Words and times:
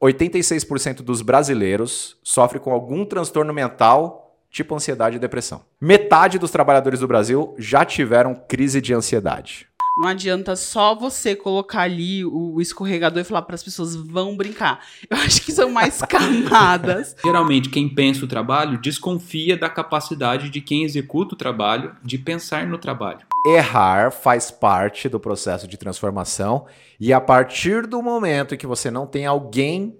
86% 0.00 1.02
dos 1.02 1.22
brasileiros 1.22 2.16
sofrem 2.22 2.62
com 2.62 2.72
algum 2.72 3.04
transtorno 3.04 3.52
mental, 3.52 4.36
tipo 4.50 4.74
ansiedade 4.74 5.16
e 5.16 5.20
depressão. 5.20 5.62
Metade 5.80 6.38
dos 6.38 6.50
trabalhadores 6.50 7.00
do 7.00 7.08
Brasil 7.08 7.54
já 7.58 7.84
tiveram 7.84 8.34
crise 8.34 8.80
de 8.80 8.94
ansiedade. 8.94 9.68
Não 9.98 10.06
adianta 10.06 10.54
só 10.54 10.94
você 10.94 11.34
colocar 11.34 11.80
ali 11.80 12.24
o 12.24 12.60
escorregador 12.60 13.20
e 13.20 13.24
falar 13.24 13.42
para 13.42 13.56
as 13.56 13.64
pessoas 13.64 13.96
vão 13.96 14.36
brincar. 14.36 14.86
Eu 15.10 15.16
acho 15.26 15.42
que 15.42 15.50
são 15.50 15.70
mais 15.70 16.00
camadas. 16.06 17.16
Geralmente, 17.24 17.68
quem 17.68 17.88
pensa 17.88 18.24
o 18.24 18.28
trabalho 18.28 18.80
desconfia 18.80 19.56
da 19.56 19.68
capacidade 19.68 20.50
de 20.50 20.60
quem 20.60 20.84
executa 20.84 21.34
o 21.34 21.38
trabalho 21.38 21.96
de 22.00 22.16
pensar 22.16 22.64
no 22.64 22.78
trabalho. 22.78 23.26
Errar 23.44 24.12
faz 24.12 24.52
parte 24.52 25.08
do 25.08 25.18
processo 25.18 25.66
de 25.66 25.76
transformação 25.76 26.66
e 27.00 27.12
a 27.12 27.20
partir 27.20 27.84
do 27.84 28.00
momento 28.00 28.54
em 28.54 28.58
que 28.58 28.66
você 28.68 28.92
não 28.92 29.04
tem 29.04 29.26
alguém 29.26 29.98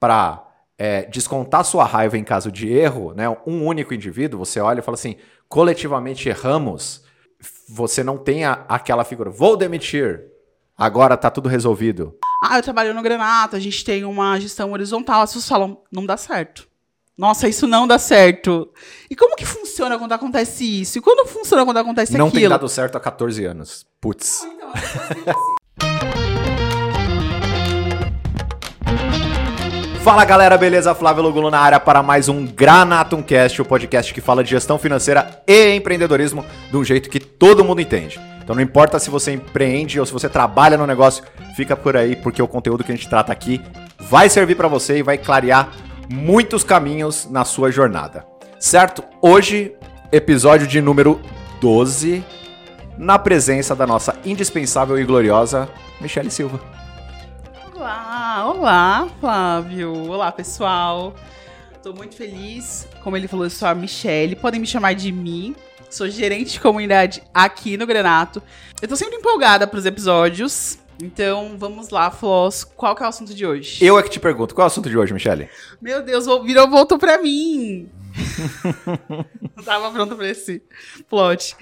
para 0.00 0.42
é, 0.78 1.02
descontar 1.02 1.64
sua 1.64 1.84
raiva 1.84 2.16
em 2.16 2.24
caso 2.24 2.50
de 2.50 2.68
erro, 2.72 3.12
né, 3.12 3.28
um 3.46 3.66
único 3.66 3.92
indivíduo, 3.92 4.38
você 4.38 4.58
olha 4.58 4.80
e 4.80 4.82
fala 4.82 4.94
assim: 4.94 5.16
coletivamente 5.48 6.30
erramos 6.30 7.03
você 7.68 8.02
não 8.02 8.18
tem 8.18 8.44
a, 8.44 8.64
aquela 8.68 9.04
figura, 9.04 9.30
vou 9.30 9.56
demitir, 9.56 10.24
agora 10.76 11.16
tá 11.16 11.30
tudo 11.30 11.48
resolvido. 11.48 12.16
Ah, 12.42 12.58
eu 12.58 12.62
trabalho 12.62 12.94
no 12.94 13.02
Granato, 13.02 13.56
a 13.56 13.60
gente 13.60 13.84
tem 13.84 14.04
uma 14.04 14.38
gestão 14.38 14.72
horizontal, 14.72 15.22
as 15.22 15.30
pessoas 15.30 15.48
falam, 15.48 15.80
não 15.90 16.04
dá 16.04 16.16
certo. 16.16 16.68
Nossa, 17.16 17.48
isso 17.48 17.66
não 17.66 17.86
dá 17.86 17.98
certo. 17.98 18.68
E 19.08 19.14
como 19.14 19.36
que 19.36 19.46
funciona 19.46 19.96
quando 19.98 20.12
acontece 20.12 20.80
isso? 20.80 20.98
E 20.98 21.00
quando 21.00 21.28
funciona 21.28 21.64
quando 21.64 21.76
acontece 21.76 22.12
não 22.18 22.26
aquilo? 22.26 22.34
Não 22.34 22.40
tem 22.40 22.48
dado 22.48 22.68
certo 22.68 22.96
há 22.96 23.00
14 23.00 23.44
anos. 23.44 23.86
Putz. 24.00 24.42
Então, 24.42 24.72
Fala 30.04 30.22
galera, 30.26 30.58
beleza? 30.58 30.94
Flávio 30.94 31.22
Lugulo 31.22 31.50
na 31.50 31.58
área 31.58 31.80
para 31.80 32.02
mais 32.02 32.28
um 32.28 32.44
Granatum 32.44 33.22
Cast, 33.22 33.62
o 33.62 33.64
podcast 33.64 34.12
que 34.12 34.20
fala 34.20 34.44
de 34.44 34.50
gestão 34.50 34.78
financeira 34.78 35.42
e 35.46 35.74
empreendedorismo 35.74 36.44
de 36.70 36.76
um 36.76 36.84
jeito 36.84 37.08
que 37.08 37.18
todo 37.18 37.64
mundo 37.64 37.80
entende. 37.80 38.20
Então 38.42 38.54
não 38.54 38.60
importa 38.60 38.98
se 38.98 39.08
você 39.08 39.32
empreende 39.32 39.98
ou 39.98 40.04
se 40.04 40.12
você 40.12 40.28
trabalha 40.28 40.76
no 40.76 40.86
negócio, 40.86 41.24
fica 41.56 41.74
por 41.74 41.96
aí 41.96 42.16
porque 42.16 42.42
o 42.42 42.46
conteúdo 42.46 42.84
que 42.84 42.92
a 42.92 42.94
gente 42.94 43.08
trata 43.08 43.32
aqui 43.32 43.62
vai 43.98 44.28
servir 44.28 44.56
para 44.56 44.68
você 44.68 44.98
e 44.98 45.02
vai 45.02 45.16
clarear 45.16 45.70
muitos 46.10 46.62
caminhos 46.62 47.26
na 47.30 47.46
sua 47.46 47.72
jornada. 47.72 48.26
Certo? 48.60 49.02
Hoje, 49.22 49.72
episódio 50.12 50.66
de 50.66 50.82
número 50.82 51.18
12, 51.62 52.22
na 52.98 53.18
presença 53.18 53.74
da 53.74 53.86
nossa 53.86 54.14
indispensável 54.22 54.98
e 54.98 55.04
gloriosa 55.04 55.66
Michele 55.98 56.30
Silva. 56.30 56.83
Olá, 57.84 58.46
olá, 58.48 59.08
Flávio. 59.20 60.10
Olá, 60.10 60.32
pessoal. 60.32 61.14
Tô 61.82 61.92
muito 61.92 62.16
feliz. 62.16 62.88
Como 63.02 63.14
ele 63.14 63.28
falou, 63.28 63.44
eu 63.44 63.50
sou 63.50 63.68
a 63.68 63.74
Michelle. 63.74 64.36
Podem 64.36 64.58
me 64.58 64.66
chamar 64.66 64.94
de 64.94 65.12
mim. 65.12 65.54
Sou 65.90 66.08
gerente 66.08 66.52
de 66.52 66.60
comunidade 66.60 67.22
aqui 67.34 67.76
no 67.76 67.86
Granato. 67.86 68.42
Eu 68.80 68.88
tô 68.88 68.96
sempre 68.96 69.16
empolgada 69.16 69.66
pros 69.66 69.84
episódios. 69.84 70.78
Então, 70.98 71.56
vamos 71.58 71.90
lá, 71.90 72.10
Floss. 72.10 72.64
Qual 72.64 72.96
que 72.96 73.02
é 73.02 73.06
o 73.06 73.08
assunto 73.10 73.34
de 73.34 73.44
hoje? 73.44 73.84
Eu 73.84 73.98
é 73.98 74.02
que 74.02 74.08
te 74.08 74.18
pergunto. 74.18 74.54
Qual 74.54 74.64
é 74.64 74.66
o 74.66 74.72
assunto 74.72 74.88
de 74.88 74.96
hoje, 74.96 75.12
Michelle? 75.12 75.50
Meu 75.78 76.02
Deus, 76.02 76.24
virou 76.42 76.70
voltou 76.70 76.98
pra 76.98 77.18
mim. 77.18 77.90
Não 79.54 79.62
tava 79.62 79.90
pronto 79.90 80.16
pra 80.16 80.30
esse 80.30 80.62
plot. 81.06 81.54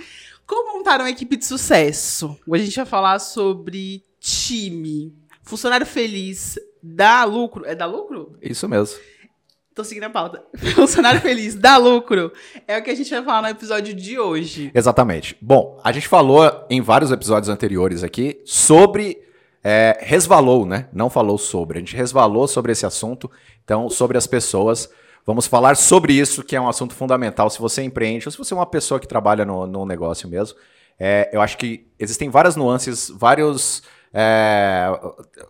Como 0.46 0.78
montar 0.78 1.00
uma 1.00 1.10
equipe 1.10 1.36
de 1.36 1.44
sucesso? 1.44 2.38
Hoje 2.46 2.62
a 2.62 2.66
gente 2.66 2.76
vai 2.76 2.86
falar 2.86 3.18
sobre 3.18 4.04
time. 4.20 5.20
Funcionário 5.42 5.86
feliz 5.86 6.58
dá 6.82 7.24
lucro. 7.24 7.64
É 7.66 7.74
dá 7.74 7.86
lucro? 7.86 8.36
Isso 8.40 8.68
mesmo. 8.68 8.98
Tô 9.74 9.82
seguindo 9.82 10.04
a 10.04 10.10
pauta. 10.10 10.44
Funcionário 10.74 11.20
feliz 11.20 11.54
dá 11.54 11.76
lucro. 11.76 12.32
É 12.66 12.78
o 12.78 12.82
que 12.82 12.90
a 12.90 12.94
gente 12.94 13.10
vai 13.10 13.22
falar 13.22 13.42
no 13.42 13.48
episódio 13.48 13.94
de 13.94 14.18
hoje. 14.18 14.70
Exatamente. 14.74 15.36
Bom, 15.40 15.80
a 15.82 15.90
gente 15.92 16.08
falou 16.08 16.66
em 16.68 16.80
vários 16.80 17.10
episódios 17.10 17.48
anteriores 17.48 18.04
aqui 18.04 18.40
sobre. 18.44 19.20
É, 19.64 19.96
resvalou, 20.00 20.66
né? 20.66 20.88
Não 20.92 21.08
falou 21.08 21.38
sobre. 21.38 21.78
A 21.78 21.80
gente 21.80 21.96
resvalou 21.96 22.48
sobre 22.48 22.72
esse 22.72 22.84
assunto. 22.84 23.30
Então, 23.64 23.88
sobre 23.88 24.18
as 24.18 24.26
pessoas. 24.26 24.90
Vamos 25.24 25.46
falar 25.46 25.76
sobre 25.76 26.14
isso, 26.14 26.42
que 26.42 26.56
é 26.56 26.60
um 26.60 26.68
assunto 26.68 26.94
fundamental. 26.94 27.48
Se 27.48 27.60
você 27.60 27.82
empreende, 27.82 28.26
ou 28.26 28.32
se 28.32 28.38
você 28.38 28.52
é 28.52 28.56
uma 28.56 28.66
pessoa 28.66 28.98
que 28.98 29.06
trabalha 29.06 29.44
no, 29.44 29.68
no 29.68 29.86
negócio 29.86 30.28
mesmo, 30.28 30.58
é, 30.98 31.30
eu 31.32 31.40
acho 31.40 31.56
que 31.56 31.86
existem 31.98 32.28
várias 32.28 32.56
nuances, 32.56 33.08
vários 33.08 33.82
é, 34.12 34.86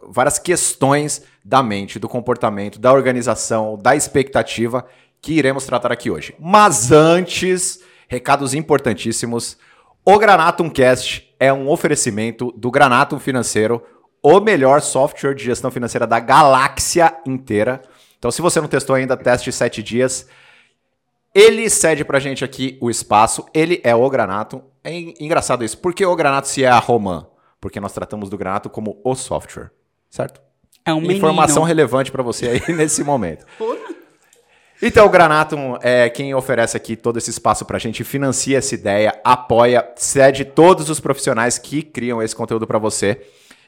várias 0.09 0.39
questões 0.39 1.23
da 1.45 1.63
mente, 1.63 1.99
do 1.99 2.09
comportamento, 2.09 2.79
da 2.79 2.93
organização, 2.93 3.77
da 3.77 3.97
expectativa 3.97 4.87
que 5.21 5.33
iremos 5.33 5.65
tratar 5.67 5.93
aqui 5.93 6.11
hoje. 6.11 6.35
Mas 6.39 6.93
antes, 6.93 7.81
recados 8.09 8.55
importantíssimos. 8.55 9.57
O 10.05 10.19
Granatum 10.19 10.69
Cast 10.69 11.33
é 11.39 11.53
um 11.53 11.69
oferecimento 11.69 12.53
do 12.57 12.71
Granatum 12.71 13.19
Financeiro, 13.19 13.83
o 14.23 14.39
melhor 14.41 14.81
software 14.81 15.35
de 15.35 15.45
gestão 15.45 15.71
financeira 15.71 16.07
da 16.07 16.21
galáxia 16.21 17.17
inteira. 17.27 17.81
Então, 18.19 18.31
se 18.31 18.43
você 18.43 18.61
não 18.61 18.69
testou 18.69 18.95
ainda, 18.95 19.17
teste 19.17 19.51
7 19.51 19.83
dias. 19.83 20.29
Ele 21.35 21.71
cede 21.71 22.05
pra 22.05 22.21
gente 22.21 22.45
aqui 22.45 22.77
o 22.81 22.91
espaço, 22.91 23.47
ele 23.55 23.81
é 23.83 23.95
o 23.95 24.09
Granatum. 24.11 24.63
É 24.85 24.93
engraçado 24.95 25.65
isso. 25.65 25.79
Por 25.79 25.95
que 25.95 26.05
o 26.05 26.15
Granatum 26.15 26.49
se 26.49 26.63
é 26.63 26.69
a 26.69 26.79
Romã? 26.79 27.27
Porque 27.63 27.79
nós 27.79 27.93
tratamos 27.93 28.29
do 28.29 28.37
Granato 28.37 28.69
como 28.69 29.01
o 29.05 29.15
software, 29.15 29.71
certo? 30.11 30.43
É 30.85 30.93
um 30.93 31.01
Informação 31.01 31.63
relevante 31.63 32.11
para 32.11 32.21
você 32.21 32.49
aí 32.49 32.63
nesse 32.75 33.05
momento. 33.05 33.47
Então, 34.83 35.07
o 35.07 35.09
Granatum 35.09 35.79
é 35.81 36.11
quem 36.11 36.35
oferece 36.35 36.77
aqui 36.77 36.97
todo 36.97 37.19
esse 37.19 37.31
espaço 37.31 37.65
para 37.65 37.77
a 37.77 37.81
gente, 37.81 38.03
financia 38.03 38.59
essa 38.59 38.75
ideia, 38.75 39.15
apoia, 39.23 39.89
cede 39.95 40.45
todos 40.45 40.91
os 40.91 40.99
profissionais 40.99 41.57
que 41.57 41.85
criam 41.85 42.21
esse 42.21 42.35
conteúdo 42.35 42.67
para 42.67 42.81
você. 42.81 43.23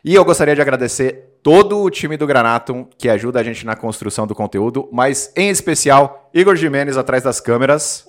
E 0.05 0.13
eu 0.13 0.25
gostaria 0.25 0.57
de 0.57 0.61
agradecer 0.61 1.39
todo 1.41 1.81
o 1.81 1.89
time 1.89 2.17
do 2.17 2.27
Granatum 2.27 2.89
que 2.99 3.09
ajuda 3.09 3.39
a 3.39 3.45
gente 3.45 3.65
na 3.65 3.77
construção 3.77 4.27
do 4.27 4.35
conteúdo, 4.35 4.89
mas 4.93 5.33
em 5.37 5.51
especial 5.51 6.29
Igor 6.35 6.57
Jimenez 6.57 6.97
atrás 6.97 7.23
das 7.23 7.41
câmeras. 7.41 8.05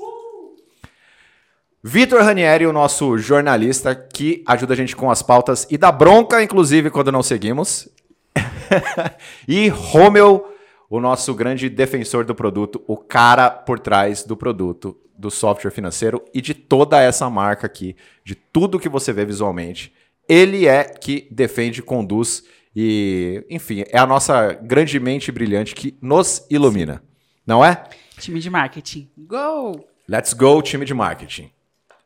Vitor 1.87 2.23
Ranieri, 2.23 2.65
o 2.65 2.73
nosso 2.73 3.15
jornalista, 3.15 3.93
que 3.93 4.43
ajuda 4.47 4.73
a 4.73 4.75
gente 4.75 4.95
com 4.95 5.11
as 5.11 5.21
pautas 5.21 5.67
e 5.69 5.77
dá 5.77 5.91
bronca, 5.91 6.41
inclusive, 6.41 6.89
quando 6.89 7.11
não 7.11 7.21
seguimos. 7.21 7.87
e 9.47 9.67
Romeu, 9.67 10.51
o 10.89 10.99
nosso 10.99 11.31
grande 11.35 11.69
defensor 11.69 12.25
do 12.25 12.33
produto, 12.33 12.83
o 12.87 12.97
cara 12.97 13.51
por 13.51 13.77
trás 13.77 14.23
do 14.23 14.35
produto, 14.35 14.97
do 15.15 15.29
software 15.29 15.69
financeiro 15.69 16.25
e 16.33 16.41
de 16.41 16.55
toda 16.55 16.99
essa 16.99 17.29
marca 17.29 17.67
aqui, 17.67 17.95
de 18.23 18.33
tudo 18.33 18.79
que 18.79 18.89
você 18.89 19.13
vê 19.13 19.23
visualmente. 19.23 19.93
Ele 20.27 20.67
é 20.67 20.85
que 20.85 21.27
defende, 21.29 21.83
conduz 21.83 22.45
e, 22.75 23.45
enfim, 23.47 23.83
é 23.91 23.99
a 23.99 24.07
nossa 24.07 24.53
grande 24.53 24.99
mente 24.99 25.31
brilhante 25.31 25.75
que 25.75 25.95
nos 26.01 26.47
ilumina. 26.49 27.03
Não 27.45 27.63
é? 27.63 27.83
Time 28.17 28.39
de 28.39 28.49
marketing. 28.49 29.07
Go! 29.15 29.85
Let's 30.09 30.33
go, 30.33 30.63
time 30.63 30.83
de 30.83 30.95
marketing. 30.95 31.51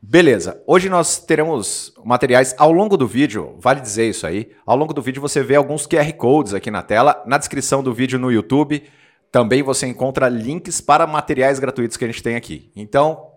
Beleza, 0.02 0.62
hoje 0.66 0.88
nós 0.88 1.18
teremos 1.18 1.92
materiais 2.04 2.54
ao 2.58 2.72
longo 2.72 2.96
do 2.96 3.06
vídeo, 3.06 3.54
vale 3.58 3.80
dizer 3.80 4.08
isso 4.08 4.26
aí, 4.26 4.50
ao 4.64 4.76
longo 4.76 4.94
do 4.94 5.02
vídeo 5.02 5.20
você 5.20 5.42
vê 5.42 5.56
alguns 5.56 5.86
QR 5.86 6.10
Codes 6.14 6.54
aqui 6.54 6.70
na 6.70 6.82
tela, 6.82 7.22
na 7.26 7.36
descrição 7.36 7.82
do 7.82 7.92
vídeo 7.92 8.18
no 8.18 8.32
YouTube 8.32 8.82
também 9.30 9.62
você 9.62 9.86
encontra 9.86 10.28
links 10.28 10.80
para 10.80 11.06
materiais 11.06 11.58
gratuitos 11.58 11.96
que 11.96 12.04
a 12.04 12.08
gente 12.08 12.22
tem 12.22 12.36
aqui. 12.36 12.70
Então, 12.74 13.28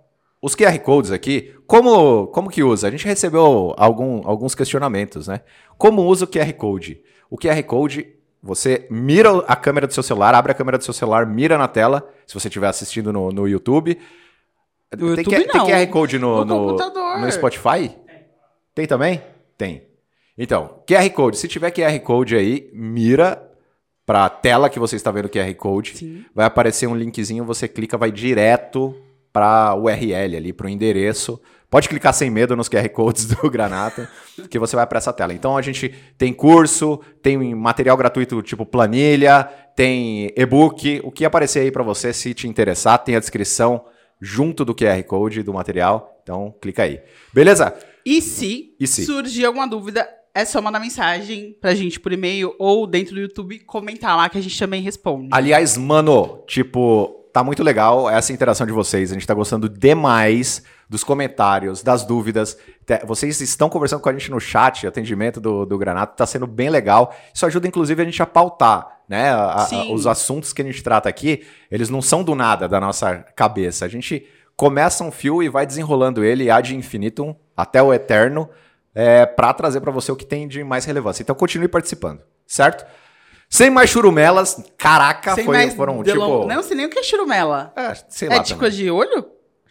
os 0.41 0.55
QR 0.55 0.77
Codes 0.79 1.11
aqui, 1.11 1.53
como, 1.67 2.27
como 2.27 2.49
que 2.49 2.63
usa? 2.63 2.87
A 2.87 2.91
gente 2.91 3.05
recebeu 3.05 3.73
algum, 3.77 4.27
alguns 4.27 4.55
questionamentos, 4.55 5.27
né? 5.27 5.41
Como 5.77 6.03
usa 6.03 6.25
o 6.25 6.27
QR 6.27 6.51
Code? 6.53 7.01
O 7.29 7.37
QR 7.37 7.61
Code, 7.63 8.07
você 8.41 8.87
mira 8.89 9.37
a 9.47 9.55
câmera 9.55 9.87
do 9.87 9.93
seu 9.93 10.03
celular, 10.03 10.33
abre 10.33 10.51
a 10.51 10.55
câmera 10.55 10.77
do 10.77 10.83
seu 10.83 10.93
celular, 10.93 11.25
mira 11.25 11.57
na 11.57 11.67
tela, 11.67 12.09
se 12.25 12.33
você 12.33 12.47
estiver 12.47 12.67
assistindo 12.67 13.13
no, 13.13 13.31
no 13.31 13.47
YouTube, 13.47 13.97
no 14.97 15.15
tem, 15.15 15.25
YouTube, 15.25 15.47
não. 15.53 15.65
tem 15.65 15.75
QR 15.75 15.87
Code 15.91 16.19
no, 16.19 16.45
no, 16.45 16.77
no, 16.77 17.19
no 17.19 17.31
Spotify? 17.31 17.95
Tem 18.73 18.87
também? 18.87 19.21
Tem. 19.57 19.83
Então, 20.37 20.81
QR 20.87 21.09
Code. 21.11 21.37
Se 21.37 21.47
tiver 21.47 21.71
QR 21.71 21.99
Code 21.99 22.35
aí, 22.35 22.69
mira 22.73 23.49
para 24.05 24.25
a 24.25 24.29
tela 24.29 24.69
que 24.69 24.79
você 24.79 24.95
está 24.95 25.11
vendo 25.11 25.25
o 25.25 25.29
QR 25.29 25.53
Code. 25.55 25.97
Sim. 25.97 26.25
Vai 26.33 26.45
aparecer 26.45 26.87
um 26.87 26.95
linkzinho, 26.95 27.45
você 27.45 27.67
clica, 27.67 27.97
vai 27.97 28.11
direto 28.11 28.95
para 29.31 29.73
o 29.75 29.83
URL 29.83 30.37
ali, 30.37 30.53
para 30.53 30.67
o 30.67 30.69
endereço. 30.69 31.39
Pode 31.69 31.89
clicar 31.89 32.13
sem 32.13 32.29
medo 32.29 32.55
nos 32.55 32.69
QR 32.69 32.87
Codes 32.89 33.25
do 33.33 33.49
Granata, 33.49 34.07
que 34.49 34.59
você 34.59 34.75
vai 34.75 34.85
para 34.85 34.99
essa 34.99 35.11
tela. 35.11 35.33
Então 35.33 35.57
a 35.57 35.61
gente 35.61 35.93
tem 36.17 36.31
curso, 36.31 36.99
tem 37.21 37.55
material 37.55 37.97
gratuito 37.97 38.41
tipo 38.43 38.65
planilha, 38.65 39.49
tem 39.75 40.31
e-book, 40.35 41.01
o 41.03 41.11
que 41.11 41.25
aparecer 41.25 41.61
aí 41.61 41.71
para 41.71 41.81
você 41.81 42.13
se 42.13 42.33
te 42.33 42.47
interessar, 42.47 42.99
tem 42.99 43.15
a 43.15 43.19
descrição 43.19 43.85
junto 44.23 44.63
do 44.63 44.73
QR 44.73 45.03
Code 45.03 45.43
do 45.43 45.53
material. 45.53 46.17
Então, 46.23 46.55
clica 46.61 46.83
aí. 46.83 47.01
Beleza? 47.33 47.75
E 48.05 48.21
se, 48.21 48.73
e 48.79 48.87
se? 48.87 49.05
surgir 49.05 49.45
alguma 49.45 49.67
dúvida 49.67 50.07
é 50.33 50.45
só 50.45 50.61
mandar 50.61 50.79
mensagem 50.79 51.55
pra 51.59 51.75
gente 51.75 51.99
por 51.99 52.11
e-mail 52.11 52.55
ou 52.57 52.87
dentro 52.87 53.13
do 53.13 53.21
YouTube 53.21 53.59
comentar 53.59 54.15
lá 54.17 54.29
que 54.29 54.37
a 54.37 54.41
gente 54.41 54.57
também 54.57 54.81
responde. 54.81 55.27
Aliás, 55.31 55.77
mano, 55.77 56.43
tipo, 56.47 57.27
tá 57.31 57.43
muito 57.43 57.61
legal 57.61 58.09
essa 58.09 58.31
interação 58.31 58.65
de 58.65 58.71
vocês. 58.71 59.11
A 59.11 59.13
gente 59.13 59.27
tá 59.27 59.33
gostando 59.33 59.67
demais 59.67 60.63
dos 60.89 61.03
comentários, 61.03 61.83
das 61.83 62.05
dúvidas. 62.05 62.57
Vocês 63.05 63.41
estão 63.41 63.69
conversando 63.69 64.01
com 64.01 64.09
a 64.09 64.13
gente 64.13 64.31
no 64.31 64.39
chat, 64.39 64.87
atendimento 64.87 65.41
do, 65.41 65.65
do 65.65 65.77
Granato, 65.77 66.15
tá 66.15 66.25
sendo 66.25 66.47
bem 66.47 66.69
legal. 66.69 67.13
Isso 67.33 67.45
ajuda, 67.45 67.67
inclusive, 67.67 68.01
a 68.01 68.05
gente 68.05 68.21
a 68.21 68.25
pautar, 68.25 68.92
né? 69.13 69.29
A- 69.29 69.67
a- 69.69 69.91
os 69.91 70.07
assuntos 70.07 70.51
que 70.51 70.61
a 70.61 70.65
gente 70.65 70.81
trata 70.81 71.07
aqui, 71.07 71.45
eles 71.69 71.87
não 71.89 72.01
são 72.01 72.23
do 72.23 72.33
nada 72.33 72.67
da 72.67 72.79
nossa 72.79 73.17
cabeça. 73.35 73.85
A 73.85 73.87
gente 73.87 74.27
começa 74.55 75.03
um 75.03 75.11
fio 75.11 75.43
e 75.43 75.49
vai 75.49 75.65
desenrolando 75.67 76.23
ele 76.23 76.49
ad 76.49 76.75
infinitum, 76.75 77.35
até 77.55 77.81
o 77.81 77.93
eterno, 77.93 78.49
é, 78.95 79.25
para 79.25 79.53
trazer 79.53 79.81
para 79.81 79.91
você 79.91 80.11
o 80.11 80.15
que 80.15 80.25
tem 80.25 80.47
de 80.47 80.63
mais 80.63 80.85
relevância. 80.85 81.21
Então 81.21 81.35
continue 81.35 81.67
participando, 81.67 82.23
certo? 82.47 82.85
Sem 83.49 83.69
mais 83.69 83.91
churumelas, 83.91 84.63
caraca, 84.77 85.35
Sem 85.35 85.45
foi, 85.45 85.57
mais 85.57 85.75
foram 85.75 86.01
delon- 86.01 86.41
tipo. 86.41 86.47
Não 86.55 86.63
sei 86.63 86.75
nem 86.75 86.85
o 86.87 86.89
que 86.89 86.97
é 86.97 87.03
churumela. 87.03 87.71
É, 87.75 87.93
sei 88.09 88.29
lá. 88.29 88.35
É 88.37 88.39
tipo 88.41 88.67
de 88.67 88.89
olho? 88.89 89.27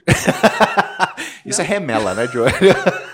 Isso 1.44 1.60
é 1.60 1.64
remela, 1.64 2.14
né, 2.14 2.28
Joel? 2.28 2.52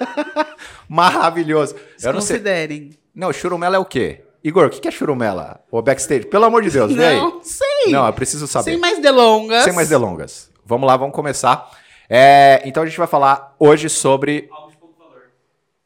Maravilhoso. 0.88 1.74
Eu 2.02 2.12
não 2.12 2.20
sei. 2.20 2.36
Considerem. 2.36 2.90
Não, 3.14 3.32
churumela 3.32 3.76
é 3.76 3.78
o 3.78 3.84
quê? 3.84 4.24
Igor, 4.42 4.66
o 4.66 4.70
que 4.70 4.80
que 4.80 4.88
é 4.88 4.90
churumela? 4.90 5.60
O 5.70 5.82
backstage? 5.82 6.26
Pelo 6.26 6.44
amor 6.44 6.62
de 6.62 6.70
Deus, 6.70 6.92
vem 6.92 7.04
aí. 7.04 7.16
Não 7.16 7.42
sei. 7.42 7.90
Não, 7.92 8.06
eu 8.06 8.12
preciso 8.12 8.46
saber. 8.46 8.70
Sem 8.72 8.78
mais 8.78 8.98
delongas. 9.00 9.64
Sem 9.64 9.72
mais 9.72 9.88
delongas. 9.88 10.50
Vamos 10.64 10.86
lá, 10.86 10.96
vamos 10.96 11.14
começar. 11.14 11.68
É, 12.08 12.62
então 12.64 12.82
a 12.82 12.86
gente 12.86 12.96
vai 12.98 13.06
falar 13.06 13.54
hoje 13.58 13.88
sobre 13.88 14.48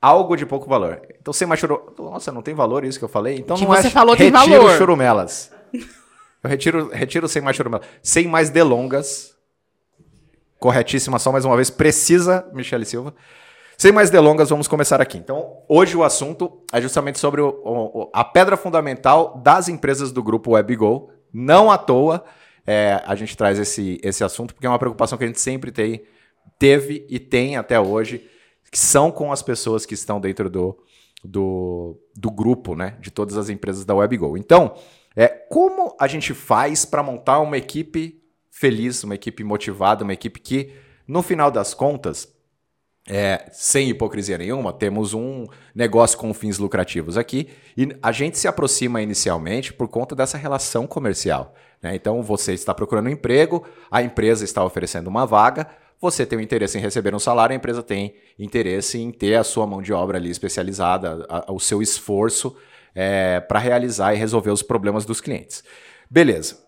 algo 0.00 0.36
de 0.36 0.44
pouco 0.44 0.68
valor. 0.68 1.00
Então 1.20 1.32
sem 1.32 1.46
mais 1.46 1.60
churu... 1.60 1.94
Nossa, 1.98 2.30
não 2.30 2.42
tem 2.42 2.54
valor 2.54 2.84
isso 2.84 2.98
que 2.98 3.04
eu 3.04 3.08
falei? 3.08 3.36
Então 3.36 3.56
Que 3.56 3.64
não 3.64 3.74
é 3.74 3.80
você 3.82 3.90
falou 3.90 4.16
tem 4.16 4.30
retiro 4.30 4.62
valor. 4.62 4.76
churumelas. 4.76 5.50
Eu 6.42 6.50
retiro, 6.50 6.88
retiro 6.92 7.28
sem 7.28 7.40
mais 7.40 7.56
churumelas. 7.56 7.86
Sem 8.02 8.26
mais 8.28 8.50
delongas. 8.50 9.34
Corretíssima, 10.58 11.18
só 11.18 11.32
mais 11.32 11.44
uma 11.44 11.56
vez. 11.56 11.70
Precisa, 11.70 12.46
Michele 12.52 12.84
Silva. 12.84 13.14
Sem 13.82 13.90
mais 13.90 14.10
delongas, 14.10 14.48
vamos 14.48 14.68
começar 14.68 15.00
aqui. 15.00 15.18
Então, 15.18 15.56
hoje 15.68 15.96
o 15.96 16.04
assunto 16.04 16.62
é 16.72 16.80
justamente 16.80 17.18
sobre 17.18 17.40
o- 17.40 17.48
o- 17.64 18.10
a 18.14 18.22
pedra 18.22 18.56
fundamental 18.56 19.40
das 19.42 19.68
empresas 19.68 20.12
do 20.12 20.22
grupo 20.22 20.52
WebGo. 20.52 21.10
Não 21.32 21.68
à 21.68 21.76
toa 21.76 22.24
é, 22.64 23.02
a 23.04 23.16
gente 23.16 23.36
traz 23.36 23.58
esse, 23.58 23.98
esse 24.04 24.22
assunto, 24.22 24.54
porque 24.54 24.68
é 24.68 24.70
uma 24.70 24.78
preocupação 24.78 25.18
que 25.18 25.24
a 25.24 25.26
gente 25.26 25.40
sempre 25.40 25.72
tem, 25.72 26.04
teve 26.60 27.04
e 27.10 27.18
tem 27.18 27.56
até 27.56 27.80
hoje, 27.80 28.24
que 28.70 28.78
são 28.78 29.10
com 29.10 29.32
as 29.32 29.42
pessoas 29.42 29.84
que 29.84 29.94
estão 29.94 30.20
dentro 30.20 30.48
do, 30.48 30.78
do, 31.24 32.00
do 32.14 32.30
grupo, 32.30 32.76
né? 32.76 32.96
De 33.00 33.10
todas 33.10 33.36
as 33.36 33.48
empresas 33.48 33.84
da 33.84 33.96
WebGo. 33.96 34.38
Então, 34.38 34.76
é, 35.16 35.26
como 35.26 35.96
a 35.98 36.06
gente 36.06 36.32
faz 36.34 36.84
para 36.84 37.02
montar 37.02 37.40
uma 37.40 37.58
equipe 37.58 38.22
feliz, 38.48 39.02
uma 39.02 39.16
equipe 39.16 39.42
motivada, 39.42 40.04
uma 40.04 40.12
equipe 40.12 40.38
que, 40.38 40.72
no 41.04 41.20
final 41.20 41.50
das 41.50 41.74
contas, 41.74 42.32
é, 43.08 43.48
sem 43.52 43.88
hipocrisia 43.88 44.38
nenhuma, 44.38 44.72
temos 44.72 45.12
um 45.12 45.46
negócio 45.74 46.16
com 46.16 46.32
fins 46.32 46.58
lucrativos 46.58 47.16
aqui 47.18 47.48
e 47.76 47.88
a 48.02 48.12
gente 48.12 48.38
se 48.38 48.46
aproxima 48.46 49.02
inicialmente 49.02 49.72
por 49.72 49.88
conta 49.88 50.14
dessa 50.14 50.38
relação 50.38 50.86
comercial. 50.86 51.54
né? 51.82 51.94
Então, 51.96 52.22
você 52.22 52.52
está 52.52 52.72
procurando 52.72 53.06
um 53.08 53.10
emprego, 53.12 53.64
a 53.90 54.02
empresa 54.02 54.44
está 54.44 54.64
oferecendo 54.64 55.08
uma 55.08 55.26
vaga, 55.26 55.66
você 56.00 56.24
tem 56.24 56.38
o 56.38 56.42
interesse 56.42 56.78
em 56.78 56.80
receber 56.80 57.14
um 57.14 57.18
salário, 57.18 57.52
a 57.52 57.56
empresa 57.56 57.82
tem 57.82 58.14
interesse 58.38 58.98
em 59.00 59.10
ter 59.10 59.34
a 59.34 59.44
sua 59.44 59.66
mão 59.66 59.82
de 59.82 59.92
obra 59.92 60.18
ali 60.18 60.30
especializada, 60.30 61.26
a- 61.28 61.52
o 61.52 61.58
seu 61.60 61.82
esforço 61.82 62.56
para 63.48 63.58
realizar 63.58 64.12
e 64.14 64.18
resolver 64.18 64.50
os 64.50 64.62
problemas 64.62 65.04
dos 65.04 65.20
clientes. 65.20 65.64
Beleza. 66.10 66.58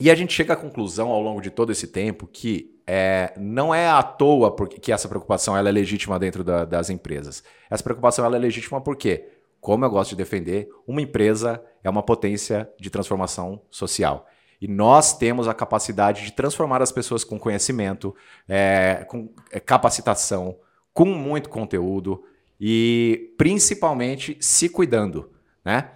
E 0.00 0.10
a 0.10 0.14
gente 0.14 0.32
chega 0.32 0.54
à 0.54 0.56
conclusão 0.56 1.10
ao 1.10 1.20
longo 1.22 1.40
de 1.40 1.50
todo 1.50 1.70
esse 1.70 1.86
tempo 1.86 2.26
que 2.26 2.74
é, 2.86 3.32
não 3.36 3.74
é 3.74 3.88
à 3.88 4.02
toa 4.02 4.54
porque, 4.54 4.78
que 4.80 4.92
essa 4.92 5.08
preocupação 5.08 5.56
ela 5.56 5.68
é 5.68 5.72
legítima 5.72 6.18
dentro 6.18 6.42
da- 6.42 6.64
das 6.64 6.90
empresas. 6.90 7.42
Essa 7.70 7.82
preocupação 7.82 8.24
ela 8.24 8.36
é 8.36 8.38
legítima 8.38 8.80
porque, 8.80 9.28
como 9.60 9.84
eu 9.84 9.90
gosto 9.90 10.10
de 10.10 10.16
defender, 10.16 10.68
uma 10.86 11.00
empresa 11.00 11.62
é 11.82 11.88
uma 11.88 12.02
potência 12.02 12.68
de 12.78 12.90
transformação 12.90 13.62
social. 13.70 14.26
E 14.60 14.66
nós 14.68 15.16
temos 15.16 15.46
a 15.46 15.54
capacidade 15.54 16.24
de 16.24 16.32
transformar 16.32 16.82
as 16.82 16.90
pessoas 16.92 17.22
com 17.22 17.38
conhecimento, 17.38 18.14
é, 18.48 19.06
com 19.08 19.30
é, 19.50 19.60
capacitação, 19.60 20.56
com 20.92 21.06
muito 21.06 21.48
conteúdo 21.48 22.24
e 22.60 23.32
principalmente 23.36 24.36
se 24.40 24.68
cuidando, 24.68 25.30
né? 25.64 25.90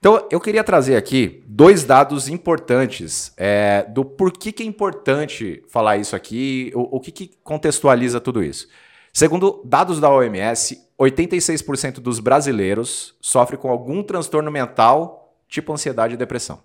Então, 0.00 0.26
eu 0.30 0.40
queria 0.40 0.64
trazer 0.64 0.96
aqui 0.96 1.44
dois 1.46 1.84
dados 1.84 2.26
importantes 2.26 3.34
é, 3.36 3.82
do 3.82 4.02
porquê 4.02 4.50
que 4.50 4.62
é 4.62 4.66
importante 4.66 5.62
falar 5.68 5.98
isso 5.98 6.16
aqui, 6.16 6.72
o, 6.74 6.96
o 6.96 7.00
que, 7.00 7.12
que 7.12 7.30
contextualiza 7.44 8.18
tudo 8.18 8.42
isso. 8.42 8.66
Segundo 9.12 9.60
dados 9.62 10.00
da 10.00 10.08
OMS, 10.08 10.88
86% 10.98 12.00
dos 12.00 12.18
brasileiros 12.18 13.14
sofrem 13.20 13.60
com 13.60 13.68
algum 13.70 14.02
transtorno 14.02 14.50
mental, 14.50 15.36
tipo 15.46 15.70
ansiedade 15.70 16.14
e 16.14 16.16
depressão. 16.16 16.62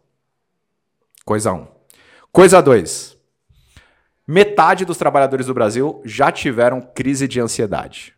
Coisa 1.25 1.51
1. 1.51 1.55
Um. 1.57 1.67
Coisa 2.31 2.61
2. 2.61 3.17
Metade 4.25 4.85
dos 4.85 4.97
trabalhadores 4.97 5.47
do 5.47 5.53
Brasil 5.53 6.01
já 6.05 6.31
tiveram 6.31 6.79
crise 6.79 7.27
de 7.27 7.41
ansiedade. 7.41 8.15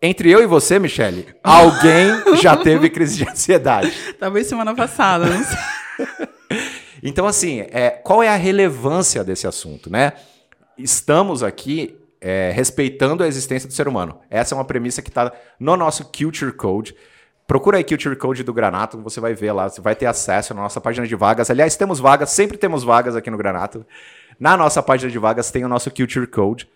Entre 0.00 0.30
eu 0.30 0.42
e 0.42 0.46
você, 0.46 0.78
Michele, 0.78 1.26
alguém 1.42 2.36
já 2.40 2.56
teve 2.56 2.90
crise 2.90 3.16
de 3.16 3.28
ansiedade. 3.28 3.92
Talvez 4.20 4.46
semana 4.46 4.74
passada, 4.74 5.26
não 5.26 5.44
sei. 5.44 6.26
Então, 7.02 7.26
assim, 7.26 7.60
é, 7.70 7.90
qual 7.90 8.20
é 8.20 8.28
a 8.28 8.34
relevância 8.34 9.22
desse 9.22 9.46
assunto, 9.46 9.88
né? 9.88 10.14
Estamos 10.76 11.42
aqui 11.42 11.96
é, 12.20 12.50
respeitando 12.52 13.22
a 13.22 13.28
existência 13.28 13.68
do 13.68 13.74
ser 13.74 13.86
humano. 13.86 14.18
Essa 14.28 14.54
é 14.54 14.58
uma 14.58 14.64
premissa 14.64 15.02
que 15.02 15.10
está 15.10 15.30
no 15.60 15.76
nosso 15.76 16.04
Culture 16.06 16.50
Code. 16.50 16.96
Procura 17.46 17.76
aí 17.76 17.84
Culture 17.84 18.16
Code 18.16 18.42
do 18.42 18.52
Granato, 18.52 19.00
você 19.02 19.20
vai 19.20 19.34
ver 19.34 19.52
lá, 19.52 19.68
você 19.68 19.80
vai 19.80 19.94
ter 19.94 20.06
acesso 20.06 20.52
na 20.52 20.62
nossa 20.62 20.80
página 20.80 21.06
de 21.06 21.14
vagas. 21.14 21.48
Aliás, 21.48 21.76
temos 21.76 22.00
vagas, 22.00 22.30
sempre 22.30 22.58
temos 22.58 22.82
vagas 22.82 23.14
aqui 23.14 23.30
no 23.30 23.36
Granato. 23.36 23.86
Na 24.40 24.56
nossa 24.56 24.82
página 24.82 25.10
de 25.10 25.18
vagas 25.18 25.50
tem 25.50 25.64
o 25.64 25.68
nosso 25.68 25.90
Culture 25.90 26.26
Code. 26.26 26.68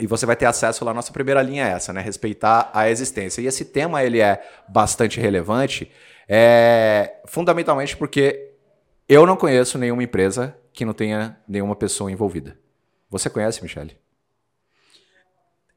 E 0.00 0.06
você 0.06 0.24
vai 0.24 0.34
ter 0.34 0.46
acesso 0.46 0.84
lá. 0.84 0.94
Nossa 0.94 1.12
primeira 1.12 1.42
linha 1.42 1.66
é 1.66 1.72
essa, 1.72 1.92
né? 1.92 2.00
Respeitar 2.00 2.70
a 2.72 2.90
existência. 2.90 3.40
E 3.40 3.46
esse 3.46 3.66
tema 3.66 4.02
ele 4.02 4.20
é 4.20 4.42
bastante 4.68 5.20
relevante, 5.20 5.90
é, 6.28 7.20
fundamentalmente 7.26 7.96
porque 7.96 8.52
eu 9.08 9.26
não 9.26 9.36
conheço 9.36 9.76
nenhuma 9.76 10.02
empresa 10.02 10.56
que 10.72 10.84
não 10.84 10.94
tenha 10.94 11.38
nenhuma 11.46 11.76
pessoa 11.76 12.10
envolvida. 12.10 12.58
Você 13.10 13.28
conhece, 13.28 13.62
Michele? 13.62 13.96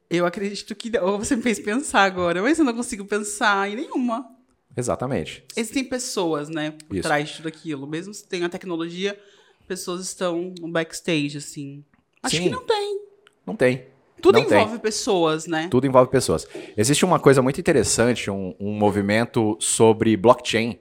Eu 0.08 0.24
acredito 0.24 0.74
que. 0.74 0.96
Ou 0.98 1.18
você 1.18 1.34
me 1.34 1.42
fez 1.42 1.58
pensar 1.58 2.04
agora, 2.04 2.40
mas 2.40 2.58
eu 2.58 2.64
não 2.64 2.74
consigo 2.74 3.04
pensar 3.04 3.68
em 3.68 3.76
nenhuma. 3.76 4.30
Exatamente. 4.76 5.44
Existem 5.56 5.84
pessoas, 5.84 6.48
né, 6.48 6.72
por 6.88 6.94
Isso. 6.94 7.02
trás 7.02 7.28
de 7.28 7.36
tudo 7.36 7.48
aquilo. 7.48 7.86
Mesmo 7.86 8.12
se 8.14 8.26
tem 8.26 8.44
a 8.44 8.48
tecnologia, 8.48 9.18
pessoas 9.66 10.02
estão 10.02 10.52
no 10.60 10.68
backstage, 10.68 11.38
assim. 11.38 11.84
Acho 12.22 12.36
Sim. 12.36 12.44
que 12.44 12.50
não 12.50 12.64
tem. 12.64 13.00
Não 13.46 13.56
tem. 13.56 13.86
Tudo 14.24 14.38
Não 14.40 14.46
tem. 14.46 14.58
envolve 14.58 14.78
pessoas, 14.78 15.46
né? 15.46 15.68
Tudo 15.70 15.86
envolve 15.86 16.10
pessoas. 16.10 16.48
Existe 16.74 17.04
uma 17.04 17.20
coisa 17.20 17.42
muito 17.42 17.60
interessante, 17.60 18.30
um, 18.30 18.54
um 18.58 18.72
movimento 18.72 19.54
sobre 19.60 20.16
blockchain, 20.16 20.78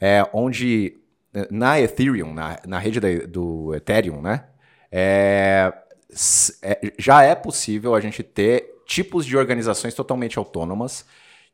é, 0.00 0.28
onde 0.32 0.98
eh, 1.32 1.46
na 1.52 1.80
Ethereum, 1.80 2.34
na, 2.34 2.58
na 2.66 2.80
rede 2.80 2.98
da- 2.98 3.26
do 3.28 3.72
Ethereum, 3.76 4.20
né, 4.20 4.44
é, 4.90 5.72
é, 6.62 6.92
já 6.98 7.22
é 7.22 7.36
possível 7.36 7.94
a 7.94 8.00
gente 8.00 8.24
ter 8.24 8.82
tipos 8.84 9.24
de 9.24 9.36
organizações 9.36 9.94
totalmente 9.94 10.36
autônomas 10.36 11.04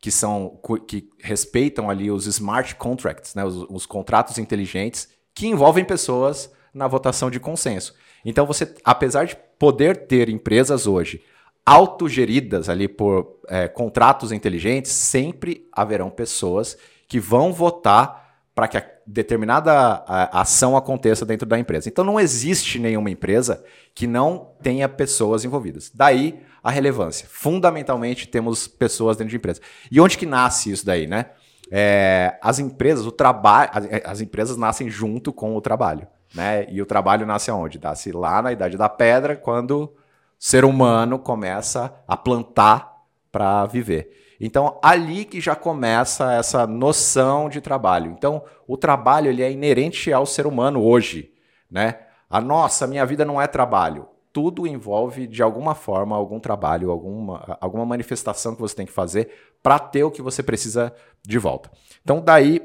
que 0.01 0.11
são 0.11 0.59
que 0.89 1.11
respeitam 1.21 1.91
ali 1.91 2.11
os 2.11 2.27
smart 2.27 2.75
contracts, 2.77 3.35
né, 3.35 3.45
os, 3.45 3.57
os 3.69 3.85
contratos 3.85 4.39
inteligentes 4.39 5.09
que 5.35 5.47
envolvem 5.47 5.85
pessoas 5.85 6.51
na 6.73 6.89
votação 6.89 7.31
de 7.31 7.39
consenso. 7.39 7.95
Então 8.25 8.47
você, 8.47 8.75
apesar 8.85 9.27
de 9.27 9.37
poder 9.59 10.07
ter 10.07 10.29
empresas 10.29 10.87
hoje 10.87 11.23
autogeridas 11.65 12.69
ali 12.69 12.87
por 12.87 13.41
é, 13.49 13.67
contratos 13.67 14.31
inteligentes, 14.31 14.93
sempre 14.93 15.67
haverão 15.73 16.09
pessoas 16.09 16.77
que 17.09 17.19
vão 17.19 17.53
votar 17.53 18.25
para 18.55 18.69
que 18.69 18.79
a 18.79 18.87
determinada 19.07 19.73
a- 20.07 20.41
ação 20.41 20.77
aconteça 20.77 21.27
dentro 21.27 21.47
da 21.47 21.59
empresa. 21.59 21.89
Então 21.89 22.05
não 22.05 22.19
existe 22.19 22.79
nenhuma 22.79 23.11
empresa 23.11 23.65
que 23.95 24.07
não 24.07 24.53
tenha 24.63 24.89
pessoas 24.89 25.45
envolvidas. 25.45 25.91
Daí 25.95 26.41
a 26.63 26.71
relevância. 26.71 27.29
Fundamentalmente 27.31 28.27
temos 28.27 28.67
pessoas 28.67 29.17
dentro 29.17 29.31
de 29.31 29.37
empresa. 29.37 29.61
E 29.91 30.01
onde 30.01 30.19
que 30.19 30.27
nasce 30.27 30.71
isso 30.73 30.85
daí, 30.87 31.07
né? 31.07 31.27
É, 31.71 32.39
as 32.41 32.59
empresas, 32.59 33.07
o 33.07 33.13
trabalho, 33.13 33.71
as, 33.73 33.87
as 34.05 34.21
empresas 34.21 34.57
nascem 34.57 34.89
junto 34.89 35.33
com 35.33 35.57
o 35.57 35.61
trabalho, 35.61 36.07
né? 36.35 36.67
E 36.69 36.81
o 36.81 36.87
trabalho 36.87 37.27
nasce 37.27 37.51
aonde? 37.51 37.81
Nasce 37.83 38.13
lá 38.13 38.43
na 38.43 38.53
idade 38.53 38.77
da 38.77 38.89
pedra, 38.89 39.37
quando 39.37 39.85
o 39.85 39.93
ser 40.39 40.65
humano 40.65 41.19
começa 41.19 41.95
a 42.07 42.17
plantar 42.17 42.97
para 43.31 43.67
viver. 43.67 44.37
Então, 44.41 44.79
ali 44.83 45.25
que 45.25 45.41
já 45.41 45.55
começa 45.55 46.33
essa 46.35 46.67
noção 46.67 47.49
de 47.49 47.61
trabalho. 47.61 48.11
Então, 48.11 48.43
o 48.67 48.77
trabalho 48.77 49.29
ele 49.31 49.43
é 49.43 49.51
inerente 49.51 50.13
ao 50.13 50.27
ser 50.27 50.47
humano 50.47 50.83
hoje, 50.83 51.33
né? 51.71 52.01
A 52.29 52.41
nossa, 52.41 52.87
minha 52.87 53.07
vida 53.07 53.25
não 53.25 53.41
é 53.41 53.47
trabalho. 53.47 54.09
Tudo 54.33 54.67
envolve, 54.67 55.27
de 55.27 55.43
alguma 55.43 55.75
forma, 55.75 56.15
algum 56.15 56.39
trabalho, 56.39 56.91
alguma, 56.91 57.57
alguma 57.61 57.87
manifestação 57.87 58.55
que 58.55 58.61
você 58.61 58.75
tem 58.75 58.85
que 58.85 58.93
fazer 58.93 59.31
para 59.63 59.79
ter 59.79 60.05
o 60.05 60.11
que 60.11 60.21
você 60.21 60.43
precisa 60.43 60.93
de 61.27 61.39
volta. 61.39 61.71
Então, 62.03 62.21
daí, 62.21 62.61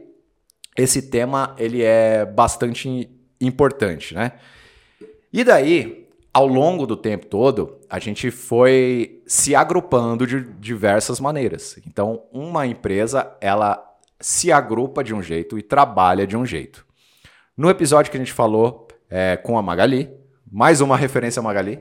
esse 0.78 1.10
tema 1.10 1.56
ele 1.58 1.82
é 1.82 2.26
bastante 2.26 3.10
importante, 3.42 4.14
né? 4.14 4.34
E 5.34 5.44
daí, 5.44 6.08
ao 6.34 6.48
longo 6.48 6.86
do 6.86 6.96
tempo 6.96 7.26
todo, 7.26 7.78
a 7.90 8.00
gente 8.00 8.32
foi 8.32 9.22
se 9.26 9.56
agrupando 9.56 10.26
de 10.26 10.42
diversas 10.60 11.20
maneiras. 11.20 11.78
Então, 11.86 12.24
uma 12.32 12.66
empresa, 12.66 13.36
ela 13.42 13.84
se 14.20 14.52
agrupa 14.52 15.04
de 15.04 15.14
um 15.14 15.22
jeito 15.22 15.58
e 15.58 15.62
trabalha 15.62 16.28
de 16.28 16.38
um 16.38 16.46
jeito. 16.46 16.86
No 17.58 17.70
episódio 17.70 18.12
que 18.12 18.18
a 18.18 18.20
gente 18.20 18.34
falou 18.34 18.88
é, 19.10 19.36
com 19.38 19.58
a 19.58 19.62
Magali, 19.62 20.10
mais 20.50 20.80
uma 20.80 20.96
referência 20.96 21.40
a 21.40 21.44
Magali. 21.44 21.80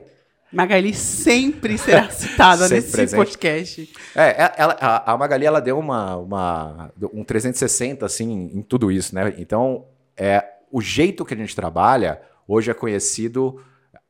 Magali 0.51 0.93
sempre 0.93 1.77
será 1.77 2.09
citada 2.09 2.63
Sempre 2.67 2.75
nesse 2.75 2.91
presente. 2.91 3.17
podcast. 3.17 3.93
É, 4.15 4.53
ela, 4.57 4.77
a, 4.81 5.13
a 5.13 5.17
Magali 5.17 5.45
ela 5.45 5.61
deu 5.61 5.79
uma, 5.79 6.17
uma, 6.17 6.91
um 7.13 7.23
360 7.23 8.05
assim 8.05 8.51
em 8.53 8.61
tudo 8.61 8.91
isso, 8.91 9.15
né? 9.15 9.33
Então, 9.37 9.85
é, 10.17 10.43
o 10.71 10.81
jeito 10.81 11.25
que 11.25 11.33
a 11.33 11.37
gente 11.37 11.55
trabalha 11.55 12.21
hoje 12.47 12.71
é 12.71 12.73
conhecido 12.73 13.61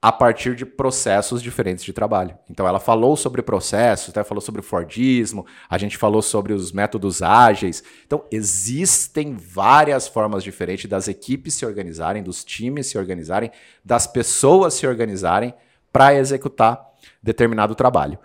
a 0.02 0.12
partir 0.12 0.56
de 0.56 0.66
processos 0.66 1.44
diferentes 1.44 1.84
de 1.84 1.94
trabalho. 1.94 2.36
Então, 2.50 2.68
ela 2.68 2.80
falou 2.80 3.16
sobre 3.16 3.44
processos, 3.44 4.10
até 4.10 4.24
falou 4.24 4.42
sobre 4.42 4.64
Fordismo, 4.64 5.46
a 5.70 5.78
gente 5.78 5.96
falou 5.96 6.24
sobre 6.24 6.54
os 6.54 6.72
métodos 6.72 7.22
ágeis. 7.22 7.84
Então, 8.08 8.26
existem 8.32 9.36
várias 9.36 10.08
formas 10.08 10.44
diferentes 10.44 10.90
das 10.90 11.08
equipes 11.08 11.54
se 11.54 11.68
organizarem, 11.68 12.24
dos 12.24 12.44
times 12.44 12.88
se 12.88 12.98
organizarem, 12.98 13.52
das 13.86 14.08
pessoas 14.08 14.74
se 14.74 14.88
organizarem 14.88 15.54
para 15.94 16.16
executar 16.16 16.84
determinado 17.22 17.76
trabalho. 17.76 18.18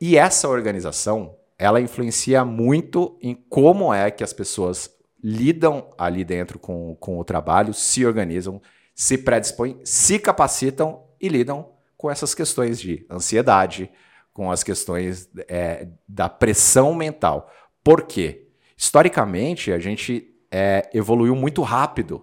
E 0.00 0.16
essa 0.16 0.48
organização, 0.48 1.34
ela 1.58 1.80
influencia 1.80 2.44
muito 2.44 3.18
em 3.20 3.34
como 3.34 3.92
é 3.92 4.08
que 4.08 4.22
as 4.22 4.32
pessoas 4.32 4.93
lidam 5.24 5.90
ali 5.96 6.22
dentro 6.22 6.58
com, 6.58 6.94
com 7.00 7.18
o 7.18 7.24
trabalho, 7.24 7.72
se 7.72 8.04
organizam, 8.04 8.60
se 8.94 9.16
predispõem, 9.16 9.80
se 9.82 10.18
capacitam 10.18 11.02
e 11.18 11.28
lidam 11.28 11.72
com 11.96 12.10
essas 12.10 12.34
questões 12.34 12.78
de 12.78 13.06
ansiedade, 13.10 13.90
com 14.34 14.50
as 14.50 14.62
questões 14.62 15.30
é, 15.48 15.88
da 16.06 16.28
pressão 16.28 16.94
mental. 16.94 17.50
Por 17.82 18.02
quê? 18.02 18.48
Historicamente, 18.76 19.72
a 19.72 19.78
gente 19.78 20.30
é, 20.50 20.90
evoluiu 20.92 21.34
muito 21.34 21.62
rápido 21.62 22.22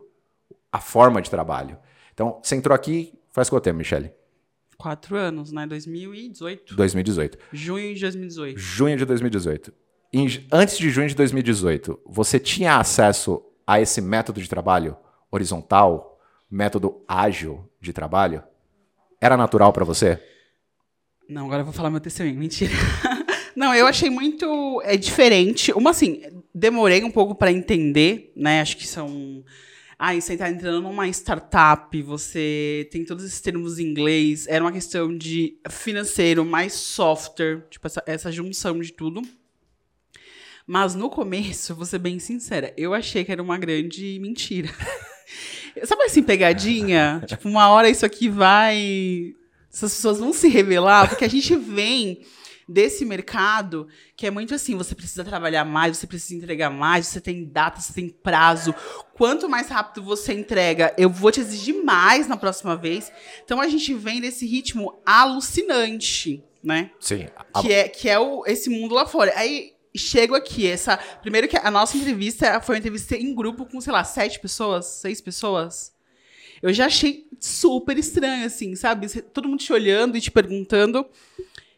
a 0.72 0.80
forma 0.80 1.22
de 1.24 1.30
trabalho. 1.32 1.80
Então, 2.14 2.40
você 2.44 2.56
entrou 2.56 2.76
aqui 2.76 3.18
faz 3.32 3.50
quanto 3.50 3.64
tempo, 3.64 3.78
Michele? 3.80 4.12
Quatro 4.78 5.16
anos, 5.16 5.52
né? 5.52 5.66
2018. 5.66 6.76
2018. 6.76 7.38
Junho 7.52 7.96
de 7.96 8.02
2018. 8.02 8.60
Junho 8.60 8.98
de 8.98 9.06
2018. 9.06 9.74
Em- 10.14 10.46
antes 10.52 10.78
de 10.78 10.90
junho 10.90 11.08
de 11.08 11.16
2018, 11.16 12.00
você 12.06 12.40
tinha 12.40 12.78
acesso 12.78 13.42
a 13.66 13.80
esse 13.80 14.02
método 14.02 14.42
de 14.42 14.50
trabalho 14.50 14.98
horizontal, 15.32 16.20
método 16.50 17.04
ágil 17.08 17.70
de 17.80 17.94
trabalho? 17.94 18.44
Era 19.22 19.38
natural 19.38 19.72
para 19.72 19.86
você? 19.86 20.22
Não, 21.30 21.46
agora 21.46 21.62
eu 21.62 21.66
vou 21.66 21.74
falar 21.74 21.90
meu 21.90 22.02
testemunho. 22.02 22.38
Mentira. 22.38 22.74
Não, 23.56 23.74
eu 23.74 23.86
achei 23.88 24.10
muito 24.10 24.82
é 24.84 24.98
diferente. 24.98 25.72
Uma 25.74 25.92
assim, 25.92 26.22
demorei 26.54 27.04
um 27.04 27.12
pouco 27.12 27.36
para 27.36 27.52
entender, 27.52 28.34
né? 28.36 28.62
Acho 28.62 28.78
que 28.78 28.88
são 28.88 29.44
ah, 30.04 30.16
você 30.20 30.34
está 30.34 30.50
entrando 30.50 30.82
numa 30.82 31.08
startup, 31.10 32.02
você 32.02 32.90
tem 32.92 33.06
todos 33.06 33.24
esses 33.24 33.40
termos 33.40 33.78
em 33.78 33.86
inglês. 33.86 34.48
Era 34.48 34.64
uma 34.64 34.72
questão 34.72 35.16
de 35.16 35.60
financeiro, 35.70 36.44
mais 36.44 36.74
software, 36.74 37.68
tipo 37.70 37.86
essa, 37.86 38.02
essa 38.08 38.32
junção 38.32 38.80
de 38.80 38.92
tudo. 38.92 39.22
Mas 40.72 40.96
no 40.96 41.10
começo, 41.10 41.76
vou 41.76 41.86
ser 41.86 42.00
bem 42.00 42.18
sincera, 42.18 42.74
eu 42.78 42.94
achei 42.94 43.26
que 43.26 43.32
era 43.34 43.44
uma 43.44 43.58
grande 43.58 44.18
mentira. 44.22 44.70
Sabe 45.84 46.04
assim, 46.04 46.24
pegadinha? 46.24 47.22
tipo, 47.28 47.50
uma 47.50 47.68
hora 47.68 47.90
isso 47.90 48.06
aqui 48.06 48.30
vai. 48.30 49.34
Essas 49.70 49.96
pessoas 49.96 50.20
vão 50.20 50.32
se 50.32 50.48
revelar, 50.48 51.10
porque 51.10 51.26
a 51.26 51.30
gente 51.30 51.54
vem 51.58 52.22
desse 52.70 53.04
mercado 53.04 53.86
que 54.16 54.26
é 54.26 54.32
muito 54.32 54.56
assim: 54.56 54.78
você 54.78 54.96
precisa 54.96 55.26
trabalhar 55.26 55.66
mais, 55.66 55.98
você 55.98 56.08
precisa 56.08 56.36
entregar 56.36 56.70
mais, 56.70 57.06
você 57.08 57.20
tem 57.20 57.44
data, 57.44 57.82
você 57.82 57.92
tem 57.92 58.08
prazo. 58.08 58.74
Quanto 59.14 59.50
mais 59.50 59.68
rápido 59.68 60.02
você 60.02 60.32
entrega, 60.32 60.96
eu 60.98 61.10
vou 61.10 61.34
te 61.34 61.42
exigir 61.42 61.84
mais 61.84 62.30
na 62.30 62.38
próxima 62.38 62.78
vez. 62.78 63.12
Então 63.44 63.60
a 63.60 63.68
gente 63.68 63.94
vem 63.94 64.22
desse 64.22 64.46
ritmo 64.48 65.02
alucinante, 65.06 66.42
né? 66.64 66.92
Sim. 66.98 67.28
que 67.60 67.74
é, 67.74 67.90
que 67.90 68.08
é 68.08 68.18
o, 68.18 68.46
esse 68.46 68.70
mundo 68.70 68.96
lá 68.96 69.06
fora. 69.06 69.34
Aí 69.36 69.74
chego 69.96 70.36
aqui, 70.36 70.68
essa. 70.68 70.98
Primeiro 71.22 71.48
que 71.48 71.58
a 71.58 71.72
nossa 71.72 71.98
entrevista 71.98 72.60
foi 72.62 72.76
uma 72.76 72.80
entrevista 72.80 73.16
em 73.16 73.34
grupo 73.34 73.66
com, 73.66 73.80
sei 73.82 73.92
lá, 73.92 74.04
sete 74.04 74.40
pessoas, 74.40 74.86
seis 74.86 75.20
pessoas. 75.20 75.94
Eu 76.62 76.72
já 76.72 76.86
achei 76.86 77.28
super 77.40 77.98
estranho, 77.98 78.46
assim, 78.46 78.76
sabe? 78.76 79.08
Todo 79.34 79.48
mundo 79.48 79.60
te 79.60 79.74
olhando 79.74 80.16
e 80.16 80.22
te 80.22 80.30
perguntando. 80.30 81.06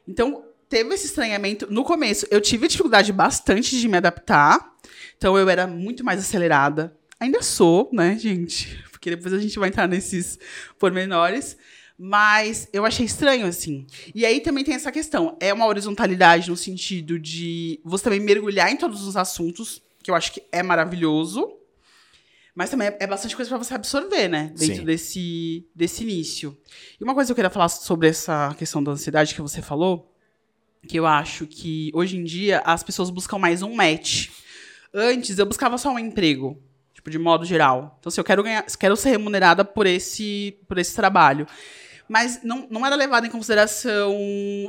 Então, 0.07 0.43
teve 0.67 0.93
esse 0.93 1.05
estranhamento. 1.05 1.71
No 1.71 1.83
começo, 1.83 2.27
eu 2.29 2.41
tive 2.41 2.67
dificuldade 2.67 3.13
bastante 3.13 3.79
de 3.79 3.87
me 3.87 3.97
adaptar. 3.97 4.73
Então, 5.17 5.37
eu 5.37 5.49
era 5.49 5.65
muito 5.65 6.03
mais 6.03 6.19
acelerada. 6.19 6.95
Ainda 7.19 7.41
sou, 7.41 7.89
né, 7.93 8.17
gente? 8.19 8.83
Porque 8.91 9.09
depois 9.09 9.33
a 9.33 9.39
gente 9.39 9.57
vai 9.57 9.69
entrar 9.69 9.87
nesses 9.87 10.37
pormenores. 10.77 11.57
Mas 11.97 12.67
eu 12.73 12.85
achei 12.85 13.05
estranho, 13.05 13.45
assim. 13.45 13.85
E 14.13 14.25
aí 14.25 14.41
também 14.41 14.63
tem 14.63 14.73
essa 14.73 14.91
questão. 14.91 15.37
É 15.39 15.53
uma 15.53 15.67
horizontalidade 15.67 16.49
no 16.49 16.57
sentido 16.57 17.19
de 17.19 17.79
você 17.83 18.05
também 18.05 18.19
mergulhar 18.19 18.71
em 18.71 18.77
todos 18.77 19.05
os 19.05 19.15
assuntos, 19.15 19.81
que 20.01 20.09
eu 20.09 20.15
acho 20.15 20.31
que 20.33 20.43
é 20.51 20.63
maravilhoso. 20.63 21.53
Mas 22.55 22.69
também 22.69 22.87
é 22.87 22.97
é 22.99 23.07
bastante 23.07 23.35
coisa 23.35 23.49
para 23.49 23.57
você 23.57 23.73
absorver, 23.73 24.27
né? 24.27 24.51
Dentro 24.55 24.77
Sim. 24.77 24.85
desse, 24.85 25.67
desse 25.73 26.03
início. 26.03 26.57
E 26.99 27.03
uma 27.03 27.13
coisa 27.13 27.27
que 27.27 27.31
eu 27.31 27.35
queria 27.35 27.49
falar 27.49 27.69
sobre 27.69 28.07
essa 28.07 28.53
questão 28.57 28.83
da 28.83 28.91
ansiedade 28.91 29.33
que 29.33 29.41
você 29.41 29.61
falou, 29.61 30.11
que 30.87 30.97
eu 30.97 31.05
acho 31.05 31.47
que 31.47 31.89
hoje 31.93 32.17
em 32.17 32.23
dia 32.23 32.61
as 32.65 32.83
pessoas 32.83 33.09
buscam 33.09 33.37
mais 33.37 33.61
um 33.61 33.73
match. 33.73 34.29
Antes 34.93 35.39
eu 35.39 35.45
buscava 35.45 35.77
só 35.77 35.91
um 35.91 35.97
emprego, 35.97 36.61
tipo, 36.93 37.09
de 37.09 37.17
modo 37.17 37.45
geral. 37.45 37.97
Então, 37.99 38.11
se 38.11 38.19
eu 38.19 38.23
quero 38.23 38.43
ganhar, 38.43 38.63
se 38.67 38.77
quero 38.77 38.95
ser 38.95 39.09
remunerada 39.11 39.65
por 39.65 39.87
esse, 39.87 40.57
por 40.67 40.77
esse 40.77 40.95
trabalho. 40.95 41.47
Mas 42.13 42.41
não, 42.43 42.67
não 42.69 42.85
era 42.85 42.95
levado 42.95 43.25
em 43.25 43.29
consideração 43.31 44.15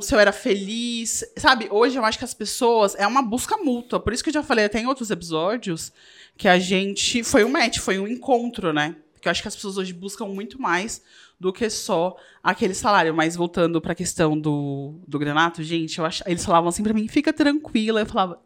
se 0.00 0.14
eu 0.14 0.18
era 0.18 0.32
feliz. 0.32 1.22
Sabe, 1.36 1.68
hoje 1.70 1.98
eu 1.98 2.02
acho 2.02 2.16
que 2.16 2.24
as 2.24 2.32
pessoas. 2.32 2.94
É 2.94 3.06
uma 3.06 3.20
busca 3.20 3.58
mútua. 3.58 4.00
Por 4.00 4.14
isso 4.14 4.24
que 4.24 4.30
eu 4.30 4.32
já 4.32 4.42
falei 4.42 4.64
até 4.64 4.80
em 4.80 4.86
outros 4.86 5.10
episódios 5.10 5.92
que 6.38 6.48
a 6.48 6.58
gente. 6.58 7.22
Foi 7.22 7.44
um 7.44 7.50
match, 7.50 7.80
foi 7.80 7.98
um 7.98 8.08
encontro, 8.08 8.72
né? 8.72 8.96
Que 9.20 9.28
eu 9.28 9.30
acho 9.30 9.42
que 9.42 9.48
as 9.48 9.54
pessoas 9.54 9.76
hoje 9.76 9.92
buscam 9.92 10.24
muito 10.24 10.58
mais 10.58 11.02
do 11.38 11.52
que 11.52 11.68
só 11.68 12.16
aquele 12.42 12.72
salário. 12.72 13.14
Mas 13.14 13.36
voltando 13.36 13.78
para 13.78 13.92
a 13.92 13.94
questão 13.94 14.40
do, 14.40 14.98
do 15.06 15.18
granato, 15.18 15.62
gente, 15.62 15.98
eu 15.98 16.06
ach... 16.06 16.22
eles 16.24 16.46
falavam 16.46 16.70
assim 16.70 16.82
para 16.82 16.94
mim: 16.94 17.06
fica 17.08 17.30
tranquila. 17.30 18.00
Eu 18.00 18.06
falava. 18.06 18.40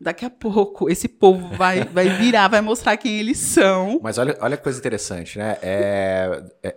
Daqui 0.00 0.24
a 0.24 0.30
pouco, 0.30 0.88
esse 0.88 1.06
povo 1.06 1.54
vai, 1.58 1.84
vai 1.84 2.08
virar, 2.16 2.48
vai 2.48 2.62
mostrar 2.62 2.96
quem 2.96 3.18
eles 3.20 3.36
são. 3.36 4.00
Mas 4.02 4.16
olha, 4.16 4.34
olha 4.40 4.56
que 4.56 4.62
coisa 4.62 4.78
interessante, 4.78 5.36
né? 5.36 5.58
É, 5.60 6.42
é- 6.62 6.76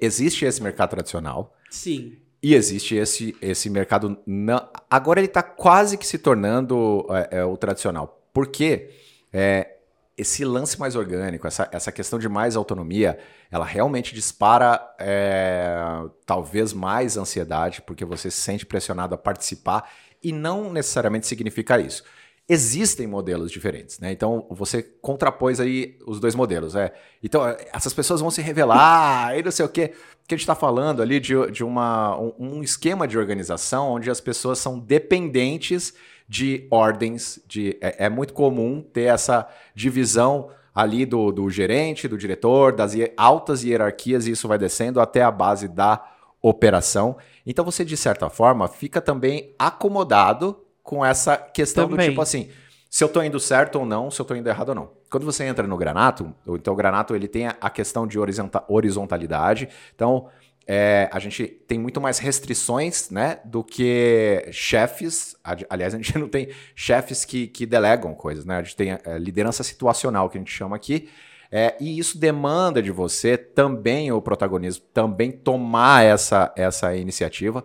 existe 0.00 0.44
esse 0.44 0.62
mercado 0.62 0.90
tradicional 0.90 1.54
Sim. 1.70 2.16
e 2.42 2.54
existe 2.54 2.94
esse, 2.96 3.36
esse 3.40 3.68
mercado. 3.68 4.18
Não, 4.26 4.68
agora 4.90 5.20
ele 5.20 5.26
está 5.26 5.42
quase 5.42 5.98
que 5.98 6.06
se 6.06 6.18
tornando 6.18 7.06
é, 7.10 7.38
é, 7.38 7.44
o 7.44 7.56
tradicional. 7.56 8.26
Por 8.32 8.46
quê? 8.46 8.90
É, 9.32 9.74
esse 10.16 10.44
lance 10.44 10.78
mais 10.78 10.94
orgânico, 10.94 11.46
essa, 11.46 11.68
essa 11.72 11.90
questão 11.90 12.18
de 12.18 12.28
mais 12.28 12.56
autonomia, 12.56 13.18
ela 13.50 13.64
realmente 13.64 14.14
dispara 14.14 14.80
é, 14.98 15.76
talvez 16.24 16.72
mais 16.72 17.16
ansiedade, 17.16 17.82
porque 17.82 18.04
você 18.04 18.30
se 18.30 18.38
sente 18.38 18.64
pressionado 18.64 19.14
a 19.14 19.18
participar 19.18 19.90
e 20.22 20.32
não 20.32 20.72
necessariamente 20.72 21.26
significa 21.26 21.78
isso. 21.78 22.04
Existem 22.46 23.06
modelos 23.06 23.50
diferentes, 23.50 23.98
né? 23.98 24.12
Então 24.12 24.46
você 24.50 24.82
contrapôs 24.82 25.60
aí 25.60 25.96
os 26.06 26.20
dois 26.20 26.34
modelos, 26.34 26.76
é. 26.76 26.92
Então 27.22 27.42
essas 27.72 27.94
pessoas 27.94 28.20
vão 28.20 28.30
se 28.30 28.42
revelar 28.42 29.38
e 29.38 29.42
não 29.42 29.50
sei 29.50 29.64
o 29.64 29.68
quê. 29.68 29.94
Que 30.28 30.34
a 30.34 30.36
gente 30.36 30.42
está 30.42 30.54
falando 30.54 31.00
ali 31.00 31.20
de, 31.20 31.34
de 31.50 31.64
uma, 31.64 32.18
um, 32.38 32.62
esquema 32.62 33.08
de 33.08 33.16
organização 33.16 33.90
onde 33.92 34.10
as 34.10 34.20
pessoas 34.20 34.58
são 34.58 34.78
dependentes 34.78 35.94
de 36.28 36.66
ordens, 36.70 37.40
de, 37.46 37.78
é, 37.80 38.06
é 38.06 38.08
muito 38.08 38.34
comum 38.34 38.82
ter 38.82 39.04
essa 39.04 39.48
divisão 39.74 40.50
ali 40.74 41.06
do, 41.06 41.30
do 41.30 41.48
gerente, 41.48 42.08
do 42.08 42.18
diretor, 42.18 42.72
das 42.72 42.92
altas 43.16 43.62
hierarquias, 43.62 44.26
e 44.26 44.32
isso 44.32 44.48
vai 44.48 44.58
descendo 44.58 45.00
até 45.00 45.22
a 45.22 45.30
base 45.30 45.68
da 45.68 46.02
operação. 46.42 47.16
Então 47.46 47.64
você, 47.64 47.84
de 47.84 47.96
certa 47.96 48.28
forma, 48.28 48.68
fica 48.68 49.00
também 49.00 49.54
acomodado 49.58 50.63
com 50.84 51.04
essa 51.04 51.36
questão 51.36 51.88
Também. 51.88 52.06
do 52.06 52.10
tipo 52.10 52.22
assim, 52.22 52.48
se 52.88 53.02
eu 53.02 53.08
tô 53.08 53.20
indo 53.22 53.40
certo 53.40 53.80
ou 53.80 53.84
não, 53.86 54.08
se 54.10 54.20
eu 54.20 54.24
tô 54.24 54.36
indo 54.36 54.48
errado 54.48 54.68
ou 54.68 54.74
não. 54.76 54.90
Quando 55.10 55.24
você 55.26 55.42
entra 55.44 55.66
no 55.66 55.76
Granato, 55.76 56.32
então 56.46 56.72
o 56.72 56.76
Granato 56.76 57.16
ele 57.16 57.26
tem 57.26 57.48
a- 57.48 57.70
questão 57.70 58.06
de 58.06 58.18
horizonta- 58.18 58.62
horizontalidade. 58.68 59.68
Então, 59.94 60.28
é, 60.66 61.08
a 61.12 61.18
gente 61.18 61.46
tem 61.46 61.78
muito 61.78 62.00
mais 62.00 62.18
restrições, 62.18 63.10
né, 63.10 63.38
do 63.44 63.64
que 63.64 64.46
chefes. 64.52 65.34
Aliás, 65.68 65.94
a 65.94 65.96
gente 65.96 66.16
não 66.18 66.28
tem 66.28 66.48
chefes 66.74 67.24
que, 67.24 67.46
que 67.48 67.66
delegam 67.66 68.14
coisas, 68.14 68.44
né? 68.44 68.58
A 68.58 68.62
gente 68.62 68.76
tem 68.76 68.92
é, 68.92 69.18
liderança 69.18 69.62
situacional, 69.64 70.28
que 70.30 70.36
a 70.38 70.40
gente 70.40 70.52
chama 70.52 70.76
aqui. 70.76 71.08
É, 71.50 71.76
e 71.80 71.98
isso 71.98 72.18
demanda 72.18 72.82
de 72.82 72.90
você 72.90 73.36
também 73.36 74.10
o 74.10 74.20
protagonismo, 74.20 74.84
também 74.92 75.30
tomar 75.30 76.04
essa, 76.04 76.52
essa 76.56 76.94
iniciativa. 76.96 77.64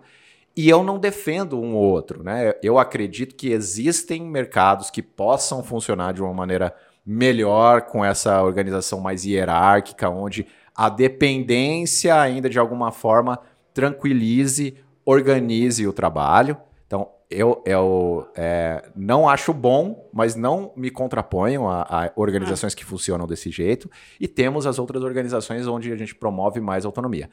E 0.60 0.68
eu 0.68 0.84
não 0.84 0.98
defendo 0.98 1.58
um 1.58 1.74
ou 1.74 1.84
outro, 1.84 2.22
né? 2.22 2.52
Eu 2.62 2.78
acredito 2.78 3.34
que 3.34 3.50
existem 3.50 4.20
mercados 4.20 4.90
que 4.90 5.02
possam 5.02 5.62
funcionar 5.62 6.12
de 6.12 6.20
uma 6.20 6.34
maneira 6.34 6.74
melhor 7.02 7.80
com 7.86 8.04
essa 8.04 8.42
organização 8.42 9.00
mais 9.00 9.24
hierárquica, 9.24 10.10
onde 10.10 10.46
a 10.76 10.90
dependência 10.90 12.14
ainda 12.14 12.50
de 12.50 12.58
alguma 12.58 12.92
forma 12.92 13.38
tranquilize, 13.72 14.76
organize 15.02 15.86
o 15.86 15.94
trabalho. 15.94 16.58
Então, 16.86 17.08
eu, 17.30 17.62
eu 17.64 18.28
é, 18.36 18.86
não 18.94 19.26
acho 19.26 19.54
bom, 19.54 20.10
mas 20.12 20.36
não 20.36 20.74
me 20.76 20.90
contraponho 20.90 21.66
a, 21.68 21.86
a 21.88 22.12
organizações 22.16 22.74
que 22.74 22.84
funcionam 22.84 23.26
desse 23.26 23.50
jeito. 23.50 23.90
E 24.20 24.28
temos 24.28 24.66
as 24.66 24.78
outras 24.78 25.02
organizações 25.02 25.66
onde 25.66 25.90
a 25.90 25.96
gente 25.96 26.14
promove 26.14 26.60
mais 26.60 26.84
autonomia. 26.84 27.30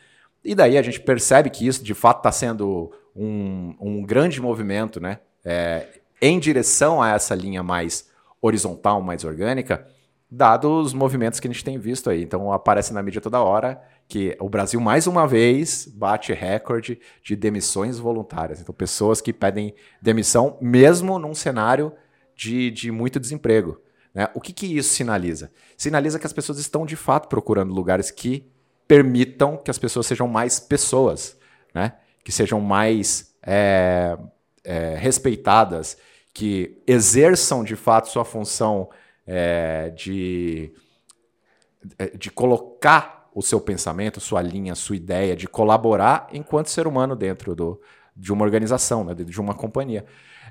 E 0.48 0.56
daí 0.56 0.78
a 0.78 0.82
gente 0.82 1.02
percebe 1.02 1.50
que 1.50 1.68
isso 1.68 1.84
de 1.84 1.94
fato 1.94 2.20
está 2.20 2.32
sendo 2.32 2.90
um, 3.18 3.76
um 3.80 4.04
grande 4.04 4.40
movimento 4.40 5.00
né, 5.00 5.20
é, 5.44 5.88
em 6.22 6.40
direção 6.40 7.02
a 7.02 7.10
essa 7.10 7.34
linha 7.34 7.64
mais 7.64 8.10
horizontal, 8.42 9.02
mais 9.02 9.24
orgânica, 9.24 9.88
dados 10.30 10.88
os 10.88 10.94
movimentos 10.94 11.40
que 11.40 11.48
a 11.48 11.52
gente 11.52 11.64
tem 11.64 11.80
visto 11.80 12.10
aí. 12.10 12.22
Então 12.22 12.52
aparece 12.52 12.94
na 12.94 13.02
mídia 13.02 13.22
toda 13.22 13.42
hora 13.42 13.82
que 14.08 14.38
o 14.40 14.48
Brasil, 14.48 14.80
mais 14.80 15.06
uma 15.06 15.28
vez, 15.28 15.86
bate 15.86 16.32
recorde 16.32 17.00
de 17.22 17.36
demissões 17.36 18.00
voluntárias. 18.00 18.62
Então, 18.62 18.74
pessoas 18.74 19.20
que 19.20 19.34
pedem 19.34 19.76
demissão, 20.02 20.58
mesmo 20.62 21.20
num 21.20 21.36
cenário 21.36 21.92
de, 22.34 22.72
de 22.72 22.90
muito 22.90 23.20
desemprego. 23.20 23.82
Né? 24.14 24.30
O 24.34 24.40
que, 24.40 24.54
que 24.54 24.78
isso 24.78 24.94
sinaliza? 24.94 25.52
Sinaliza 25.76 26.18
que 26.20 26.26
as 26.26 26.32
pessoas 26.32 26.58
estão 26.58 26.86
de 26.86 26.96
fato 26.96 27.28
procurando 27.28 27.74
lugares 27.74 28.10
que 28.10 28.50
permitam 28.88 29.58
que 29.58 29.70
as 29.70 29.78
pessoas 29.78 30.08
sejam 30.08 30.28
mais 30.28 30.58
pessoas, 30.58 31.38
né? 31.74 31.94
Que 32.28 32.32
sejam 32.34 32.60
mais 32.60 33.34
é, 33.42 34.18
é, 34.62 34.96
respeitadas, 34.96 35.98
que 36.34 36.84
exerçam 36.86 37.64
de 37.64 37.78
fato 37.78 38.10
sua 38.10 38.26
função 38.26 38.90
é, 39.26 39.92
de, 39.92 40.74
de 42.20 42.30
colocar 42.30 43.30
o 43.34 43.42
seu 43.42 43.62
pensamento, 43.62 44.20
sua 44.20 44.42
linha, 44.42 44.76
sua 44.76 44.98
ideia, 44.98 45.38
de 45.38 45.48
colaborar 45.48 46.28
enquanto 46.34 46.70
ser 46.70 46.86
humano 46.86 47.16
dentro 47.16 47.56
do, 47.56 47.82
de 48.14 48.34
uma 48.34 48.44
organização, 48.44 49.06
né, 49.06 49.14
de 49.14 49.40
uma 49.40 49.54
companhia. 49.54 50.04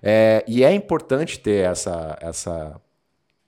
É, 0.03 0.43
e 0.49 0.65
é 0.65 0.73
importante 0.73 1.39
ter 1.39 1.71
essa, 1.71 2.17
essa 2.23 2.81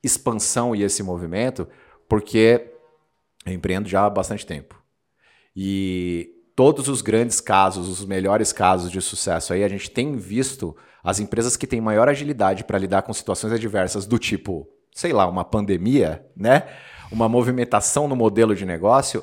expansão 0.02 0.76
e 0.76 0.82
esse 0.82 1.02
movimento, 1.02 1.66
porque 2.06 2.72
eu 3.46 3.54
empreendo 3.54 3.88
já 3.88 4.04
há 4.04 4.10
bastante 4.10 4.44
tempo. 4.44 4.78
E 5.56 6.37
todos 6.58 6.88
os 6.88 7.02
grandes 7.02 7.40
casos, 7.40 7.88
os 7.88 8.04
melhores 8.04 8.52
casos 8.52 8.90
de 8.90 9.00
sucesso 9.00 9.52
aí, 9.52 9.62
a 9.62 9.68
gente 9.68 9.88
tem 9.88 10.16
visto 10.16 10.76
as 11.04 11.20
empresas 11.20 11.56
que 11.56 11.68
têm 11.68 11.80
maior 11.80 12.08
agilidade 12.08 12.64
para 12.64 12.76
lidar 12.76 13.02
com 13.02 13.12
situações 13.12 13.52
adversas 13.52 14.06
do 14.06 14.18
tipo, 14.18 14.68
sei 14.92 15.12
lá, 15.12 15.28
uma 15.28 15.44
pandemia, 15.44 16.26
né? 16.36 16.64
Uma 17.12 17.28
movimentação 17.28 18.08
no 18.08 18.16
modelo 18.16 18.56
de 18.56 18.66
negócio, 18.66 19.22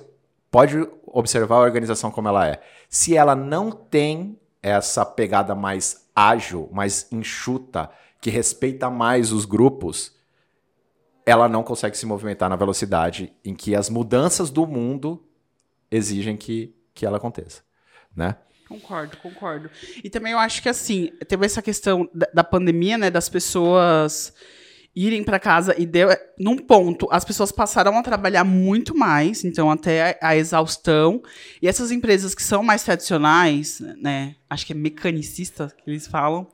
pode 0.49 0.87
observar 1.05 1.57
a 1.57 1.63
organização 1.63 2.09
como 2.09 2.29
ela 2.29 2.47
é. 2.47 2.61
Se 2.87 3.17
ela 3.17 3.35
não 3.35 3.69
tem 3.69 4.39
essa 4.63 5.05
pegada 5.05 5.53
mais 5.53 6.07
ágil, 6.15 6.69
mais 6.71 7.05
enxuta, 7.11 7.89
que 8.21 8.29
respeita 8.29 8.89
mais 8.89 9.33
os 9.33 9.43
grupos, 9.43 10.15
ela 11.25 11.49
não 11.49 11.63
consegue 11.63 11.97
se 11.97 12.05
movimentar 12.05 12.49
na 12.49 12.55
velocidade 12.55 13.33
em 13.43 13.53
que 13.53 13.75
as 13.75 13.89
mudanças 13.89 14.49
do 14.49 14.65
mundo 14.65 15.21
exigem 15.91 16.37
que, 16.37 16.74
que 16.95 17.05
ela 17.05 17.17
aconteça, 17.17 17.61
né? 18.15 18.37
Concordo, 18.67 19.17
concordo. 19.17 19.69
E 20.03 20.09
também 20.09 20.31
eu 20.31 20.39
acho 20.39 20.61
que 20.61 20.69
assim, 20.69 21.11
teve 21.27 21.45
essa 21.45 21.61
questão 21.61 22.09
da, 22.11 22.27
da 22.33 22.43
pandemia, 22.43 22.97
né, 22.97 23.11
das 23.11 23.29
pessoas 23.29 24.33
irem 24.95 25.23
para 25.23 25.37
casa 25.37 25.75
e 25.77 25.85
deu 25.85 26.07
num 26.39 26.57
ponto 26.57 27.05
as 27.11 27.25
pessoas 27.25 27.51
passaram 27.51 27.97
a 27.97 28.01
trabalhar 28.01 28.45
muito 28.45 28.97
mais, 28.97 29.43
então 29.43 29.69
até 29.69 30.17
a, 30.21 30.29
a, 30.29 30.37
exaustão. 30.37 31.21
E 31.61 31.67
essas 31.67 31.91
empresas 31.91 32.33
que 32.33 32.41
são 32.41 32.63
mais 32.63 32.81
tradicionais, 32.83 33.81
né, 34.01 34.35
acho 34.49 34.65
que 34.65 34.71
é 34.71 34.75
mecanicista 34.75 35.71
que 35.83 35.91
eles 35.91 36.07
falam, 36.07 36.47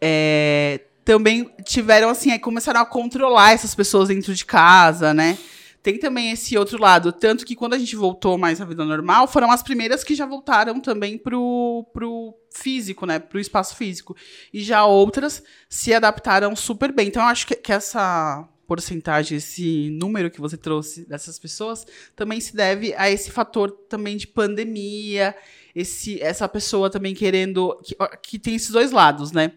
é, 0.00 0.80
também 1.04 1.50
tiveram 1.64 2.08
assim, 2.08 2.30
aí 2.30 2.38
começaram 2.38 2.80
a 2.80 2.86
controlar 2.86 3.52
essas 3.52 3.74
pessoas 3.74 4.08
dentro 4.08 4.34
de 4.34 4.44
casa, 4.44 5.12
né? 5.12 5.36
Tem 5.82 5.98
também 5.98 6.30
esse 6.30 6.56
outro 6.56 6.80
lado, 6.80 7.10
tanto 7.10 7.44
que 7.44 7.56
quando 7.56 7.74
a 7.74 7.78
gente 7.78 7.96
voltou 7.96 8.38
mais 8.38 8.60
à 8.60 8.64
vida 8.64 8.84
normal, 8.84 9.26
foram 9.26 9.50
as 9.50 9.64
primeiras 9.64 10.04
que 10.04 10.14
já 10.14 10.24
voltaram 10.24 10.80
também 10.80 11.18
pro, 11.18 11.84
pro 11.92 12.34
físico, 12.52 13.04
né? 13.04 13.18
Pro 13.18 13.40
espaço 13.40 13.74
físico. 13.74 14.16
E 14.52 14.62
já 14.62 14.84
outras 14.84 15.42
se 15.68 15.92
adaptaram 15.92 16.54
super 16.54 16.92
bem. 16.92 17.08
Então, 17.08 17.22
eu 17.22 17.28
acho 17.28 17.48
que, 17.48 17.56
que 17.56 17.72
essa 17.72 18.48
porcentagem, 18.64 19.38
esse 19.38 19.90
número 19.90 20.30
que 20.30 20.40
você 20.40 20.56
trouxe 20.56 21.04
dessas 21.04 21.36
pessoas, 21.36 21.84
também 22.14 22.40
se 22.40 22.54
deve 22.54 22.94
a 22.94 23.10
esse 23.10 23.32
fator 23.32 23.70
também 23.88 24.16
de 24.16 24.28
pandemia, 24.28 25.34
esse, 25.74 26.22
essa 26.22 26.48
pessoa 26.48 26.90
também 26.90 27.12
querendo. 27.12 27.76
Que, 27.82 27.96
que 28.22 28.38
tem 28.38 28.54
esses 28.54 28.70
dois 28.70 28.92
lados, 28.92 29.32
né? 29.32 29.52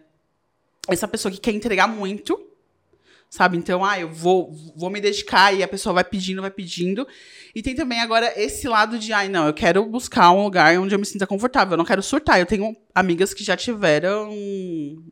Essa 0.88 1.06
pessoa 1.06 1.30
que 1.30 1.38
quer 1.38 1.52
entregar 1.52 1.86
muito, 1.86 2.45
sabe? 3.28 3.56
Então, 3.56 3.84
ah, 3.84 3.98
eu 3.98 4.10
vou, 4.10 4.52
vou 4.76 4.90
me 4.90 5.00
dedicar 5.00 5.52
e 5.54 5.62
a 5.62 5.68
pessoa 5.68 5.92
vai 5.92 6.04
pedindo, 6.04 6.40
vai 6.40 6.50
pedindo. 6.50 7.06
E 7.54 7.62
tem 7.62 7.74
também 7.74 8.00
agora 8.00 8.32
esse 8.36 8.68
lado 8.68 8.98
de, 8.98 9.12
ai, 9.12 9.28
não, 9.28 9.46
eu 9.46 9.54
quero 9.54 9.84
buscar 9.86 10.30
um 10.30 10.44
lugar 10.44 10.78
onde 10.78 10.94
eu 10.94 10.98
me 10.98 11.06
sinta 11.06 11.26
confortável, 11.26 11.72
eu 11.72 11.78
não 11.78 11.84
quero 11.84 12.02
surtar. 12.02 12.38
Eu 12.38 12.46
tenho 12.46 12.76
amigas 12.94 13.34
que 13.34 13.44
já 13.44 13.56
tiveram 13.56 14.30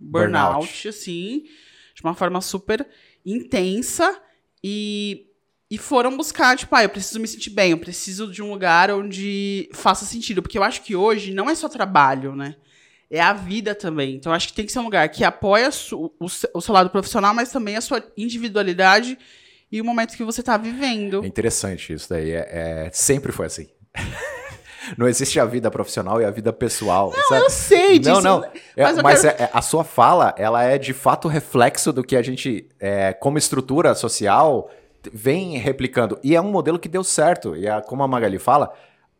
burnout, 0.00 0.60
burnout. 0.60 0.88
assim, 0.88 1.44
de 1.94 2.02
uma 2.02 2.14
forma 2.14 2.40
super 2.40 2.86
intensa 3.24 4.20
e, 4.62 5.26
e 5.70 5.78
foram 5.78 6.16
buscar, 6.16 6.56
tipo, 6.56 6.74
ah, 6.74 6.82
eu 6.82 6.88
preciso 6.88 7.20
me 7.20 7.28
sentir 7.28 7.50
bem, 7.50 7.72
eu 7.72 7.78
preciso 7.78 8.30
de 8.30 8.42
um 8.42 8.50
lugar 8.50 8.90
onde 8.90 9.68
faça 9.72 10.04
sentido. 10.04 10.42
Porque 10.42 10.58
eu 10.58 10.64
acho 10.64 10.82
que 10.82 10.94
hoje 10.96 11.32
não 11.32 11.48
é 11.48 11.54
só 11.54 11.68
trabalho, 11.68 12.34
né? 12.34 12.56
É 13.14 13.20
a 13.20 13.32
vida 13.32 13.74
também. 13.74 14.16
Então, 14.16 14.32
acho 14.32 14.48
que 14.48 14.54
tem 14.54 14.66
que 14.66 14.72
ser 14.72 14.80
um 14.80 14.84
lugar 14.84 15.08
que 15.08 15.22
apoia 15.22 15.70
o, 15.92 16.10
o 16.18 16.60
seu 16.60 16.74
lado 16.74 16.90
profissional, 16.90 17.32
mas 17.32 17.52
também 17.52 17.76
a 17.76 17.80
sua 17.80 18.02
individualidade 18.16 19.16
e 19.70 19.80
o 19.80 19.84
momento 19.84 20.16
que 20.16 20.24
você 20.24 20.40
está 20.40 20.56
vivendo. 20.56 21.24
É 21.24 21.26
interessante 21.26 21.92
isso 21.92 22.08
daí. 22.08 22.32
É, 22.32 22.48
é, 22.50 22.90
sempre 22.92 23.30
foi 23.30 23.46
assim. 23.46 23.68
não 24.98 25.08
existe 25.08 25.38
a 25.38 25.44
vida 25.44 25.70
profissional 25.70 26.20
e 26.20 26.24
a 26.24 26.30
vida 26.30 26.52
pessoal. 26.52 27.12
Não, 27.16 27.28
sabe? 27.28 27.44
eu 27.44 27.50
sei 27.50 27.98
disso. 27.98 28.20
Não, 28.20 28.40
não. 28.40 28.50
Mas, 28.76 29.02
mas 29.02 29.20
quero... 29.22 29.42
é, 29.42 29.50
a 29.52 29.62
sua 29.62 29.84
fala, 29.84 30.34
ela 30.36 30.62
é 30.64 30.76
de 30.76 30.92
fato 30.92 31.28
reflexo 31.28 31.92
do 31.92 32.02
que 32.02 32.16
a 32.16 32.22
gente, 32.22 32.68
é, 32.80 33.12
como 33.12 33.38
estrutura 33.38 33.94
social, 33.94 34.70
vem 35.12 35.56
replicando. 35.58 36.18
E 36.22 36.34
é 36.34 36.40
um 36.40 36.50
modelo 36.50 36.78
que 36.78 36.88
deu 36.88 37.04
certo. 37.04 37.56
E 37.56 37.66
é, 37.66 37.80
como 37.80 38.02
a 38.02 38.08
Magali 38.08 38.38
fala, 38.38 38.72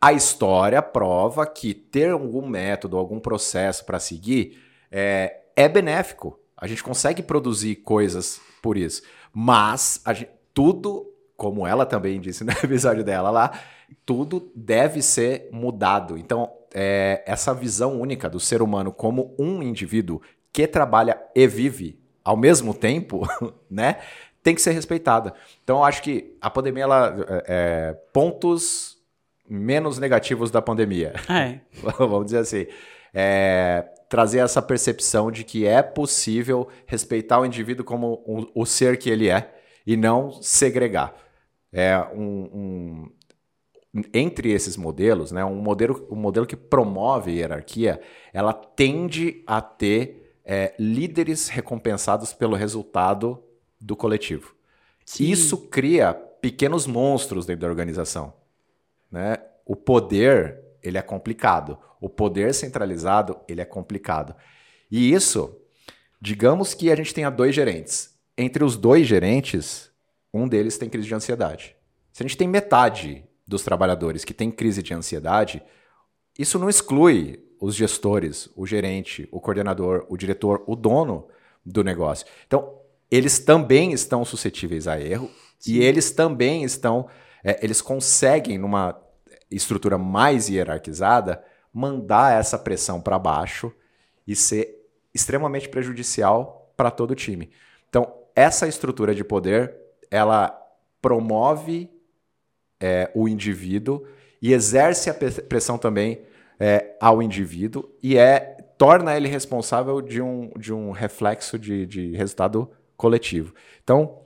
a 0.05 0.13
história 0.13 0.83
prova 0.83 1.47
que 1.47 1.73
ter 1.73 2.11
algum 2.11 2.47
método, 2.47 2.99
algum 2.99 3.19
processo 3.19 3.87
para 3.87 3.99
seguir 3.99 4.63
é, 4.93 5.45
é, 5.57 5.67
benéfico. 5.67 6.39
A 6.55 6.67
gente 6.67 6.85
consegue 6.85 7.23
produzir 7.23 7.77
coisas 7.77 8.39
por 8.61 8.77
isso. 8.77 9.01
Mas 9.33 10.03
gente, 10.09 10.29
tudo, 10.53 11.11
como 11.39 11.67
ela 11.67 11.87
também 11.87 12.21
disse 12.21 12.45
no 12.45 12.53
episódio 12.53 13.03
dela 13.03 13.31
lá, 13.31 13.59
tudo 14.05 14.53
deve 14.55 15.01
ser 15.01 15.49
mudado. 15.51 16.19
Então, 16.19 16.53
é, 16.75 17.25
essa 17.27 17.55
visão 17.55 17.99
única 17.99 18.29
do 18.29 18.39
ser 18.39 18.61
humano 18.61 18.93
como 18.93 19.35
um 19.39 19.63
indivíduo 19.63 20.21
que 20.53 20.67
trabalha 20.67 21.19
e 21.35 21.47
vive 21.47 21.99
ao 22.23 22.37
mesmo 22.37 22.75
tempo, 22.75 23.27
né? 23.71 24.01
Tem 24.43 24.55
que 24.55 24.61
ser 24.61 24.73
respeitada. 24.73 25.33
Então, 25.63 25.79
eu 25.79 25.85
acho 25.85 26.03
que 26.03 26.37
a 26.43 26.51
pandemia, 26.51 26.83
ela, 26.83 27.17
é, 27.47 27.97
pontos 28.13 28.94
menos 29.49 29.99
negativos 29.99 30.51
da 30.51 30.63
pandemia. 30.63 31.15
É. 31.29 31.61
Vamos 31.99 32.27
dizer 32.27 32.39
assim. 32.39 32.67
É, 33.13 33.89
trazer 34.09 34.39
essa 34.41 34.61
percepção 34.61 35.31
de 35.31 35.45
que 35.45 35.67
é 35.67 35.83
possível 35.83 36.69
respeitar 36.87 37.41
o 37.41 37.47
indivíduo 37.47 37.85
como 37.85 38.23
o, 38.27 38.63
o 38.63 38.67
ser 38.67 38.99
que 38.99 39.09
ele 39.09 39.29
é 39.29 39.55
e 39.87 39.97
não 39.97 40.31
segregar. 40.43 41.15
É 41.73 41.99
um, 42.15 43.09
um, 43.95 44.05
entre 44.13 44.53
esses 44.53 44.77
modelos, 44.77 45.33
né, 45.33 45.45
um 45.45 45.57
modelo, 45.57 46.07
um 46.11 46.17
modelo 46.17 46.47
que 46.47 46.57
promove 46.57 47.33
hierarquia, 47.33 48.01
ela 48.33 48.53
tende 48.53 49.43
a 49.47 49.61
ter 49.61 50.39
é, 50.45 50.75
líderes 50.79 51.49
recompensados 51.49 52.33
pelo 52.33 52.57
resultado 52.57 53.43
do 53.81 53.97
coletivo. 53.97 54.55
Sim. 55.05 55.25
Isso 55.25 55.59
cria 55.69 56.15
pequenos 56.15 56.87
monstros 56.87 57.47
dentro 57.47 57.63
da 57.63 57.69
organização. 57.69 58.33
Né? 59.15 59.39
O 59.65 59.77
poder 59.77 60.61
ele 60.83 60.99
é 60.99 61.03
complicado. 61.03 61.79
O 62.01 62.09
poder 62.09 62.53
centralizado 62.53 63.39
ele 63.47 63.61
é 63.61 63.65
complicado. 63.65 64.35
E 64.91 65.13
isso, 65.13 65.57
digamos 66.21 66.75
que 66.75 66.91
a 66.91 66.97
gente 66.97 67.15
tenha 67.15 67.31
dois 67.31 67.55
gerentes. 67.55 68.19
Entre 68.37 68.65
os 68.65 68.77
dois 68.77 69.07
gerentes, 69.07 69.89
um 70.33 70.49
deles 70.49 70.77
tem 70.77 70.91
crise 70.91 71.07
de 71.07 71.15
ansiedade. 71.15 71.77
Se 72.13 72.25
a 72.25 72.27
gente 72.27 72.37
tem 72.37 72.49
metade 72.49 73.25
dos 73.47 73.63
trabalhadores 73.63 74.25
que 74.25 74.35
tem 74.35 74.51
crise 74.51 74.83
de 74.83 74.93
ansiedade, 74.93 75.63
isso 76.37 76.59
não 76.59 76.69
exclui 76.69 77.41
os 77.61 77.77
gestores, 77.77 78.51
o 78.57 78.67
gerente, 78.67 79.29
o 79.31 79.41
coordenador, 79.41 80.07
o 80.09 80.17
diretor, 80.17 80.65
o 80.67 80.75
dono 80.75 81.29
do 81.65 81.85
negócio. 81.85 82.27
Então, 82.49 82.81
eles 83.09 83.39
também 83.39 83.93
estão 83.93 84.25
suscetíveis 84.25 84.89
a 84.89 85.01
erro 85.01 85.31
Sim. 85.61 85.75
e 85.75 85.83
eles 85.85 86.11
também 86.11 86.65
estão, 86.65 87.07
é, 87.45 87.65
eles 87.65 87.81
conseguem, 87.81 88.59
numa 88.59 89.04
estrutura 89.51 89.99
mais 89.99 90.49
hierarquizada, 90.49 91.43
mandar 91.73 92.39
essa 92.39 92.59
pressão 92.59 93.01
para 93.01 93.19
baixo 93.19 93.73
e 94.27 94.35
ser 94.35 94.85
extremamente 95.13 95.69
prejudicial 95.69 96.73
para 96.77 96.91
todo 96.91 97.13
o 97.13 97.15
time. 97.15 97.51
Então, 97.89 98.13
essa 98.35 98.67
estrutura 98.67 99.15
de 99.15 99.23
poder, 99.23 99.77
ela 100.11 100.61
promove 101.01 101.91
é, 102.81 103.11
o 103.15 103.29
indivíduo 103.29 104.07
e 104.41 104.53
exerce 104.53 105.09
a 105.09 105.15
pressão 105.15 105.79
também 105.79 106.23
é, 106.59 106.97
ao 107.01 107.23
indivíduo 107.23 107.89
e 108.03 108.17
é 108.19 108.57
torna 108.77 109.17
ele 109.17 109.29
responsável 109.29 110.01
de 110.01 110.21
um, 110.21 110.51
de 110.59 110.73
um 110.73 110.91
reflexo 110.91 111.59
de, 111.59 111.87
de 111.87 112.17
resultado 112.17 112.71
coletivo. 112.97 113.55
Então, 113.83 114.21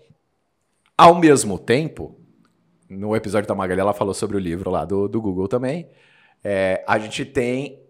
ao 0.97 1.15
mesmo 1.15 1.59
tempo, 1.59 2.19
no 2.89 3.15
episódio 3.15 3.49
da 3.49 3.55
Magali, 3.55 3.81
ela 3.81 3.93
falou 3.93 4.15
sobre 4.15 4.37
o 4.37 4.41
livro 4.41 4.71
lá 4.71 4.85
do, 4.85 5.09
do 5.09 5.21
Google 5.21 5.49
também. 5.49 5.89
É, 6.43 6.85
a 6.87 6.99
gente 6.99 7.25
tem 7.25 7.81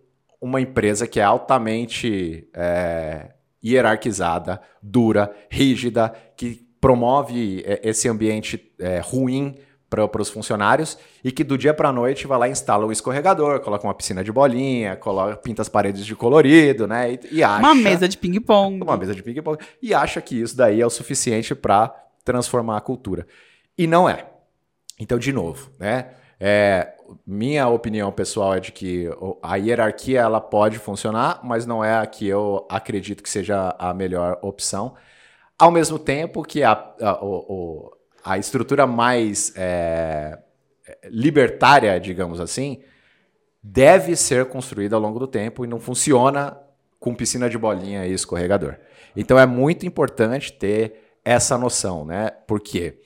uma 0.41 0.61
empresa 0.61 1.07
que 1.07 1.21
é 1.21 1.25
altamente 1.25 2.49
é, 2.55 3.33
hierarquizada, 3.65 4.61
dura, 4.83 5.35
rígida, 5.51 6.13
que 6.37 6.67
promove 6.81 7.63
é, 7.67 7.81
esse 7.85 8.09
ambiente 8.09 8.73
é, 8.79 9.01
ruim 9.01 9.57
para 9.91 10.21
os 10.21 10.29
funcionários 10.29 10.99
e 11.25 11.33
que 11.33 11.43
do 11.43 11.57
dia 11.57 11.73
para 11.73 11.89
a 11.89 11.93
noite 11.93 12.27
vai 12.27 12.39
lá 12.39 12.49
e 12.49 12.53
instala 12.53 12.85
um 12.85 12.93
escorregador, 12.93 13.61
coloca 13.61 13.87
uma 13.87 13.95
piscina 13.95 14.23
de 14.23 14.31
bolinha, 14.31 14.97
coloca, 14.97 15.37
pinta 15.37 15.63
as 15.63 15.69
paredes 15.69 16.05
de 16.05 16.15
colorido, 16.15 16.87
né? 16.87 17.13
E, 17.13 17.37
e 17.37 17.43
acha, 17.43 17.59
uma 17.59 17.75
mesa 17.75 18.07
de 18.07 18.19
ping-pong. 18.19 18.83
Uma 18.83 18.97
mesa 18.99 19.15
de 19.15 19.23
ping-pong. 19.23 19.59
E 19.81 19.95
acha 19.95 20.21
que 20.21 20.41
isso 20.41 20.57
daí 20.57 20.81
é 20.81 20.87
o 20.87 20.91
suficiente 20.91 21.55
para 21.55 21.95
transformar 22.23 22.77
a 22.77 22.81
cultura. 22.83 23.27
E 23.79 23.87
não 23.87 24.09
é. 24.09 24.27
Então, 24.99 25.19
de 25.19 25.33
novo, 25.33 25.71
né? 25.79 26.11
É, 26.41 26.95
minha 27.27 27.69
opinião 27.69 28.13
pessoal 28.13 28.55
é 28.55 28.61
de 28.61 28.71
que 28.71 29.09
a 29.43 29.57
hierarquia 29.57 30.21
ela 30.21 30.41
pode 30.41 30.79
funcionar, 30.79 31.41
mas 31.43 31.67
não 31.67 31.85
é 31.85 31.99
a 31.99 32.07
que 32.07 32.27
eu 32.27 32.67
acredito 32.71 33.23
que 33.23 33.31
seja 33.31 33.75
a 33.79 33.93
melhor 33.93 34.39
opção. 34.43 34.95
Ao 35.59 35.71
mesmo 35.71 35.99
tempo 35.99 36.43
que 36.45 36.63
a, 36.63 36.73
a, 36.73 37.21
a 38.25 38.39
estrutura 38.39 38.87
mais 38.87 39.53
é, 39.57 40.39
libertária, 41.05 41.99
digamos 41.99 42.41
assim, 42.41 42.83
deve 43.63 44.15
ser 44.15 44.47
construída 44.47 44.95
ao 44.95 45.03
longo 45.03 45.19
do 45.19 45.27
tempo 45.27 45.65
e 45.65 45.69
não 45.69 45.81
funciona 45.81 46.57
com 47.01 47.15
piscina 47.15 47.49
de 47.49 47.59
bolinha 47.59 48.07
e 48.07 48.13
escorregador. 48.13 48.77
Então 49.17 49.39
é 49.39 49.47
muito 49.47 49.87
importante 49.87 50.53
ter 50.53 51.19
essa 51.25 51.59
noção, 51.59 52.05
né? 52.05 52.31
Porque 52.47 53.01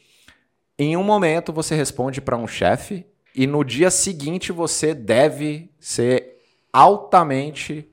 em 0.79 0.97
um 0.97 1.03
momento 1.03 1.53
você 1.53 1.75
responde 1.75 2.21
para 2.21 2.37
um 2.37 2.47
chefe 2.47 3.07
e 3.35 3.47
no 3.47 3.65
dia 3.65 3.91
seguinte 3.91 4.53
você 4.53 4.95
deve 4.95 5.71
ser 5.79 6.39
altamente 6.73 7.89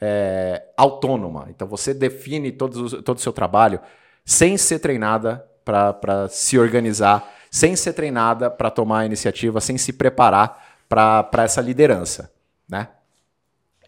é, 0.00 0.64
autônoma. 0.76 1.46
Então 1.50 1.68
você 1.68 1.94
define 1.94 2.50
todo, 2.52 3.02
todo 3.02 3.16
o 3.18 3.20
seu 3.20 3.32
trabalho 3.32 3.80
sem 4.24 4.56
ser 4.56 4.78
treinada 4.78 5.46
para 5.64 6.28
se 6.28 6.58
organizar, 6.58 7.32
sem 7.50 7.76
ser 7.76 7.92
treinada 7.92 8.50
para 8.50 8.70
tomar 8.70 9.00
a 9.00 9.06
iniciativa, 9.06 9.60
sem 9.60 9.78
se 9.78 9.92
preparar 9.92 10.78
para 10.88 11.44
essa 11.44 11.60
liderança, 11.60 12.32
né? 12.68 12.88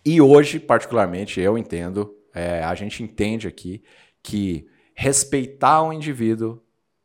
E 0.05 0.21
hoje, 0.21 0.61
particularmente, 0.61 1.41
eu 1.41 1.57
entendo, 1.57 2.15
é, 2.35 2.63
a 2.63 2.75
gente 2.75 3.03
entende 3.03 3.49
aqui 3.49 3.83
que 4.23 4.69
respeitar 4.95 5.83
o 5.83 5.93
indivíduo 5.93 6.63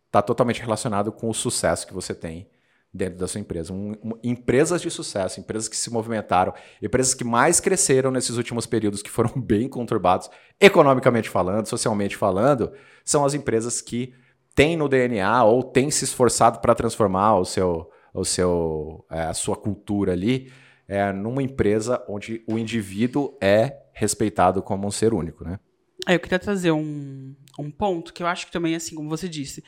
está 0.10 0.22
totalmente 0.22 0.60
relacionado 0.60 1.12
com 1.12 1.30
o 1.30 1.34
sucesso 1.34 1.86
que 1.86 1.94
você 1.94 2.16
tem 2.16 2.50
dentro 2.92 3.20
da 3.20 3.28
sua 3.28 3.40
empresa. 3.40 3.72
Um, 3.72 3.92
um, 4.04 4.12
empresas 4.24 4.82
de 4.82 4.90
sucesso, 4.90 5.40
empresas 5.40 5.70
que 5.70 5.78
se 5.78 5.92
movimentaram, 5.92 6.54
empresas 6.82 7.14
que 7.14 7.24
mais 7.24 7.60
cresceram 7.60 8.10
nesses 8.10 8.36
últimos 8.36 8.66
períodos, 8.66 9.04
que 9.04 9.10
foram 9.10 9.32
bem 9.40 9.70
conturbados, 9.70 10.30
economicamente 10.60 11.30
falando, 11.30 11.68
socialmente 11.68 12.18
falando, 12.18 12.74
são 13.06 13.24
as 13.24 13.36
empresas 13.36 13.82
que 13.82 14.14
tem 14.56 14.76
no 14.76 14.90
DNA 14.90 15.44
ou 15.44 15.64
tem 15.64 15.92
se 15.92 16.04
esforçado 16.04 16.60
para 16.60 16.74
transformar 16.74 17.38
o 17.38 17.46
seu, 17.46 17.90
o 18.14 18.26
seu, 18.26 19.06
é, 19.12 19.22
a 19.22 19.34
sua 19.34 19.56
cultura 19.56 20.14
ali 20.14 20.52
é, 20.88 21.14
numa 21.14 21.44
empresa 21.44 22.04
onde 22.10 22.44
o 22.48 22.58
indivíduo 22.58 23.38
é 23.40 23.84
respeitado 23.94 24.64
como 24.64 24.88
um 24.88 24.92
ser 24.92 25.14
único, 25.14 25.44
né? 25.44 25.60
É, 26.08 26.16
eu 26.16 26.20
queria 26.20 26.40
trazer 26.40 26.72
um, 26.72 27.36
um 27.60 27.70
ponto 27.70 28.12
que 28.12 28.24
eu 28.24 28.28
acho 28.28 28.48
que 28.48 28.52
também, 28.52 28.74
assim, 28.74 28.96
como 28.96 29.08
você 29.10 29.30
disse, 29.30 29.64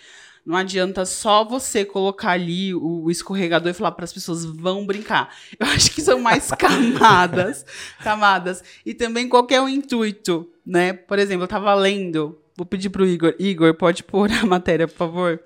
não 0.46 0.56
adianta 0.56 1.06
só 1.06 1.44
você 1.44 1.86
colocar 1.86 2.32
ali 2.32 2.74
o, 2.74 3.04
o 3.04 3.12
escorregador 3.12 3.70
e 3.70 3.74
falar 3.74 3.92
para 3.92 4.06
as 4.06 4.14
pessoas 4.14 4.44
vão 4.46 4.86
brincar. 4.86 5.34
Eu 5.60 5.68
acho 5.68 5.92
que 5.92 6.02
são 6.02 6.20
mais 6.20 6.50
camadas, 6.58 7.66
camadas. 8.04 8.64
E 8.86 8.94
também 8.94 9.30
qual 9.30 9.46
é 9.50 9.62
o 9.62 9.70
intuito, 9.70 10.50
né? 10.66 10.94
Por 10.94 11.20
exemplo, 11.20 11.44
eu 11.44 11.46
estava 11.46 11.74
lendo 11.74 12.42
Vou 12.62 12.66
pedir 12.66 12.90
pro 12.90 13.08
Igor. 13.08 13.34
Igor, 13.40 13.74
pode 13.74 14.04
pôr 14.04 14.32
a 14.32 14.46
matéria, 14.46 14.88
por 14.88 14.96
favor. 14.96 15.42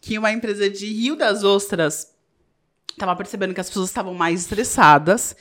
Que 0.00 0.18
uma 0.18 0.32
empresa 0.32 0.68
de 0.68 0.86
Rio 0.86 1.16
das 1.16 1.42
Ostras 1.42 2.14
estava 2.90 3.16
percebendo 3.16 3.54
que 3.54 3.60
as 3.60 3.68
pessoas 3.68 3.88
estavam 3.88 4.12
mais 4.12 4.40
estressadas. 4.40 5.36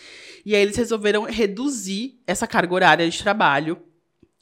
E 0.46 0.56
aí 0.56 0.62
eles 0.62 0.78
resolveram 0.78 1.24
reduzir 1.24 2.18
essa 2.26 2.48
carga 2.48 2.74
horária 2.74 3.10
de 3.10 3.22
trabalho. 3.22 3.78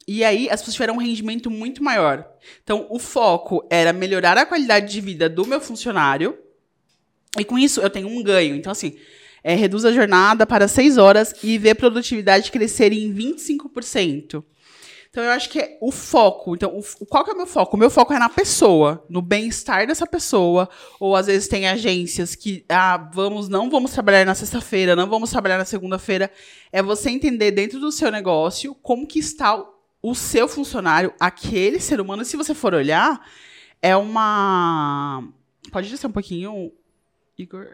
E 0.06 0.22
aí 0.22 0.48
as 0.48 0.60
pessoas 0.60 0.74
tiveram 0.74 0.94
um 0.94 0.98
rendimento 0.98 1.50
muito 1.50 1.82
maior. 1.82 2.26
Então 2.62 2.86
o 2.90 2.98
foco 2.98 3.66
era 3.68 3.92
melhorar 3.92 4.38
a 4.38 4.46
qualidade 4.46 4.92
de 4.92 5.00
vida 5.00 5.28
do 5.28 5.46
meu 5.46 5.60
funcionário. 5.60 6.38
E 7.38 7.44
com 7.44 7.58
isso 7.58 7.80
eu 7.80 7.90
tenho 7.90 8.08
um 8.08 8.22
ganho. 8.22 8.54
Então, 8.54 8.70
assim, 8.70 8.96
é, 9.42 9.54
reduz 9.54 9.84
a 9.84 9.92
jornada 9.92 10.46
para 10.46 10.68
6 10.68 10.96
horas 10.96 11.34
e 11.42 11.58
vê 11.58 11.70
a 11.70 11.74
produtividade 11.74 12.52
crescer 12.52 12.92
em 12.92 13.12
25%. 13.12 14.44
Então 15.10 15.24
eu 15.24 15.30
acho 15.30 15.48
que 15.48 15.58
é 15.58 15.78
o 15.80 15.90
foco. 15.90 16.54
Então, 16.54 16.78
o, 16.78 17.06
qual 17.06 17.24
que 17.24 17.30
é 17.30 17.34
o 17.34 17.36
meu 17.36 17.46
foco? 17.46 17.74
O 17.74 17.78
meu 17.78 17.88
foco 17.88 18.12
é 18.12 18.18
na 18.18 18.28
pessoa, 18.28 19.04
no 19.08 19.22
bem-estar 19.22 19.86
dessa 19.86 20.06
pessoa. 20.06 20.68
Ou 21.00 21.16
às 21.16 21.26
vezes 21.26 21.48
tem 21.48 21.66
agências 21.66 22.34
que, 22.34 22.64
ah, 22.68 23.10
vamos, 23.14 23.48
não 23.48 23.70
vamos 23.70 23.92
trabalhar 23.92 24.26
na 24.26 24.34
sexta-feira, 24.34 24.94
não 24.94 25.08
vamos 25.08 25.30
trabalhar 25.30 25.56
na 25.56 25.64
segunda-feira. 25.64 26.30
É 26.70 26.82
você 26.82 27.08
entender 27.08 27.50
dentro 27.50 27.80
do 27.80 27.90
seu 27.90 28.10
negócio 28.10 28.74
como 28.82 29.06
que 29.06 29.18
está 29.18 29.64
o 30.10 30.14
seu 30.14 30.48
funcionário, 30.48 31.14
aquele 31.18 31.80
ser 31.80 32.00
humano. 32.00 32.24
Se 32.24 32.36
você 32.36 32.54
for 32.54 32.74
olhar, 32.74 33.26
é 33.80 33.96
uma. 33.96 35.22
Pode 35.70 35.88
descer 35.90 36.06
um 36.06 36.12
pouquinho, 36.12 36.72
Igor. 37.38 37.66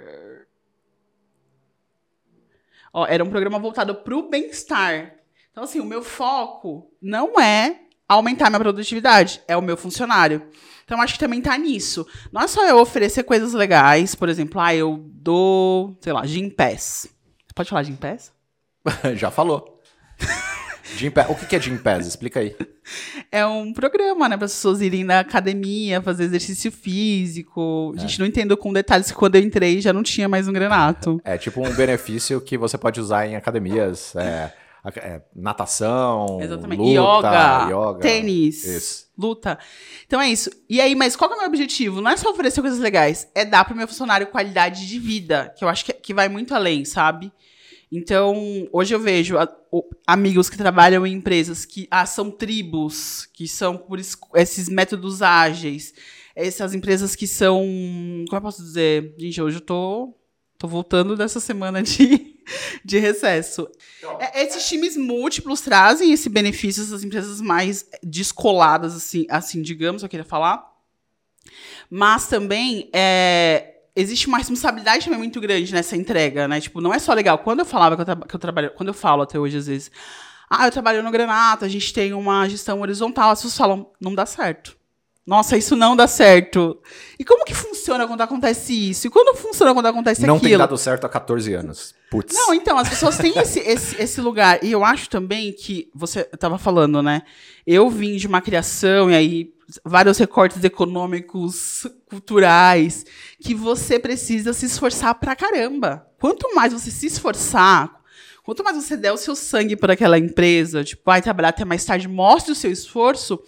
Ó, 2.92 3.06
era 3.06 3.24
um 3.24 3.30
programa 3.30 3.58
voltado 3.58 3.94
para 3.94 4.16
o 4.16 4.28
bem-estar 4.28 5.22
então, 5.52 5.64
assim, 5.64 5.80
o 5.80 5.84
meu 5.84 6.02
foco 6.02 6.90
não 7.00 7.38
é 7.38 7.82
aumentar 8.08 8.48
minha 8.48 8.58
produtividade, 8.58 9.42
é 9.46 9.54
o 9.54 9.62
meu 9.62 9.76
funcionário. 9.76 10.48
Então, 10.84 11.00
acho 11.00 11.14
que 11.14 11.20
também 11.20 11.38
está 11.38 11.56
nisso. 11.58 12.06
Não 12.32 12.40
é 12.40 12.48
só 12.48 12.66
eu 12.66 12.78
oferecer 12.78 13.22
coisas 13.22 13.52
legais, 13.52 14.14
por 14.14 14.30
exemplo, 14.30 14.60
ah, 14.60 14.74
eu 14.74 14.98
dou, 15.12 15.96
sei 16.00 16.12
lá, 16.12 16.24
Gym 16.26 16.48
Pass. 16.48 17.06
Pode 17.54 17.68
falar 17.68 17.82
Gym 17.82 17.96
Pass? 17.96 18.32
Já 19.14 19.30
falou. 19.30 19.80
Gym 20.96 21.12
o 21.28 21.34
que 21.34 21.56
é 21.56 21.60
Gym 21.60 21.78
Pass? 21.78 22.06
Explica 22.06 22.40
aí. 22.40 22.54
É 23.30 23.46
um 23.46 23.72
programa, 23.72 24.28
né, 24.28 24.36
para 24.36 24.44
as 24.44 24.52
pessoas 24.52 24.82
irem 24.82 25.04
na 25.04 25.20
academia, 25.20 26.02
fazer 26.02 26.24
exercício 26.24 26.70
físico. 26.70 27.94
A 27.96 28.00
gente 28.00 28.16
é. 28.16 28.18
não 28.18 28.26
entendeu 28.26 28.56
com 28.56 28.72
detalhes 28.72 29.10
que 29.10 29.16
quando 29.16 29.36
eu 29.36 29.40
entrei 29.40 29.80
já 29.80 29.92
não 29.92 30.02
tinha 30.02 30.28
mais 30.28 30.48
um 30.48 30.52
granato. 30.52 31.20
É 31.24 31.38
tipo 31.38 31.66
um 31.66 31.72
benefício 31.72 32.40
que 32.40 32.58
você 32.58 32.76
pode 32.76 33.00
usar 33.00 33.26
em 33.26 33.36
academias. 33.36 34.14
É, 34.16 34.52
é, 34.96 35.22
natação, 35.34 36.40
Exatamente. 36.42 36.80
luta, 36.80 37.28
yoga, 37.28 37.70
yoga 37.70 38.00
tênis, 38.00 38.64
isso. 38.64 39.06
luta. 39.16 39.58
Então 40.06 40.20
é 40.20 40.28
isso. 40.28 40.50
E 40.68 40.80
aí, 40.80 40.96
mas 40.96 41.14
qual 41.14 41.30
é 41.30 41.34
o 41.34 41.38
meu 41.38 41.46
objetivo? 41.46 42.00
Não 42.00 42.10
é 42.10 42.16
só 42.16 42.30
oferecer 42.30 42.60
coisas 42.60 42.80
legais, 42.80 43.28
é 43.32 43.44
dar 43.44 43.64
para 43.64 43.74
o 43.74 43.76
meu 43.76 43.86
funcionário 43.86 44.26
qualidade 44.26 44.86
de 44.86 44.98
vida, 44.98 45.54
que 45.56 45.64
eu 45.64 45.68
acho 45.68 45.84
que, 45.84 45.92
que 45.92 46.12
vai 46.12 46.28
muito 46.28 46.52
além, 46.52 46.84
sabe? 46.84 47.32
Então, 47.94 48.66
hoje 48.72 48.94
eu 48.94 48.98
vejo 48.98 49.36
a- 49.36 49.54
o- 49.70 49.84
amigos 50.06 50.48
que 50.48 50.56
trabalham 50.56 51.06
em 51.06 51.12
empresas 51.12 51.66
que 51.66 51.86
ah, 51.90 52.06
são 52.06 52.30
tribos, 52.30 53.28
que 53.34 53.46
são 53.46 53.76
por 53.76 53.98
es- 54.00 54.16
esses 54.34 54.66
métodos 54.68 55.20
ágeis, 55.20 55.92
essas 56.34 56.72
empresas 56.72 57.14
que 57.14 57.26
são. 57.26 57.60
Como 58.28 58.36
eu 58.38 58.40
posso 58.40 58.62
dizer? 58.62 59.14
Gente, 59.18 59.42
hoje 59.42 59.58
eu 59.58 59.60
tô, 59.60 60.14
tô 60.56 60.66
voltando 60.66 61.14
dessa 61.16 61.38
semana 61.38 61.82
de, 61.82 62.36
de 62.82 62.98
recesso. 62.98 63.68
É, 64.18 64.42
esses 64.44 64.66
times 64.66 64.96
múltiplos 64.96 65.60
trazem 65.60 66.12
esse 66.12 66.30
benefício, 66.30 66.82
essas 66.82 67.04
empresas 67.04 67.42
mais 67.42 67.84
descoladas, 68.02 68.94
assim, 68.96 69.26
assim 69.28 69.60
digamos, 69.60 70.02
eu 70.02 70.08
queria 70.08 70.24
falar. 70.24 70.66
Mas 71.90 72.26
também 72.26 72.88
é, 72.92 73.71
existe 73.94 74.26
uma 74.26 74.38
responsabilidade 74.38 75.04
também 75.04 75.18
muito 75.18 75.40
grande 75.40 75.72
nessa 75.72 75.96
entrega, 75.96 76.48
né? 76.48 76.60
Tipo, 76.60 76.80
não 76.80 76.92
é 76.92 76.98
só 76.98 77.12
legal. 77.12 77.38
Quando 77.38 77.60
eu 77.60 77.66
falava 77.66 77.96
que 77.96 78.10
eu, 78.10 78.16
que 78.16 78.34
eu 78.36 78.40
trabalho, 78.40 78.70
quando 78.72 78.88
eu 78.88 78.94
falo 78.94 79.22
até 79.22 79.38
hoje, 79.38 79.58
às 79.58 79.66
vezes, 79.66 79.90
ah, 80.48 80.66
eu 80.66 80.70
trabalho 80.70 81.02
no 81.02 81.10
Granato, 81.10 81.64
a 81.64 81.68
gente 81.68 81.92
tem 81.92 82.12
uma 82.12 82.48
gestão 82.48 82.80
horizontal, 82.80 83.30
as 83.30 83.38
pessoas 83.38 83.56
falam, 83.56 83.90
não 84.00 84.14
dá 84.14 84.26
certo. 84.26 84.76
Nossa, 85.24 85.56
isso 85.56 85.76
não 85.76 85.94
dá 85.94 86.08
certo. 86.08 86.80
E 87.18 87.24
como 87.24 87.44
que 87.44 87.54
funciona 87.54 88.08
quando 88.08 88.22
acontece 88.22 88.90
isso? 88.90 89.06
E 89.06 89.10
quando 89.10 89.36
funciona 89.36 89.72
quando 89.72 89.86
acontece 89.86 90.26
Não 90.26 90.36
aquilo? 90.36 90.50
tem 90.50 90.58
dado 90.58 90.76
certo 90.76 91.04
há 91.04 91.08
14 91.08 91.54
anos. 91.54 91.94
Putz. 92.10 92.34
Não, 92.34 92.52
então, 92.52 92.76
as 92.76 92.88
pessoas 92.88 93.16
têm 93.16 93.38
esse, 93.38 93.60
esse, 93.60 94.02
esse 94.02 94.20
lugar. 94.20 94.62
E 94.64 94.72
eu 94.72 94.84
acho 94.84 95.08
também 95.08 95.52
que, 95.52 95.88
você 95.94 96.28
estava 96.32 96.58
falando, 96.58 97.00
né? 97.02 97.22
Eu 97.64 97.88
vim 97.88 98.16
de 98.16 98.26
uma 98.26 98.40
criação, 98.40 99.10
e 99.10 99.14
aí 99.14 99.54
vários 99.84 100.18
recortes 100.18 100.62
econômicos, 100.62 101.86
culturais, 102.06 103.06
que 103.40 103.54
você 103.54 103.98
precisa 103.98 104.52
se 104.52 104.66
esforçar 104.66 105.14
pra 105.14 105.36
caramba. 105.36 106.06
Quanto 106.20 106.54
mais 106.54 106.72
você 106.72 106.90
se 106.90 107.06
esforçar, 107.06 107.90
quanto 108.42 108.62
mais 108.62 108.76
você 108.76 108.96
der 108.96 109.12
o 109.12 109.16
seu 109.16 109.34
sangue 109.34 109.76
para 109.76 109.92
aquela 109.94 110.18
empresa, 110.18 110.84
tipo, 110.84 111.02
vai 111.06 111.22
trabalhar 111.22 111.50
até 111.50 111.64
mais 111.64 111.84
tarde, 111.84 112.08
mostre 112.08 112.52
o 112.52 112.56
seu 112.56 112.70
esforço, 112.70 113.40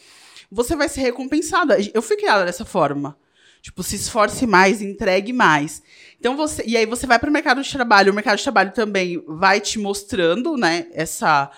você 0.55 0.77
vai 0.77 0.89
ser 0.89 1.01
recompensada. 1.01 1.77
Eu 1.93 2.01
fui 2.01 2.17
criada 2.17 2.45
dessa 2.45 2.65
forma. 2.65 3.19
Tipo, 3.61 3.83
se 3.83 3.97
esforce 3.97 4.47
mais, 4.47 4.81
entregue 4.81 5.33
mais. 5.33 5.83
Então 6.21 6.37
você, 6.37 6.63
e 6.65 6.77
aí 6.77 6.87
você 6.87 7.07
vai 7.07 7.19
para 7.19 7.29
o 7.29 7.33
mercado 7.33 7.63
de 7.63 7.73
trabalho, 7.73 8.13
o 8.13 8.15
mercado 8.15 8.37
de 8.37 8.43
trabalho 8.43 8.73
também 8.73 9.23
vai 9.27 9.61
te 9.61 9.79
mostrando, 9.79 10.57
né, 10.57 10.87
essa 10.93 11.51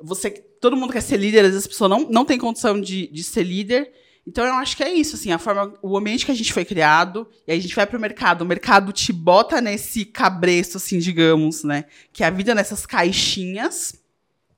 você 0.00 0.30
todo 0.30 0.76
mundo 0.76 0.92
quer 0.92 1.02
ser 1.02 1.18
líder, 1.18 1.44
às 1.44 1.52
vezes 1.52 1.66
a 1.66 1.68
pessoa 1.68 1.88
não, 1.88 2.08
não 2.10 2.24
tem 2.24 2.38
condição 2.38 2.80
de, 2.80 3.06
de 3.08 3.22
ser 3.22 3.44
líder. 3.44 3.92
Então 4.26 4.44
eu 4.44 4.54
acho 4.54 4.76
que 4.76 4.82
é 4.82 4.92
isso, 4.92 5.16
assim, 5.16 5.30
a 5.30 5.38
forma, 5.38 5.74
o 5.82 5.96
ambiente 5.96 6.24
que 6.24 6.32
a 6.32 6.34
gente 6.34 6.52
foi 6.52 6.64
criado, 6.64 7.28
e 7.46 7.52
aí 7.52 7.58
a 7.58 7.62
gente 7.62 7.76
vai 7.76 7.86
para 7.86 7.98
o 7.98 8.00
mercado, 8.00 8.40
o 8.40 8.46
mercado 8.46 8.90
te 8.90 9.12
bota 9.12 9.60
nesse 9.60 10.06
cabresto, 10.06 10.78
assim, 10.78 10.98
digamos, 10.98 11.62
né, 11.62 11.84
que 12.10 12.24
é 12.24 12.26
a 12.26 12.30
vida 12.30 12.54
nessas 12.54 12.86
caixinhas. 12.86 13.94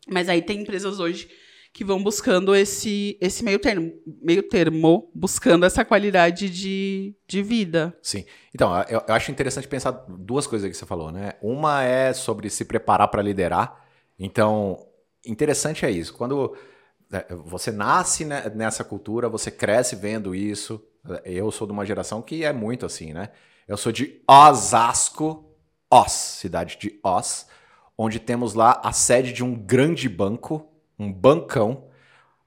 Mas 0.09 0.29
aí 0.29 0.41
tem 0.41 0.61
empresas 0.61 1.01
hoje 1.01 1.29
que 1.77 1.85
vão 1.85 2.03
buscando 2.03 2.57
esse, 2.57 3.19
esse 3.21 3.45
meio 3.45 3.59
termo, 3.59 3.93
meio 4.23 4.43
termo, 4.43 5.11
buscando 5.15 5.67
essa 5.67 5.85
qualidade 5.85 6.49
de, 6.49 7.15
de 7.29 7.43
vida. 7.43 7.95
Sim. 8.01 8.25
Então, 8.55 8.75
eu, 8.89 9.05
eu 9.07 9.15
acho 9.15 9.31
interessante 9.31 9.69
pensar 9.69 9.91
duas 10.09 10.47
coisas 10.47 10.71
que 10.71 10.75
você 10.75 10.87
falou, 10.87 11.13
né? 11.13 11.35
Uma 11.43 11.85
é 11.85 12.15
sobre 12.15 12.49
se 12.49 12.65
preparar 12.65 13.09
para 13.09 13.21
liderar. 13.21 13.85
Então, 14.19 14.87
interessante 15.23 15.85
é 15.85 15.91
isso. 15.91 16.15
Quando 16.15 16.57
é, 17.13 17.27
você 17.45 17.71
nasce 17.71 18.25
né, 18.25 18.51
nessa 18.55 18.83
cultura, 18.83 19.29
você 19.29 19.51
cresce 19.51 19.97
vendo 19.97 20.35
isso. 20.35 20.83
Eu 21.27 21.51
sou 21.51 21.67
de 21.67 21.75
uma 21.75 21.85
geração 21.85 22.23
que 22.23 22.43
é 22.43 22.55
muito 22.55 22.87
assim, 22.87 23.13
né? 23.13 23.29
Eu 23.69 23.77
sou 23.77 23.93
de 23.93 24.23
Osasco, 24.27 25.55
Os, 25.93 26.11
cidade 26.11 26.79
de 26.81 26.99
Os, 27.05 27.47
onde 27.99 28.19
temos 28.19 28.55
lá 28.55 28.81
a 28.83 28.93
sede 28.93 29.35
de 29.35 29.45
um 29.45 29.55
grande 29.55 30.09
banco, 30.09 30.73
um 30.99 31.13
bancão, 31.13 31.85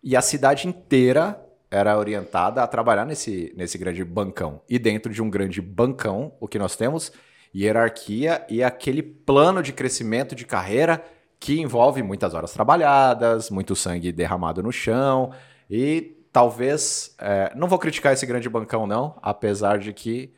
e 0.01 0.15
a 0.15 0.21
cidade 0.21 0.67
inteira 0.67 1.45
era 1.69 1.97
orientada 1.97 2.63
a 2.63 2.67
trabalhar 2.67 3.05
nesse, 3.05 3.53
nesse 3.55 3.77
grande 3.77 4.03
bancão. 4.03 4.61
E 4.67 4.79
dentro 4.79 5.13
de 5.13 5.21
um 5.21 5.29
grande 5.29 5.61
bancão, 5.61 6.33
o 6.39 6.47
que 6.47 6.57
nós 6.57 6.75
temos? 6.75 7.11
Hierarquia 7.55 8.45
e 8.49 8.63
aquele 8.63 9.03
plano 9.03 9.61
de 9.61 9.73
crescimento 9.73 10.35
de 10.35 10.45
carreira 10.45 11.03
que 11.39 11.59
envolve 11.59 12.03
muitas 12.03 12.33
horas 12.33 12.51
trabalhadas, 12.51 13.49
muito 13.49 13.75
sangue 13.75 14.11
derramado 14.11 14.61
no 14.61 14.71
chão 14.71 15.31
e 15.69 16.17
talvez. 16.31 17.15
é, 17.19 17.51
não 17.55 17.67
vou 17.67 17.79
criticar 17.79 18.13
esse 18.13 18.25
grande 18.25 18.49
bancão, 18.49 18.85
não, 18.85 19.17
apesar 19.21 19.77
de 19.79 19.93
que 19.93 20.33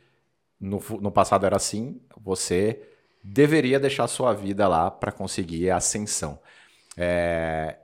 no, 0.60 0.82
no 1.02 1.12
passado 1.12 1.45
era 1.45 1.56
assim, 1.56 2.00
você 2.19 2.82
deveria 3.24 3.80
deixar 3.80 4.08
sua 4.08 4.34
vida 4.34 4.67
lá 4.67 4.91
para 4.91 5.12
conseguir 5.12 5.69
a 5.69 5.78
ascensão. 5.78 6.39
É, 6.97 7.78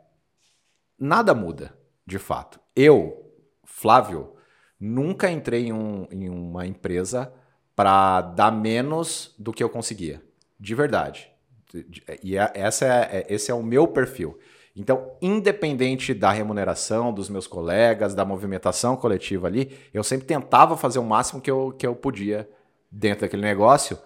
nada 1.00 1.34
muda, 1.34 1.78
de 2.06 2.18
fato. 2.20 2.60
Eu, 2.76 3.26
Flávio, 3.64 4.34
nunca 4.80 5.30
entrei 5.32 5.68
em, 5.68 5.74
um- 5.74 6.08
em 6.12 6.30
uma 6.30 6.66
empresa 6.66 7.32
para 7.76 8.22
dar 8.22 8.52
menos 8.52 9.34
do 9.38 9.52
que 9.54 9.64
eu 9.64 9.70
conseguia. 9.70 10.22
De 10.60 10.74
verdade. 10.74 11.30
De- 11.72 11.84
de- 11.84 12.04
E 12.24 12.38
é- 12.38 12.52
essa 12.56 12.86
é, 12.86 13.18
é- 13.20 13.34
esse 13.34 13.52
é 13.52 13.54
o 13.54 13.62
meu 13.62 13.88
perfil. 13.88 14.38
Então, 14.76 15.12
independente 15.22 16.14
da 16.14 16.32
remuneração 16.32 17.12
dos 17.12 17.30
meus 17.30 17.48
colegas, 17.48 18.14
da 18.14 18.24
movimentação 18.24 18.96
coletiva 18.96 19.48
ali, 19.48 19.76
eu 19.94 20.04
sempre 20.04 20.28
tentava 20.28 20.78
fazer 20.78 21.00
o 21.00 21.04
máximo 21.04 21.42
que 21.42 21.50
eu, 21.50 21.72
que 21.72 21.86
eu 21.86 21.96
podia 21.96 22.48
dentro 22.92 23.22
daquele 23.22 23.42
negócio, 23.42 23.98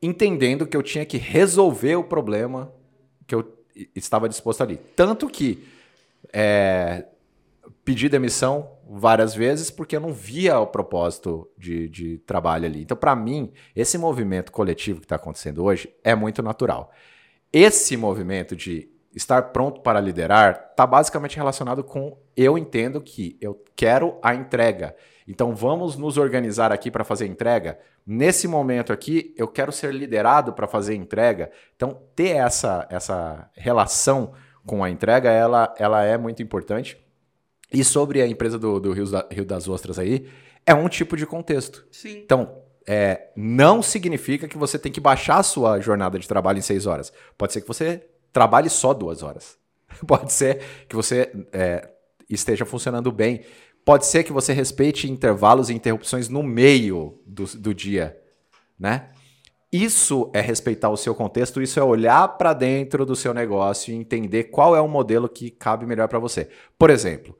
entendendo 0.00 0.66
que 0.66 0.76
eu 0.76 0.82
tinha 0.82 1.04
que 1.04 1.18
resolver 1.18 1.96
o 1.96 2.04
problema 2.04 2.72
que 3.26 3.34
eu 3.34 3.64
estava 3.94 4.28
disposto 4.28 4.62
ali. 4.62 4.76
Tanto 4.96 5.28
que 5.28 5.66
é, 6.32 7.06
pedi 7.84 8.08
demissão 8.08 8.78
várias 8.88 9.34
vezes 9.34 9.70
porque 9.70 9.96
eu 9.96 10.00
não 10.00 10.12
via 10.12 10.58
o 10.58 10.66
propósito 10.66 11.50
de, 11.56 11.88
de 11.88 12.18
trabalho 12.18 12.66
ali. 12.66 12.82
Então, 12.82 12.96
para 12.96 13.16
mim, 13.16 13.52
esse 13.74 13.96
movimento 13.96 14.52
coletivo 14.52 15.00
que 15.00 15.06
está 15.06 15.16
acontecendo 15.16 15.64
hoje 15.64 15.94
é 16.04 16.14
muito 16.14 16.42
natural. 16.42 16.90
Esse 17.52 17.96
movimento 17.96 18.54
de 18.54 18.90
estar 19.14 19.42
pronto 19.52 19.80
para 19.80 20.00
liderar 20.00 20.68
está 20.70 20.86
basicamente 20.86 21.36
relacionado 21.36 21.84
com 21.84 22.18
eu 22.36 22.56
entendo 22.56 23.00
que 23.00 23.36
eu 23.40 23.62
quero 23.76 24.18
a 24.22 24.34
entrega. 24.34 24.94
Então 25.28 25.54
vamos 25.54 25.96
nos 25.96 26.16
organizar 26.16 26.72
aqui 26.72 26.90
para 26.90 27.04
fazer 27.04 27.26
entrega. 27.26 27.78
Nesse 28.06 28.48
momento 28.48 28.92
aqui, 28.92 29.34
eu 29.36 29.46
quero 29.46 29.70
ser 29.70 29.92
liderado 29.94 30.52
para 30.52 30.66
fazer 30.66 30.94
entrega. 30.94 31.50
Então 31.76 32.02
ter 32.16 32.36
essa, 32.36 32.86
essa 32.90 33.50
relação 33.54 34.32
com 34.66 34.82
a 34.82 34.90
entrega, 34.90 35.30
ela, 35.30 35.74
ela 35.78 36.04
é 36.04 36.16
muito 36.16 36.42
importante. 36.42 36.96
E 37.72 37.82
sobre 37.82 38.20
a 38.20 38.26
empresa 38.26 38.58
do, 38.58 38.78
do 38.78 38.92
Rio, 38.92 39.10
da- 39.10 39.26
Rio 39.30 39.44
das 39.44 39.68
Ostras 39.68 39.98
aí, 39.98 40.28
é 40.66 40.74
um 40.74 40.88
tipo 40.88 41.16
de 41.16 41.26
contexto. 41.26 41.86
Sim. 41.90 42.18
Então, 42.18 42.58
é, 42.86 43.28
não 43.36 43.82
significa 43.82 44.46
que 44.46 44.58
você 44.58 44.78
tem 44.78 44.92
que 44.92 45.00
baixar 45.00 45.38
a 45.38 45.42
sua 45.42 45.80
jornada 45.80 46.18
de 46.18 46.28
trabalho 46.28 46.58
em 46.58 46.62
seis 46.62 46.86
horas. 46.86 47.12
Pode 47.38 47.52
ser 47.52 47.60
que 47.62 47.68
você 47.68 48.06
trabalhe 48.32 48.68
só 48.68 48.92
duas 48.92 49.22
horas. 49.22 49.56
Pode 50.06 50.32
ser 50.32 50.62
que 50.88 50.94
você 50.96 51.30
é, 51.52 51.88
esteja 52.28 52.64
funcionando 52.64 53.10
bem. 53.10 53.44
Pode 53.84 54.06
ser 54.06 54.22
que 54.22 54.32
você 54.32 54.52
respeite 54.52 55.10
intervalos 55.10 55.68
e 55.70 55.74
interrupções 55.74 56.28
no 56.28 56.42
meio 56.42 57.20
do, 57.26 57.44
do 57.56 57.74
dia, 57.74 58.16
né? 58.78 59.08
Isso 59.72 60.30
é 60.34 60.40
respeitar 60.40 60.90
o 60.90 60.96
seu 60.98 61.14
contexto, 61.14 61.62
isso 61.62 61.80
é 61.80 61.82
olhar 61.82 62.28
para 62.36 62.52
dentro 62.52 63.06
do 63.06 63.16
seu 63.16 63.32
negócio 63.32 63.92
e 63.92 63.96
entender 63.96 64.44
qual 64.44 64.76
é 64.76 64.80
o 64.80 64.88
modelo 64.88 65.28
que 65.28 65.50
cabe 65.50 65.86
melhor 65.86 66.08
para 66.08 66.18
você. 66.18 66.50
Por 66.78 66.90
exemplo, 66.90 67.34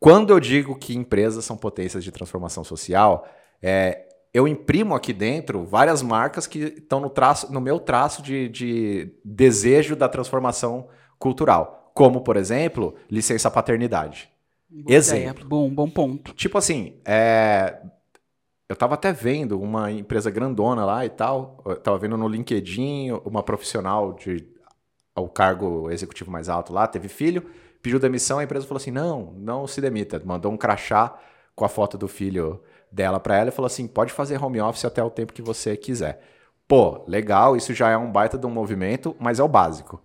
quando 0.00 0.30
eu 0.30 0.40
digo 0.40 0.74
que 0.76 0.96
empresas 0.96 1.44
são 1.44 1.56
potências 1.56 2.02
de 2.02 2.10
transformação 2.10 2.64
social, 2.64 3.28
é, 3.62 4.08
eu 4.34 4.48
imprimo 4.48 4.94
aqui 4.94 5.12
dentro 5.12 5.64
várias 5.64 6.02
marcas 6.02 6.48
que 6.48 6.58
estão 6.58 6.98
no, 6.98 7.10
traço, 7.10 7.52
no 7.52 7.60
meu 7.60 7.78
traço 7.78 8.22
de, 8.22 8.48
de 8.48 9.12
desejo 9.24 9.94
da 9.94 10.08
transformação 10.08 10.88
cultural. 11.18 11.92
Como, 11.94 12.22
por 12.22 12.36
exemplo, 12.36 12.94
licença 13.08 13.50
paternidade. 13.50 14.30
Boa 14.68 14.96
Exemplo. 14.96 15.32
ideia. 15.32 15.48
Bom, 15.48 15.68
bom 15.68 15.90
ponto. 15.90 16.32
Tipo 16.32 16.58
assim, 16.58 17.00
é, 17.04 17.76
eu 18.70 18.76
tava 18.76 18.94
até 18.94 19.12
vendo 19.12 19.60
uma 19.60 19.90
empresa 19.90 20.30
grandona 20.30 20.84
lá 20.84 21.04
e 21.04 21.08
tal. 21.10 21.60
Eu 21.66 21.74
tava 21.74 21.98
vendo 21.98 22.16
no 22.16 22.28
LinkedIn 22.28 23.10
uma 23.24 23.42
profissional 23.42 24.12
de 24.12 24.46
ao 25.12 25.28
cargo 25.28 25.90
executivo 25.90 26.30
mais 26.30 26.48
alto 26.48 26.72
lá, 26.72 26.86
teve 26.86 27.08
filho, 27.08 27.44
pediu 27.82 27.98
demissão, 27.98 28.38
a 28.38 28.44
empresa 28.44 28.64
falou 28.64 28.76
assim: 28.76 28.92
não, 28.92 29.34
não 29.36 29.66
se 29.66 29.80
demita. 29.80 30.22
Mandou 30.24 30.52
um 30.52 30.56
crachá 30.56 31.18
com 31.56 31.64
a 31.64 31.68
foto 31.68 31.98
do 31.98 32.06
filho 32.06 32.62
dela 32.92 33.18
para 33.18 33.36
ela 33.38 33.48
e 33.48 33.52
falou 33.52 33.66
assim: 33.66 33.88
pode 33.88 34.12
fazer 34.12 34.40
home 34.40 34.60
office 34.60 34.84
até 34.84 35.02
o 35.02 35.10
tempo 35.10 35.32
que 35.32 35.42
você 35.42 35.76
quiser. 35.76 36.22
Pô, 36.68 37.04
legal, 37.08 37.56
isso 37.56 37.74
já 37.74 37.90
é 37.90 37.96
um 37.96 38.12
baita 38.12 38.38
de 38.38 38.46
um 38.46 38.50
movimento, 38.50 39.16
mas 39.18 39.40
é 39.40 39.42
o 39.42 39.48
básico. 39.48 40.00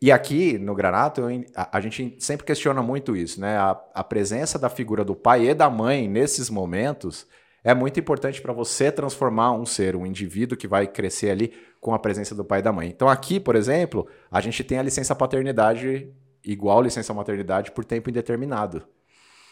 E 0.00 0.12
aqui 0.12 0.56
no 0.58 0.76
Granato, 0.76 1.22
a, 1.56 1.76
a 1.76 1.80
gente 1.80 2.14
sempre 2.20 2.46
questiona 2.46 2.84
muito 2.84 3.16
isso, 3.16 3.40
né? 3.40 3.56
A, 3.56 3.76
a 3.94 4.04
presença 4.04 4.60
da 4.60 4.68
figura 4.68 5.04
do 5.04 5.16
pai 5.16 5.48
e 5.48 5.54
da 5.54 5.68
mãe 5.68 6.08
nesses 6.08 6.48
momentos 6.48 7.26
é 7.66 7.74
muito 7.74 7.98
importante 7.98 8.40
para 8.40 8.52
você 8.52 8.92
transformar 8.92 9.50
um 9.50 9.66
ser, 9.66 9.96
um 9.96 10.06
indivíduo 10.06 10.56
que 10.56 10.68
vai 10.68 10.86
crescer 10.86 11.30
ali 11.30 11.52
com 11.80 11.92
a 11.92 11.98
presença 11.98 12.32
do 12.32 12.44
pai 12.44 12.60
e 12.60 12.62
da 12.62 12.72
mãe. 12.72 12.88
Então 12.88 13.08
aqui, 13.08 13.40
por 13.40 13.56
exemplo, 13.56 14.06
a 14.30 14.40
gente 14.40 14.62
tem 14.62 14.78
a 14.78 14.82
licença 14.84 15.16
paternidade 15.16 16.08
igual 16.44 16.80
licença 16.80 17.12
maternidade 17.12 17.72
por 17.72 17.84
tempo 17.84 18.08
indeterminado. 18.08 18.86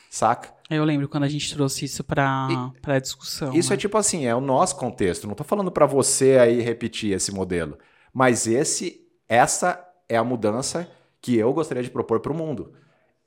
Saca? 0.09 0.55
Eu 0.70 0.85
lembro 0.85 1.09
quando 1.09 1.24
a 1.24 1.29
gente 1.29 1.53
trouxe 1.53 1.87
isso 1.87 2.05
para 2.05 2.70
para 2.81 3.00
discussão. 3.00 3.53
Isso 3.53 3.70
né? 3.70 3.74
é 3.74 3.79
tipo 3.79 3.98
assim, 3.98 4.27
é 4.27 4.35
o 4.35 4.40
nosso 4.40 4.77
contexto. 4.77 5.27
Não 5.27 5.35
tô 5.35 5.42
falando 5.42 5.72
para 5.72 5.85
você 5.85 6.38
aí 6.38 6.61
repetir 6.61 7.12
esse 7.12 7.33
modelo, 7.33 7.77
mas 8.12 8.46
esse 8.46 9.05
essa 9.29 9.85
é 10.09 10.16
a 10.16 10.22
mudança 10.22 10.88
que 11.20 11.37
eu 11.37 11.53
gostaria 11.53 11.83
de 11.83 11.90
propor 11.90 12.20
para 12.20 12.31
o 12.31 12.37
mundo. 12.37 12.74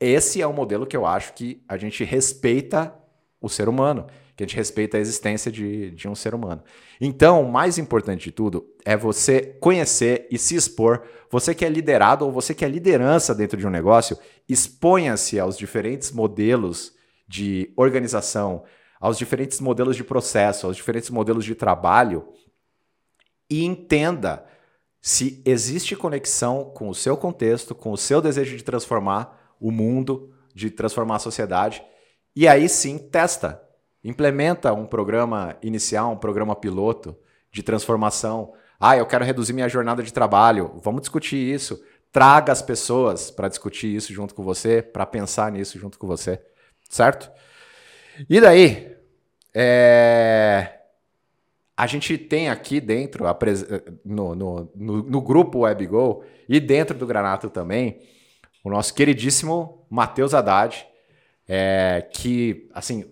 Esse 0.00 0.40
é 0.40 0.46
o 0.46 0.52
modelo 0.54 0.86
que 0.86 0.96
eu 0.96 1.04
acho 1.04 1.34
que 1.34 1.62
a 1.68 1.76
gente 1.76 2.04
respeita 2.04 2.94
o 3.38 3.50
ser 3.50 3.68
humano, 3.68 4.06
que 4.38 4.44
a 4.44 4.46
gente 4.46 4.56
respeita 4.56 4.96
a 4.96 5.00
existência 5.00 5.50
de, 5.50 5.90
de 5.90 6.06
um 6.06 6.14
ser 6.14 6.32
humano. 6.32 6.62
Então, 7.00 7.42
o 7.42 7.50
mais 7.50 7.76
importante 7.76 8.26
de 8.26 8.30
tudo 8.30 8.72
é 8.84 8.96
você 8.96 9.40
conhecer 9.58 10.28
e 10.30 10.38
se 10.38 10.54
expor. 10.54 11.02
Você 11.28 11.56
que 11.56 11.64
é 11.64 11.68
liderado 11.68 12.24
ou 12.24 12.30
você 12.30 12.54
que 12.54 12.64
é 12.64 12.68
liderança 12.68 13.34
dentro 13.34 13.58
de 13.58 13.66
um 13.66 13.70
negócio, 13.70 14.16
exponha-se 14.48 15.40
aos 15.40 15.58
diferentes 15.58 16.12
modelos 16.12 16.92
de 17.26 17.72
organização, 17.76 18.62
aos 19.00 19.18
diferentes 19.18 19.58
modelos 19.58 19.96
de 19.96 20.04
processo, 20.04 20.68
aos 20.68 20.76
diferentes 20.76 21.10
modelos 21.10 21.44
de 21.44 21.56
trabalho 21.56 22.28
e 23.50 23.64
entenda 23.64 24.46
se 25.02 25.42
existe 25.44 25.96
conexão 25.96 26.70
com 26.76 26.88
o 26.88 26.94
seu 26.94 27.16
contexto, 27.16 27.74
com 27.74 27.90
o 27.90 27.98
seu 27.98 28.20
desejo 28.20 28.56
de 28.56 28.62
transformar 28.62 29.56
o 29.60 29.72
mundo, 29.72 30.32
de 30.54 30.70
transformar 30.70 31.16
a 31.16 31.20
sociedade. 31.20 31.82
E 32.36 32.46
aí 32.46 32.68
sim, 32.68 32.98
testa. 32.98 33.67
Implementa 34.02 34.72
um 34.72 34.86
programa 34.86 35.56
inicial, 35.62 36.12
um 36.12 36.16
programa 36.16 36.54
piloto 36.54 37.16
de 37.50 37.62
transformação. 37.62 38.52
Ah, 38.78 38.96
eu 38.96 39.06
quero 39.06 39.24
reduzir 39.24 39.52
minha 39.52 39.68
jornada 39.68 40.02
de 40.02 40.12
trabalho. 40.12 40.72
Vamos 40.82 41.00
discutir 41.00 41.36
isso. 41.36 41.82
Traga 42.12 42.52
as 42.52 42.62
pessoas 42.62 43.30
para 43.30 43.48
discutir 43.48 43.94
isso 43.94 44.12
junto 44.12 44.34
com 44.34 44.42
você, 44.42 44.80
para 44.80 45.04
pensar 45.04 45.50
nisso 45.50 45.78
junto 45.78 45.98
com 45.98 46.06
você. 46.06 46.40
Certo? 46.88 47.30
E 48.28 48.40
daí? 48.40 48.96
É... 49.54 50.74
A 51.76 51.86
gente 51.86 52.18
tem 52.18 52.48
aqui 52.48 52.80
dentro, 52.80 53.24
no, 54.04 54.34
no, 54.34 54.72
no, 54.74 55.02
no 55.04 55.20
grupo 55.20 55.60
WebGo 55.60 56.24
e 56.48 56.58
dentro 56.58 56.98
do 56.98 57.06
Granato 57.06 57.48
também, 57.48 58.00
o 58.64 58.70
nosso 58.70 58.92
queridíssimo 58.92 59.86
Matheus 59.88 60.34
Haddad, 60.34 60.84
é, 61.46 62.08
que, 62.12 62.68
assim, 62.74 63.04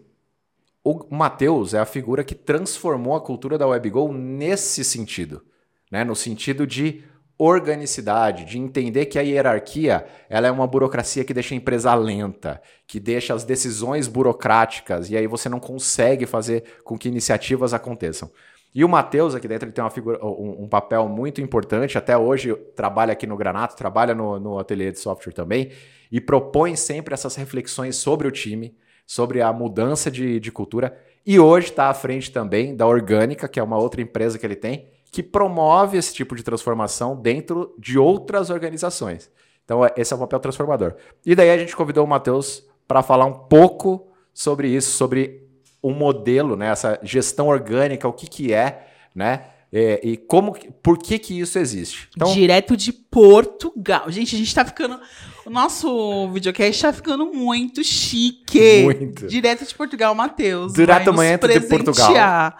o 0.88 1.05
Matheus 1.11 1.75
é 1.75 1.81
a 1.81 1.85
figura 1.85 2.22
que 2.22 2.35
transformou 2.35 3.16
a 3.16 3.20
cultura 3.20 3.59
da 3.59 3.66
WebGo 3.66 4.12
nesse 4.12 4.85
sentido, 4.85 5.42
né? 5.90 6.05
no 6.05 6.14
sentido 6.14 6.64
de 6.64 7.03
organicidade, 7.37 8.44
de 8.44 8.57
entender 8.57 9.07
que 9.07 9.18
a 9.18 9.22
hierarquia 9.22 10.07
ela 10.31 10.46
é 10.46 10.51
uma 10.51 10.66
burocracia 10.66 11.25
que 11.25 11.35
deixa 11.35 11.55
a 11.55 11.57
empresa 11.57 11.92
lenta, 11.92 12.62
que 12.87 13.01
deixa 13.01 13.35
as 13.35 13.42
decisões 13.42 14.07
burocráticas 14.07 15.11
e 15.11 15.16
aí 15.16 15.27
você 15.27 15.49
não 15.49 15.59
consegue 15.59 16.25
fazer 16.25 16.62
com 16.85 16.96
que 16.96 17.09
iniciativas 17.09 17.75
aconteçam. 17.75 18.31
E 18.72 18.85
o 18.85 18.88
Matheus 18.88 19.35
aqui 19.35 19.49
dentro 19.49 19.66
ele 19.66 19.72
tem 19.72 19.83
uma 19.83 19.90
figura, 19.90 20.25
um, 20.25 20.64
um, 20.64 20.68
papel 20.68 21.09
muito 21.09 21.40
importante, 21.40 21.99
até 21.99 22.16
hoje 22.16 22.55
trabalha 22.77 23.12
aqui 23.12 23.27
no 23.27 23.37
Granato, 23.37 23.75
trabalha 23.75 24.14
no, 24.14 24.38
no 24.38 24.59
ateliê 24.59 24.92
de 24.92 25.01
software 25.01 25.33
também, 25.33 25.72
e 26.12 26.20
propõe 26.20 26.77
sempre 26.77 27.12
essas 27.12 27.35
reflexões 27.35 27.96
sobre 27.96 28.29
o 28.29 28.31
time, 28.31 28.77
sobre 29.07 29.40
a 29.40 29.53
mudança 29.53 30.11
de, 30.11 30.40
de 30.40 30.51
cultura, 30.51 30.99
e 31.25 31.38
hoje 31.40 31.69
está 31.69 31.88
à 31.88 31.95
frente 31.95 32.31
também 32.31 32.75
da 32.77 32.87
Orgânica, 32.87 33.49
que 33.49 33.59
é 33.59 33.62
uma 33.62 33.79
outra 33.79 34.01
empresa 34.01 34.38
que 34.38 34.47
ele 34.47 34.57
tem, 34.57 34.88
que 35.11 35.23
promove 35.23 35.97
esse 35.97 36.12
tipo 36.12 36.37
de 36.37 36.42
transformação 36.42 37.16
dentro 37.16 37.75
de 37.79 37.99
outras 37.99 38.51
organizações. 38.51 39.31
Então, 39.64 39.85
é, 39.85 39.92
esse 39.97 40.12
é 40.12 40.16
o 40.16 40.19
papel 40.19 40.38
transformador. 40.38 40.95
E 41.25 41.35
daí 41.35 41.51
a 41.51 41.59
gente 41.59 41.75
convidou 41.75 42.05
o 42.05 42.09
Matheus 42.09 42.64
para 42.87 43.03
falar 43.03 43.25
um 43.25 43.33
pouco 43.33 44.09
sobre 44.33 44.69
isso, 44.69 44.90
sobre 44.92 45.49
um 45.83 45.92
modelo, 45.92 46.57
né, 46.57 46.69
essa 46.69 46.99
gestão 47.03 47.49
orgânica, 47.49 48.07
o 48.07 48.12
que, 48.12 48.27
que 48.29 48.53
é, 48.53 48.88
né? 49.14 49.47
É, 49.73 50.01
e 50.03 50.16
como, 50.16 50.57
por 50.83 50.97
que 50.97 51.19
que 51.19 51.40
isso 51.40 51.59
existe? 51.59 52.09
Então, 52.14 52.33
Direto 52.33 52.77
de 52.77 52.92
Portugal. 52.92 54.11
Gente, 54.11 54.37
a 54.37 54.38
gente 54.38 54.55
tá 54.55 54.64
ficando. 54.64 54.99
O 55.47 55.51
nosso 55.51 56.29
videocast 56.33 56.83
tá 56.83 56.93
ficando 56.93 57.33
muito 57.33 57.85
chique. 57.85 58.83
Muito. 58.83 59.29
Direto 59.29 59.65
de 59.65 59.73
Portugal, 59.73 60.13
Matheus. 60.13 60.73
Diretamente 60.73 61.47
de 61.47 61.61
Portugal. 61.61 62.53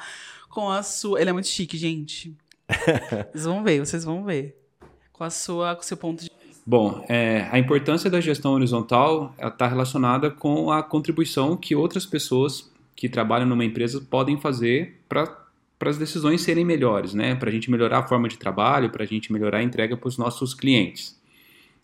Com 0.49 0.70
a 0.70 0.85
sua. 0.85 1.20
Ele 1.20 1.31
é 1.31 1.33
muito 1.33 1.49
chique, 1.49 1.77
gente. 1.77 2.33
vocês 3.33 3.44
vão 3.44 3.64
ver, 3.64 3.81
vocês 3.81 4.05
vão 4.05 4.25
ver. 4.25 4.57
Com 5.12 5.25
a 5.25 5.31
sua, 5.31 5.75
com 5.75 5.83
o 5.83 5.85
seu 5.85 5.96
ponto 5.96 6.22
de 6.22 6.31
Bom, 6.64 7.05
é, 7.09 7.49
a 7.51 7.59
importância 7.59 8.11
da 8.11 8.20
gestão 8.20 8.53
horizontal 8.53 9.35
está 9.38 9.68
relacionada 9.68 10.31
com 10.31 10.70
a 10.70 10.83
contribuição 10.83 11.57
que 11.57 11.77
outras 11.77 12.05
pessoas 12.05 12.70
que 12.94 13.09
trabalham 13.09 13.46
numa 13.46 13.64
empresa 13.64 14.01
podem 14.01 14.37
fazer 14.37 15.01
para 15.09 15.29
as 15.81 15.96
decisões 15.96 16.40
serem 16.40 16.64
melhores, 16.64 17.14
né? 17.14 17.35
Para 17.35 17.51
a 17.51 17.53
gente 17.53 17.70
melhorar 17.70 17.99
a 17.99 18.07
forma 18.07 18.29
de 18.29 18.37
trabalho, 18.37 18.90
para 18.90 19.05
a 19.05 19.07
gente 19.07 19.33
melhorar 19.33 19.59
a 19.59 19.62
entrega 19.62 19.96
para 19.96 20.09
os 20.09 20.18
nossos 20.18 20.55
clientes. 20.55 21.16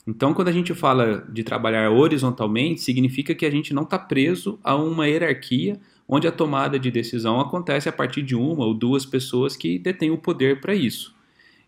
Então, 0.07 0.35
quando 0.35 0.49
a 0.49 0.53
gente 0.53 0.75
fala 0.75 1.25
de 1.29 1.45
trabalhar 1.45 1.91
horizontalmente, 1.91 2.81
significa 2.81 3.35
que 3.35 3.47
a 3.47 3.51
gente 3.51 3.73
não 3.73 3.85
está 3.85 3.99
preso 3.99 4.59
a 4.62 4.75
uma 4.75 5.07
hierarquia 5.07 5.81
onde 6.09 6.27
a 6.27 6.33
tomada 6.33 6.79
de 6.79 6.91
decisão 6.91 7.41
acontece 7.41 7.88
a 7.88 7.93
partir 7.93 8.23
de 8.23 8.35
uma 8.35 8.65
ou 8.65 8.75
duas 8.75 9.07
pessoas 9.07 9.57
que 9.57 9.79
detêm 9.79 10.11
o 10.11 10.19
poder 10.19 10.61
para 10.61 10.75
isso. 10.75 11.15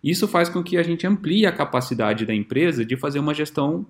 Isso 0.03 0.29
faz 0.29 0.49
com 0.49 0.63
que 0.63 0.77
a 0.77 0.83
gente 0.83 1.07
amplie 1.07 1.47
a 1.47 1.53
capacidade 1.53 2.27
da 2.27 2.35
empresa 2.35 2.85
de 2.85 2.97
fazer 2.97 3.21
uma 3.21 3.33
gestão 3.33 3.87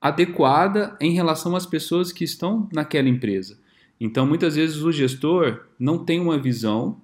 adequada 0.00 0.96
em 1.00 1.12
relação 1.12 1.56
às 1.56 1.64
pessoas 1.64 2.12
que 2.12 2.24
estão 2.24 2.68
naquela 2.72 3.08
empresa. 3.08 3.58
Então, 3.98 4.26
muitas 4.26 4.56
vezes 4.56 4.82
o 4.82 4.92
gestor 4.92 5.64
não 5.78 6.04
tem 6.04 6.20
uma 6.20 6.38
visão 6.38 7.00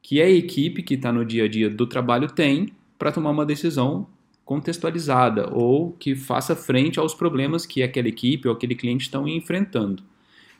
que 0.00 0.22
a 0.22 0.30
equipe 0.30 0.82
que 0.82 0.94
está 0.94 1.12
no 1.12 1.24
dia 1.24 1.44
a 1.44 1.48
dia 1.48 1.68
do 1.68 1.86
trabalho 1.86 2.28
tem 2.28 2.72
para 2.98 3.12
tomar 3.12 3.30
uma 3.30 3.44
decisão 3.44 4.06
contextualizada 4.52 5.48
ou 5.50 5.92
que 5.92 6.14
faça 6.14 6.54
frente 6.54 6.98
aos 6.98 7.14
problemas 7.14 7.64
que 7.64 7.82
aquela 7.82 8.08
equipe 8.08 8.46
ou 8.46 8.52
aquele 8.52 8.74
cliente 8.74 9.04
estão 9.04 9.26
enfrentando. 9.26 10.02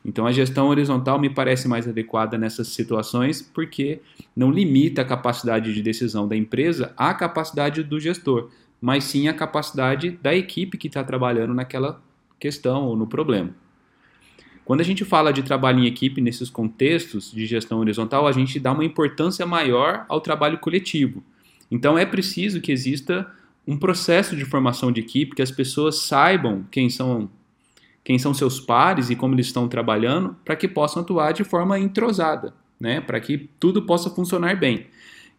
Então, 0.02 0.26
a 0.26 0.32
gestão 0.32 0.68
horizontal 0.68 1.18
me 1.18 1.28
parece 1.28 1.68
mais 1.68 1.86
adequada 1.86 2.38
nessas 2.38 2.68
situações 2.68 3.42
porque 3.42 4.00
não 4.34 4.50
limita 4.50 5.02
a 5.02 5.04
capacidade 5.04 5.74
de 5.74 5.82
decisão 5.82 6.26
da 6.26 6.34
empresa 6.34 6.94
à 6.96 7.12
capacidade 7.12 7.82
do 7.82 8.00
gestor, 8.00 8.48
mas 8.80 9.04
sim 9.04 9.28
à 9.28 9.34
capacidade 9.34 10.12
da 10.22 10.34
equipe 10.34 10.78
que 10.78 10.86
está 10.86 11.04
trabalhando 11.04 11.52
naquela 11.52 12.00
questão 12.40 12.86
ou 12.86 12.96
no 12.96 13.06
problema. 13.06 13.54
Quando 14.64 14.80
a 14.80 14.84
gente 14.84 15.04
fala 15.04 15.34
de 15.34 15.42
trabalho 15.42 15.80
em 15.80 15.86
equipe 15.86 16.22
nesses 16.22 16.48
contextos 16.48 17.30
de 17.30 17.44
gestão 17.44 17.78
horizontal, 17.78 18.26
a 18.26 18.32
gente 18.32 18.58
dá 18.58 18.72
uma 18.72 18.86
importância 18.86 19.44
maior 19.44 20.06
ao 20.08 20.18
trabalho 20.18 20.56
coletivo. 20.56 21.22
Então 21.70 21.98
é 21.98 22.06
preciso 22.06 22.58
que 22.58 22.72
exista 22.72 23.30
um 23.66 23.76
processo 23.76 24.36
de 24.36 24.44
formação 24.44 24.90
de 24.90 25.00
equipe, 25.00 25.34
que 25.34 25.42
as 25.42 25.50
pessoas 25.50 26.02
saibam 26.02 26.66
quem 26.70 26.90
são 26.90 27.30
quem 28.04 28.18
são 28.18 28.34
seus 28.34 28.58
pares 28.58 29.10
e 29.10 29.16
como 29.16 29.32
eles 29.34 29.46
estão 29.46 29.68
trabalhando, 29.68 30.34
para 30.44 30.56
que 30.56 30.66
possam 30.66 31.02
atuar 31.02 31.32
de 31.32 31.44
forma 31.44 31.78
entrosada, 31.78 32.52
né? 32.78 33.00
para 33.00 33.20
que 33.20 33.48
tudo 33.60 33.82
possa 33.82 34.10
funcionar 34.10 34.58
bem. 34.58 34.86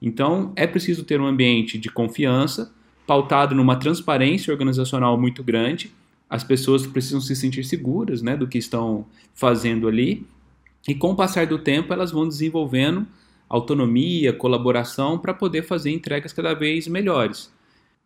Então, 0.01 0.53
é 0.55 0.65
preciso 0.65 1.03
ter 1.03 1.19
um 1.19 1.25
ambiente 1.25 1.77
de 1.77 1.89
confiança, 1.89 2.73
pautado 3.05 3.53
numa 3.53 3.75
transparência 3.75 4.49
organizacional 4.49 5.19
muito 5.19 5.43
grande, 5.43 5.91
as 6.29 6.43
pessoas 6.43 6.87
precisam 6.87 7.21
se 7.21 7.35
sentir 7.35 7.63
seguras 7.63 8.21
né, 8.21 8.35
do 8.35 8.47
que 8.47 8.57
estão 8.57 9.05
fazendo 9.33 9.87
ali. 9.87 10.25
E 10.87 10.95
com 10.95 11.11
o 11.11 11.15
passar 11.15 11.45
do 11.45 11.59
tempo, 11.59 11.93
elas 11.93 12.11
vão 12.11 12.27
desenvolvendo 12.27 13.05
autonomia, 13.47 14.33
colaboração 14.33 15.19
para 15.19 15.33
poder 15.33 15.61
fazer 15.61 15.91
entregas 15.91 16.33
cada 16.33 16.55
vez 16.55 16.87
melhores. 16.87 17.53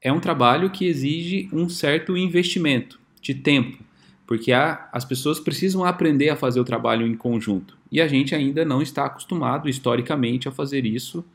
É 0.01 0.11
um 0.11 0.19
trabalho 0.19 0.69
que 0.69 0.85
exige 0.85 1.49
um 1.51 1.67
certo 1.67 2.15
investimento 2.15 2.99
de 3.21 3.33
tempo, 3.33 3.83
porque 4.25 4.51
a, 4.51 4.89
as 4.91 5.03
pessoas 5.03 5.39
precisam 5.39 5.83
aprender 5.83 6.29
a 6.29 6.35
fazer 6.35 6.59
o 6.59 6.65
trabalho 6.65 7.05
em 7.07 7.15
conjunto. 7.15 7.77
E 7.91 8.01
a 8.01 8.07
gente 8.07 8.35
ainda 8.35 8.63
não 8.63 8.81
está 8.81 9.05
acostumado 9.05 9.69
historicamente 9.69 10.47
a 10.47 10.51
fazer 10.51 10.85
isso 10.85 11.25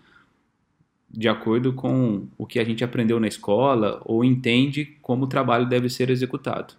de 1.11 1.29
acordo 1.29 1.73
com 1.75 2.27
o 2.39 2.47
que 2.47 2.59
a 2.59 2.65
gente 2.65 2.83
aprendeu 2.83 3.21
na 3.21 3.29
escola 3.29 4.01
ou 4.05 4.25
entende 4.25 4.97
como 5.03 5.25
o 5.25 5.29
trabalho 5.29 5.69
deve 5.69 5.89
ser 5.91 6.09
executado. 6.09 6.75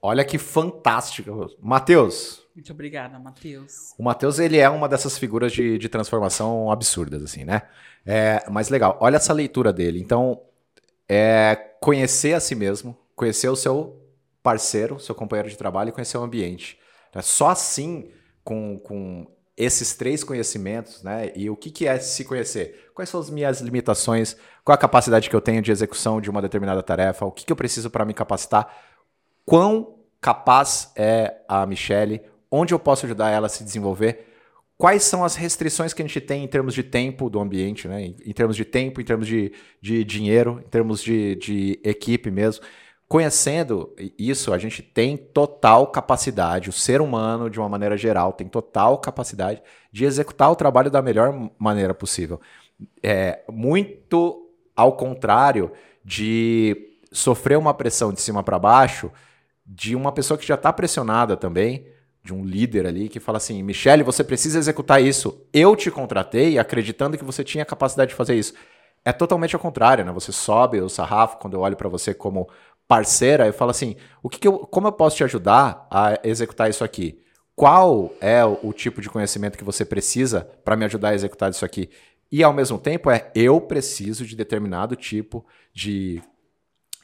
Olha 0.00 0.24
que 0.24 0.38
fantástico. 0.38 1.50
Matheus. 1.60 2.46
Muito 2.58 2.72
obrigada, 2.72 3.20
Matheus. 3.20 3.94
O 3.96 4.02
Matheus, 4.02 4.40
ele 4.40 4.58
é 4.58 4.68
uma 4.68 4.88
dessas 4.88 5.16
figuras 5.16 5.52
de, 5.52 5.78
de 5.78 5.88
transformação 5.88 6.72
absurdas, 6.72 7.22
assim, 7.22 7.44
né? 7.44 7.62
É, 8.04 8.44
mas 8.50 8.68
legal, 8.68 8.98
olha 9.00 9.14
essa 9.14 9.32
leitura 9.32 9.72
dele. 9.72 10.00
Então, 10.00 10.42
é 11.08 11.54
conhecer 11.80 12.34
a 12.34 12.40
si 12.40 12.56
mesmo, 12.56 12.98
conhecer 13.14 13.48
o 13.48 13.54
seu 13.54 14.02
parceiro, 14.42 14.98
seu 14.98 15.14
companheiro 15.14 15.48
de 15.48 15.56
trabalho 15.56 15.90
e 15.90 15.92
conhecer 15.92 16.18
o 16.18 16.22
ambiente. 16.24 16.76
Só 17.22 17.50
assim 17.50 18.10
com, 18.42 18.76
com 18.80 19.30
esses 19.56 19.94
três 19.94 20.24
conhecimentos, 20.24 21.04
né? 21.04 21.30
E 21.36 21.48
o 21.48 21.54
que, 21.54 21.70
que 21.70 21.86
é 21.86 22.00
se 22.00 22.24
conhecer? 22.24 22.90
Quais 22.92 23.08
são 23.08 23.20
as 23.20 23.30
minhas 23.30 23.60
limitações? 23.60 24.36
Qual 24.64 24.74
a 24.74 24.78
capacidade 24.78 25.30
que 25.30 25.36
eu 25.36 25.40
tenho 25.40 25.62
de 25.62 25.70
execução 25.70 26.20
de 26.20 26.28
uma 26.28 26.42
determinada 26.42 26.82
tarefa? 26.82 27.24
O 27.24 27.30
que, 27.30 27.46
que 27.46 27.52
eu 27.52 27.56
preciso 27.56 27.88
para 27.88 28.04
me 28.04 28.14
capacitar? 28.14 28.76
Quão 29.46 29.94
capaz 30.20 30.90
é 30.96 31.36
a 31.46 31.64
Michelle? 31.64 32.20
Onde 32.50 32.72
eu 32.72 32.78
posso 32.78 33.06
ajudar 33.06 33.30
ela 33.30 33.46
a 33.46 33.50
se 33.50 33.64
desenvolver? 33.64 34.26
Quais 34.76 35.02
são 35.02 35.24
as 35.24 35.34
restrições 35.34 35.92
que 35.92 36.00
a 36.00 36.06
gente 36.06 36.20
tem 36.20 36.44
em 36.44 36.48
termos 36.48 36.72
de 36.72 36.82
tempo 36.82 37.28
do 37.28 37.40
ambiente, 37.40 37.88
né? 37.88 38.14
Em, 38.24 38.32
termos 38.32 38.56
de 38.56 38.64
tempo, 38.64 39.00
em 39.00 39.04
termos 39.04 39.26
de, 39.26 39.52
de 39.82 40.04
dinheiro, 40.04 40.62
em 40.64 40.68
termos 40.68 41.02
de, 41.02 41.34
de 41.34 41.80
equipe 41.82 42.30
mesmo. 42.30 42.64
Conhecendo 43.08 43.94
isso, 44.18 44.52
a 44.52 44.58
gente 44.58 44.82
tem 44.82 45.16
total 45.16 45.86
capacidade, 45.86 46.68
o 46.68 46.72
ser 46.72 47.00
humano, 47.00 47.48
de 47.48 47.58
uma 47.58 47.68
maneira 47.68 47.96
geral, 47.96 48.34
tem 48.34 48.46
total 48.46 48.98
capacidade 48.98 49.62
de 49.90 50.04
executar 50.04 50.50
o 50.50 50.56
trabalho 50.56 50.90
da 50.90 51.00
melhor 51.00 51.50
maneira 51.58 51.94
possível. 51.94 52.38
É, 53.02 53.42
muito 53.50 54.46
ao 54.76 54.92
contrário 54.92 55.72
de 56.04 56.98
sofrer 57.10 57.58
uma 57.58 57.74
pressão 57.74 58.12
de 58.12 58.20
cima 58.20 58.42
para 58.42 58.58
baixo 58.58 59.10
de 59.66 59.96
uma 59.96 60.12
pessoa 60.12 60.38
que 60.38 60.46
já 60.46 60.54
está 60.54 60.72
pressionada 60.72 61.36
também, 61.36 61.86
de 62.22 62.34
um 62.34 62.44
líder 62.44 62.86
ali 62.86 63.08
que 63.08 63.20
fala 63.20 63.38
assim: 63.38 63.62
Michele, 63.62 64.02
você 64.02 64.22
precisa 64.22 64.58
executar 64.58 65.02
isso. 65.02 65.46
Eu 65.52 65.74
te 65.74 65.90
contratei 65.90 66.58
acreditando 66.58 67.16
que 67.16 67.24
você 67.24 67.42
tinha 67.42 67.64
capacidade 67.64 68.10
de 68.10 68.14
fazer 68.14 68.34
isso. 68.34 68.54
É 69.04 69.12
totalmente 69.12 69.54
ao 69.54 69.60
contrário, 69.60 70.04
né? 70.04 70.12
Você 70.12 70.32
sobe 70.32 70.80
o 70.80 70.88
sarrafo 70.88 71.38
quando 71.38 71.54
eu 71.54 71.60
olho 71.60 71.76
para 71.76 71.88
você 71.88 72.12
como 72.12 72.48
parceira, 72.88 73.46
eu 73.46 73.52
falo 73.52 73.70
assim: 73.70 73.96
o 74.22 74.28
que, 74.28 74.38
que 74.38 74.48
eu, 74.48 74.58
como 74.60 74.88
eu 74.88 74.92
posso 74.92 75.16
te 75.16 75.24
ajudar 75.24 75.86
a 75.90 76.18
executar 76.24 76.70
isso 76.70 76.82
aqui? 76.82 77.20
Qual 77.54 78.12
é 78.20 78.44
o, 78.44 78.58
o 78.62 78.72
tipo 78.72 79.00
de 79.00 79.10
conhecimento 79.10 79.58
que 79.58 79.64
você 79.64 79.84
precisa 79.84 80.48
para 80.64 80.76
me 80.76 80.84
ajudar 80.84 81.10
a 81.10 81.14
executar 81.14 81.50
isso 81.50 81.64
aqui? 81.64 81.90
E 82.30 82.42
ao 82.42 82.52
mesmo 82.52 82.78
tempo 82.78 83.10
é 83.10 83.30
eu 83.34 83.60
preciso 83.60 84.24
de 84.24 84.36
determinado 84.36 84.94
tipo 84.94 85.44
de 85.72 86.22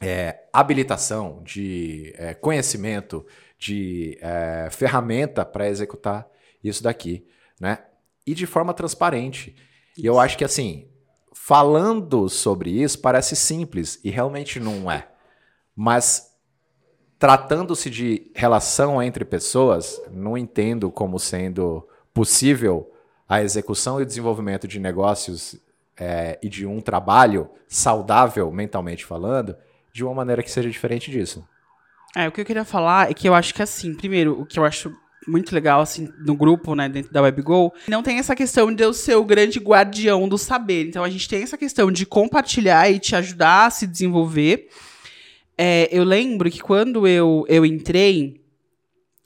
é, 0.01 0.43
habilitação, 0.51 1.41
de 1.43 2.13
é, 2.17 2.33
conhecimento, 2.33 3.25
de 3.57 4.17
é, 4.21 4.69
ferramenta 4.71 5.45
para 5.45 5.69
executar 5.69 6.27
isso 6.63 6.83
daqui, 6.83 7.25
né? 7.59 7.79
E 8.25 8.33
de 8.33 8.45
forma 8.45 8.73
transparente. 8.73 9.55
E 9.97 10.05
eu 10.05 10.19
acho 10.19 10.37
que 10.37 10.43
assim, 10.43 10.87
falando 11.33 12.27
sobre 12.27 12.71
isso 12.71 12.99
parece 12.99 13.35
simples 13.35 13.99
e 14.03 14.09
realmente 14.09 14.59
não 14.59 14.91
é. 14.91 15.07
Mas 15.75 16.35
tratando-se 17.17 17.89
de 17.89 18.31
relação 18.35 19.01
entre 19.01 19.23
pessoas, 19.23 20.01
não 20.11 20.37
entendo 20.37 20.91
como 20.91 21.19
sendo 21.19 21.87
possível 22.13 22.91
a 23.27 23.41
execução 23.41 23.99
e 23.99 24.03
o 24.03 24.05
desenvolvimento 24.05 24.67
de 24.67 24.79
negócios 24.79 25.59
é, 25.97 26.37
e 26.41 26.49
de 26.49 26.65
um 26.65 26.81
trabalho 26.81 27.49
saudável, 27.67 28.51
mentalmente 28.51 29.05
falando, 29.05 29.55
de 29.93 30.03
uma 30.03 30.13
maneira 30.13 30.43
que 30.43 30.51
seja 30.51 30.69
diferente 30.69 31.09
disso. 31.09 31.47
É, 32.15 32.27
o 32.27 32.31
que 32.31 32.39
eu 32.39 32.45
queria 32.45 32.63
falar 32.63 33.11
é 33.11 33.13
que 33.13 33.27
eu 33.27 33.33
acho 33.33 33.53
que 33.53 33.61
assim, 33.61 33.93
primeiro, 33.93 34.39
o 34.39 34.45
que 34.45 34.57
eu 34.57 34.63
acho 34.63 34.95
muito 35.27 35.53
legal, 35.53 35.81
assim, 35.81 36.07
no 36.19 36.35
grupo, 36.35 36.75
né, 36.75 36.87
dentro 36.87 37.11
da 37.11 37.21
WebGo, 37.21 37.73
não 37.87 38.03
tem 38.03 38.19
essa 38.19 38.35
questão 38.35 38.73
de 38.73 38.83
eu 38.83 38.93
ser 38.93 39.15
o 39.15 39.25
grande 39.25 39.59
guardião 39.59 40.29
do 40.29 40.37
saber. 40.37 40.87
Então, 40.87 41.03
a 41.03 41.09
gente 41.09 41.27
tem 41.27 41.41
essa 41.41 41.57
questão 41.57 41.91
de 41.91 42.05
compartilhar 42.05 42.89
e 42.89 42.99
te 42.99 43.15
ajudar 43.15 43.65
a 43.65 43.69
se 43.69 43.87
desenvolver. 43.87 44.69
É, 45.57 45.89
eu 45.91 46.03
lembro 46.03 46.49
que 46.51 46.59
quando 46.59 47.07
eu, 47.07 47.45
eu 47.49 47.65
entrei, 47.65 48.41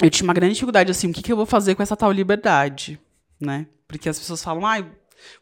eu 0.01 0.09
tinha 0.09 0.25
uma 0.25 0.33
grande 0.33 0.53
dificuldade, 0.53 0.91
assim, 0.91 1.09
o 1.09 1.13
que, 1.13 1.21
que 1.21 1.31
eu 1.31 1.37
vou 1.37 1.45
fazer 1.45 1.75
com 1.75 1.83
essa 1.83 1.97
tal 1.97 2.11
liberdade, 2.11 2.99
né? 3.39 3.67
Porque 3.87 4.07
as 4.07 4.19
pessoas 4.19 4.43
falam, 4.43 4.65
ah, 4.65 4.85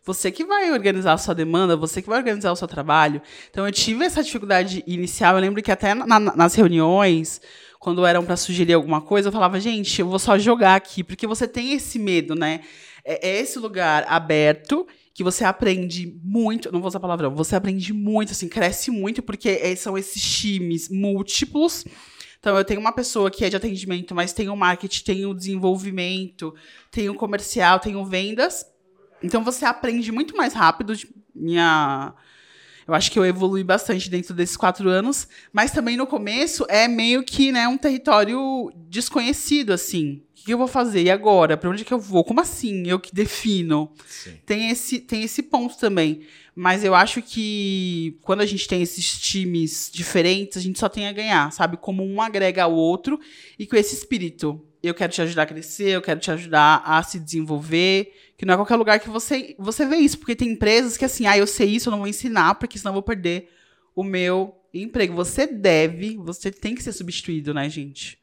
você 0.04 0.32
que 0.32 0.44
vai 0.46 0.72
organizar 0.72 1.14
a 1.14 1.18
sua 1.18 1.34
demanda, 1.34 1.76
você 1.76 2.02
que 2.02 2.10
vai 2.10 2.20
organizar 2.20 2.52
o 2.52 2.56
seu 2.56 2.68
trabalho. 2.68 3.22
Então, 3.50 3.66
eu 3.66 3.72
tive 3.72 4.06
essa 4.06 4.24
dificuldade 4.24 4.84
inicial. 4.88 5.36
Eu 5.36 5.42
lembro 5.42 5.62
que 5.62 5.72
até 5.72 5.94
na, 5.94 6.20
nas 6.20 6.56
reuniões, 6.56 7.42
quando 7.80 8.06
eram 8.06 8.26
para 8.26 8.38
sugerir 8.38 8.74
alguma 8.74 9.02
coisa, 9.02 9.30
eu 9.30 9.32
falava, 9.32 9.60
gente, 9.60 10.02
eu 10.02 10.08
vou 10.08 10.20
só 10.20 10.38
jogar 10.38 10.76
aqui, 10.76 11.04
porque 11.04 11.28
você 11.28 11.48
tem 11.48 11.74
esse 11.74 12.00
medo, 12.00 12.36
né? 12.36 12.62
É, 13.04 13.30
é 13.30 13.40
esse 13.40 13.60
lugar 13.60 14.06
aberto 14.08 14.88
que 15.14 15.24
você 15.24 15.44
aprende 15.44 16.20
muito, 16.24 16.72
não 16.72 16.80
vou 16.80 16.90
usar 16.90 17.00
palavrão, 17.00 17.34
você 17.34 17.56
aprende 17.56 17.92
muito, 17.92 18.34
assim, 18.34 18.48
cresce 18.48 18.92
muito, 18.92 19.24
porque 19.24 19.50
é, 19.50 19.76
são 19.76 19.98
esses 19.98 20.22
times 20.22 20.90
múltiplos. 20.90 21.86
Então, 22.40 22.56
eu 22.56 22.64
tenho 22.64 22.80
uma 22.80 22.92
pessoa 22.92 23.32
que 23.32 23.44
é 23.44 23.50
de 23.50 23.56
atendimento, 23.56 24.14
mas 24.14 24.32
tem 24.32 24.48
o 24.48 24.56
marketing, 24.56 25.04
tem 25.04 25.26
o 25.26 25.34
desenvolvimento, 25.34 26.54
tem 26.92 27.10
o 27.10 27.16
comercial, 27.16 27.80
tem 27.80 27.96
o 27.96 28.06
vendas. 28.06 28.64
Então, 29.24 29.44
você 29.44 29.66
aprende 29.66 30.12
muito 30.12 30.36
mais 30.36 30.54
rápido. 30.54 30.94
Minha. 31.34 32.14
Eu 32.88 32.94
acho 32.94 33.12
que 33.12 33.20
eu 33.20 33.26
evolui 33.26 33.66
bastante 33.66 34.10
dentro 34.10 34.34
desses 34.34 34.56
quatro 34.56 34.88
anos, 34.88 35.28
mas 35.52 35.72
também 35.72 35.98
no 35.98 36.08
começo 36.08 36.66
é 36.70 36.88
meio 36.88 37.22
que 37.22 37.52
né, 37.52 37.68
um 37.68 37.78
território 37.78 38.72
desconhecido, 38.88 39.74
assim 39.74 40.24
que 40.48 40.54
eu 40.54 40.58
vou 40.58 40.68
fazer? 40.68 41.04
E 41.04 41.12
agora? 41.12 41.58
Para 41.58 41.70
onde 41.70 41.84
que 41.84 41.94
eu 41.94 42.00
vou? 42.00 42.24
Como 42.24 42.40
assim? 42.40 42.88
Eu 42.88 43.02
que 43.02 43.14
defino. 43.14 43.92
Tem 44.46 44.70
esse, 44.70 45.00
tem 45.00 45.22
esse 45.24 45.44
ponto 45.44 45.78
também. 45.78 46.22
Mas 46.56 46.86
eu 46.86 46.96
acho 46.96 47.22
que 47.22 48.18
quando 48.22 48.40
a 48.40 48.46
gente 48.46 48.66
tem 48.66 48.82
esses 48.82 49.20
times 49.20 49.92
diferentes, 49.94 50.56
a 50.56 50.62
gente 50.62 50.80
só 50.80 50.88
tem 50.88 51.06
a 51.06 51.12
ganhar, 51.12 51.52
sabe? 51.52 51.76
Como 51.76 52.02
um 52.02 52.22
agrega 52.22 52.64
ao 52.64 52.74
outro 52.74 53.20
e 53.60 53.68
com 53.68 53.76
esse 53.76 53.94
espírito. 53.94 54.66
Eu 54.88 54.96
quero 54.96 55.12
te 55.12 55.22
ajudar 55.22 55.44
a 55.44 55.46
crescer, 55.48 55.90
eu 55.90 56.02
quero 56.02 56.20
te 56.20 56.32
ajudar 56.32 56.82
a 56.86 57.02
se 57.04 57.20
desenvolver. 57.20 58.14
Que 58.38 58.46
não 58.46 58.54
é 58.54 58.58
qualquer 58.58 58.76
lugar 58.76 59.00
que 59.00 59.10
você, 59.10 59.56
você 59.58 59.86
vê 59.86 59.98
isso. 59.98 60.18
Porque 60.18 60.36
tem 60.36 60.50
empresas 60.50 60.98
que 60.98 61.06
assim, 61.06 61.26
ah, 61.26 61.38
eu 61.38 61.48
sei 61.48 61.70
isso, 61.70 61.90
eu 61.90 61.92
não 61.92 62.00
vou 62.00 62.08
ensinar, 62.08 62.56
porque 62.56 62.78
senão 62.78 62.92
eu 62.92 62.96
vou 62.96 63.04
perder 63.04 63.50
o 63.96 64.04
meu 64.04 64.56
emprego. 64.74 65.14
Você 65.16 65.48
deve, 65.48 66.18
você 66.18 66.52
tem 66.52 66.76
que 66.76 66.84
ser 66.84 66.92
substituído, 66.92 67.54
né, 67.54 67.70
gente? 67.70 68.20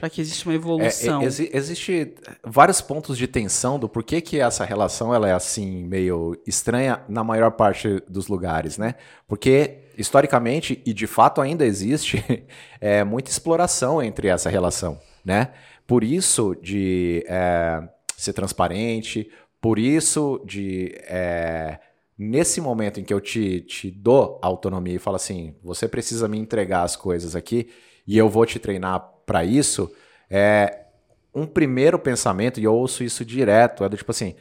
Para 0.00 0.08
que 0.08 0.22
exista 0.22 0.48
uma 0.48 0.54
evolução. 0.54 1.20
É, 1.20 1.24
é, 1.24 1.26
existe 1.26 2.14
vários 2.42 2.80
pontos 2.80 3.18
de 3.18 3.26
tensão 3.26 3.78
do 3.78 3.88
porquê 3.88 4.22
que 4.22 4.40
essa 4.40 4.64
relação 4.64 5.14
ela 5.14 5.28
é 5.28 5.32
assim 5.32 5.84
meio 5.84 6.34
estranha 6.46 7.02
na 7.08 7.22
maior 7.22 7.50
parte 7.50 8.02
dos 8.08 8.26
lugares, 8.26 8.78
né? 8.78 8.94
Porque 9.28 9.80
historicamente 9.98 10.82
e 10.84 10.94
de 10.94 11.06
fato 11.06 11.42
ainda 11.42 11.64
existe 11.64 12.24
é, 12.80 13.04
muita 13.04 13.30
exploração 13.30 14.02
entre 14.02 14.28
essa 14.28 14.48
relação, 14.48 14.98
né? 15.22 15.50
Por 15.86 16.02
isso 16.02 16.54
de 16.54 17.24
é, 17.28 17.88
ser 18.16 18.32
transparente, 18.32 19.30
por 19.60 19.78
isso 19.78 20.42
de 20.44 20.94
é, 21.02 21.78
nesse 22.18 22.60
momento 22.60 23.00
em 23.00 23.04
que 23.04 23.14
eu 23.14 23.20
te, 23.20 23.60
te 23.60 23.90
dou 23.90 24.38
autonomia 24.42 24.94
e 24.94 24.98
falo 24.98 25.16
assim, 25.16 25.54
você 25.62 25.86
precisa 25.86 26.28
me 26.28 26.38
entregar 26.38 26.82
as 26.82 26.96
coisas 26.96 27.36
aqui 27.36 27.68
e 28.06 28.16
eu 28.16 28.28
vou 28.28 28.46
te 28.46 28.58
treinar 28.58 29.00
para 29.24 29.44
isso, 29.44 29.92
é 30.30 30.86
um 31.34 31.46
primeiro 31.46 31.98
pensamento, 31.98 32.58
e 32.58 32.64
eu 32.64 32.74
ouço 32.74 33.04
isso 33.04 33.24
direto, 33.24 33.84
é 33.84 33.88
do 33.88 33.96
tipo 33.96 34.10
assim: 34.10 34.34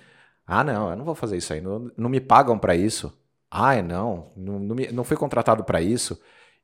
ah, 0.47 0.63
não, 0.63 0.89
eu 0.89 0.95
não 0.95 1.03
vou 1.03 1.13
fazer 1.13 1.35
isso 1.35 1.51
aí, 1.51 1.59
não, 1.59 1.91
não 1.97 2.09
me 2.09 2.21
pagam 2.21 2.57
para 2.57 2.75
isso. 2.75 3.13
Ah, 3.51 3.81
não, 3.81 4.31
não, 4.35 4.59
não, 4.59 4.75
me, 4.75 4.87
não 4.91 5.03
fui 5.03 5.17
contratado 5.17 5.63
para 5.63 5.81
isso. 5.81 6.19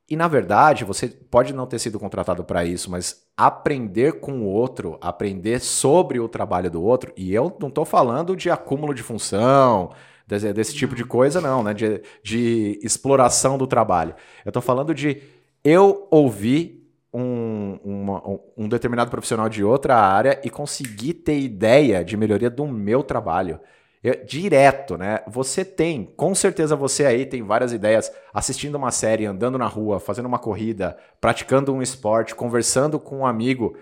E 0.08 0.16
na 0.16 0.28
verdade, 0.28 0.84
você 0.84 1.08
pode 1.08 1.52
não 1.52 1.66
ter 1.66 1.78
sido 1.78 1.98
contratado 1.98 2.44
para 2.44 2.64
isso, 2.64 2.90
mas 2.90 3.24
aprender 3.36 4.20
com 4.20 4.40
o 4.40 4.44
outro, 4.44 4.98
aprender 5.00 5.60
sobre 5.60 6.20
o 6.20 6.28
trabalho 6.28 6.70
do 6.70 6.82
outro, 6.82 7.12
e 7.16 7.34
eu 7.34 7.56
não 7.60 7.68
estou 7.68 7.84
falando 7.84 8.36
de 8.36 8.50
acúmulo 8.50 8.94
de 8.94 9.02
função, 9.02 9.92
desse, 10.26 10.52
desse 10.52 10.74
tipo 10.74 10.94
de 10.94 11.04
coisa, 11.04 11.40
não, 11.40 11.62
né? 11.62 11.74
De, 11.74 12.02
de 12.22 12.78
exploração 12.82 13.56
do 13.58 13.66
trabalho. 13.66 14.14
Eu 14.44 14.50
estou 14.50 14.62
falando 14.62 14.94
de 14.94 15.22
eu 15.64 16.06
ouvir 16.10 16.82
um, 17.12 17.78
uma, 17.84 18.22
um 18.56 18.68
determinado 18.68 19.10
profissional 19.10 19.48
de 19.48 19.62
outra 19.62 19.96
área 19.96 20.40
e 20.42 20.50
conseguir 20.50 21.14
ter 21.14 21.38
ideia 21.38 22.04
de 22.04 22.16
melhoria 22.16 22.50
do 22.50 22.66
meu 22.66 23.02
trabalho. 23.02 23.60
Eu, 24.02 24.24
direto, 24.24 24.96
né? 24.96 25.20
Você 25.28 25.64
tem, 25.64 26.04
com 26.04 26.34
certeza 26.34 26.74
você 26.74 27.06
aí 27.06 27.24
tem 27.24 27.42
várias 27.42 27.72
ideias 27.72 28.10
assistindo 28.34 28.74
uma 28.74 28.90
série, 28.90 29.26
andando 29.26 29.56
na 29.56 29.66
rua, 29.66 30.00
fazendo 30.00 30.26
uma 30.26 30.40
corrida, 30.40 30.96
praticando 31.20 31.72
um 31.72 31.80
esporte, 31.80 32.34
conversando 32.34 32.98
com 32.98 33.18
um 33.18 33.26
amigo 33.26 33.76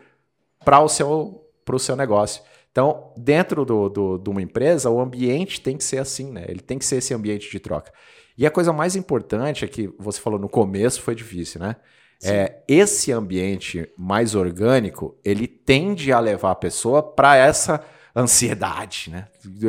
para 0.62 0.80
o 0.80 0.88
seu, 0.88 1.48
o 1.66 1.78
seu 1.78 1.96
negócio. 1.96 2.42
Então, 2.70 3.12
dentro 3.16 3.64
do, 3.64 3.88
do, 3.88 4.18
de 4.18 4.30
uma 4.30 4.42
empresa, 4.42 4.90
o 4.90 5.00
ambiente 5.00 5.60
tem 5.60 5.76
que 5.76 5.84
ser 5.84 5.98
assim, 5.98 6.30
né? 6.30 6.44
Ele 6.48 6.60
tem 6.60 6.78
que 6.78 6.84
ser 6.84 6.96
esse 6.96 7.14
ambiente 7.14 7.50
de 7.50 7.58
troca. 7.58 7.92
E 8.36 8.46
a 8.46 8.50
coisa 8.50 8.72
mais 8.72 8.94
importante 8.94 9.64
é 9.64 9.68
que 9.68 9.92
você 9.98 10.20
falou 10.20 10.38
no 10.38 10.48
começo 10.48 11.02
foi 11.02 11.14
difícil, 11.14 11.60
né? 11.60 11.76
É, 12.22 12.62
esse 12.68 13.10
ambiente 13.10 13.90
mais 13.96 14.34
orgânico, 14.34 15.18
ele 15.24 15.48
tende 15.48 16.12
a 16.12 16.20
levar 16.20 16.50
a 16.50 16.54
pessoa 16.54 17.02
para 17.02 17.34
essa 17.34 17.82
ansiedade, 18.14 19.10
né? 19.10 19.26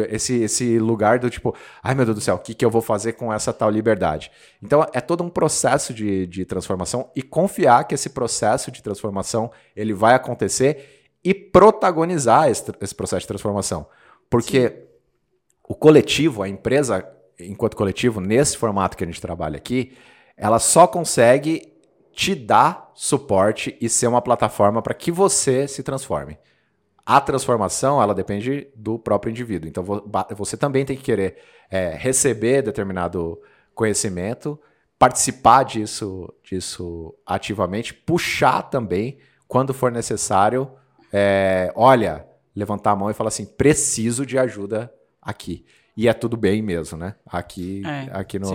Esse, 0.10 0.42
esse 0.42 0.80
lugar 0.80 1.20
do 1.20 1.30
tipo, 1.30 1.56
ai 1.84 1.94
meu 1.94 2.06
Deus 2.06 2.18
do 2.18 2.22
céu, 2.22 2.36
o 2.36 2.40
que, 2.40 2.54
que 2.54 2.66
eu 2.66 2.70
vou 2.70 2.82
fazer 2.82 3.14
com 3.14 3.32
essa 3.32 3.54
tal 3.54 3.70
liberdade? 3.70 4.32
Então 4.62 4.86
é 4.94 5.00
todo 5.00 5.24
um 5.24 5.30
processo 5.30 5.94
de, 5.94 6.26
de 6.28 6.46
transformação 6.46 7.10
e 7.16 7.22
confiar 7.22 7.84
que 7.86 7.96
esse 7.96 8.10
processo 8.10 8.72
de 8.72 8.82
transformação 8.82 9.52
ele 9.76 9.94
vai 9.94 10.16
acontecer 10.16 11.08
e 11.24 11.34
protagonizar 11.34 12.50
esse, 12.50 12.64
esse 12.82 12.96
processo 12.96 13.22
de 13.22 13.28
transformação. 13.28 13.86
Porque 14.30 14.70
Sim. 14.70 14.76
o 15.68 15.76
coletivo, 15.76 16.42
a 16.42 16.50
empresa, 16.50 17.08
enquanto 17.40 17.78
coletivo, 17.78 18.20
nesse 18.20 18.58
formato 18.58 18.98
que 18.98 19.04
a 19.04 19.08
gente 19.08 19.22
trabalha 19.22 19.58
aqui, 19.58 19.96
ela 20.36 20.58
só 20.58 20.88
consegue 20.88 21.72
te 22.14 22.36
dar 22.36 22.92
suporte 22.94 23.78
e 23.80 23.88
ser 23.88 24.08
uma 24.08 24.22
plataforma 24.22 24.82
para 24.82 24.94
que 24.94 25.12
você 25.12 25.68
se 25.68 25.84
transforme. 25.84 26.38
A 27.06 27.20
transformação, 27.20 28.02
ela 28.02 28.14
depende 28.14 28.68
do 28.76 29.00
próprio 29.00 29.32
indivíduo. 29.32 29.68
Então, 29.68 29.84
você 30.36 30.56
também 30.56 30.86
tem 30.86 30.96
que 30.96 31.04
querer 31.04 31.38
é, 31.70 31.96
receber 31.96 32.62
determinado 32.62 33.40
conhecimento, 33.74 34.60
participar 35.00 35.64
disso, 35.64 36.32
disso 36.44 37.16
ativamente, 37.26 37.94
puxar 37.94 38.64
também, 38.64 39.18
quando 39.48 39.74
for 39.74 39.92
necessário, 39.92 40.72
é, 41.12 41.72
olha, 41.76 42.26
levantar 42.56 42.92
a 42.92 42.96
mão 42.96 43.10
e 43.10 43.14
falar 43.14 43.30
assim, 43.30 43.46
preciso 43.46 44.26
de 44.26 44.38
ajuda 44.38 44.94
aqui. 45.22 45.66
E 45.96 46.08
é 46.08 46.14
tudo 46.14 46.38
bem 46.38 46.62
mesmo, 46.62 46.98
né? 46.98 47.16
Aqui, 47.26 47.84
é, 47.86 48.10
aqui 48.14 48.40
no, 48.40 48.48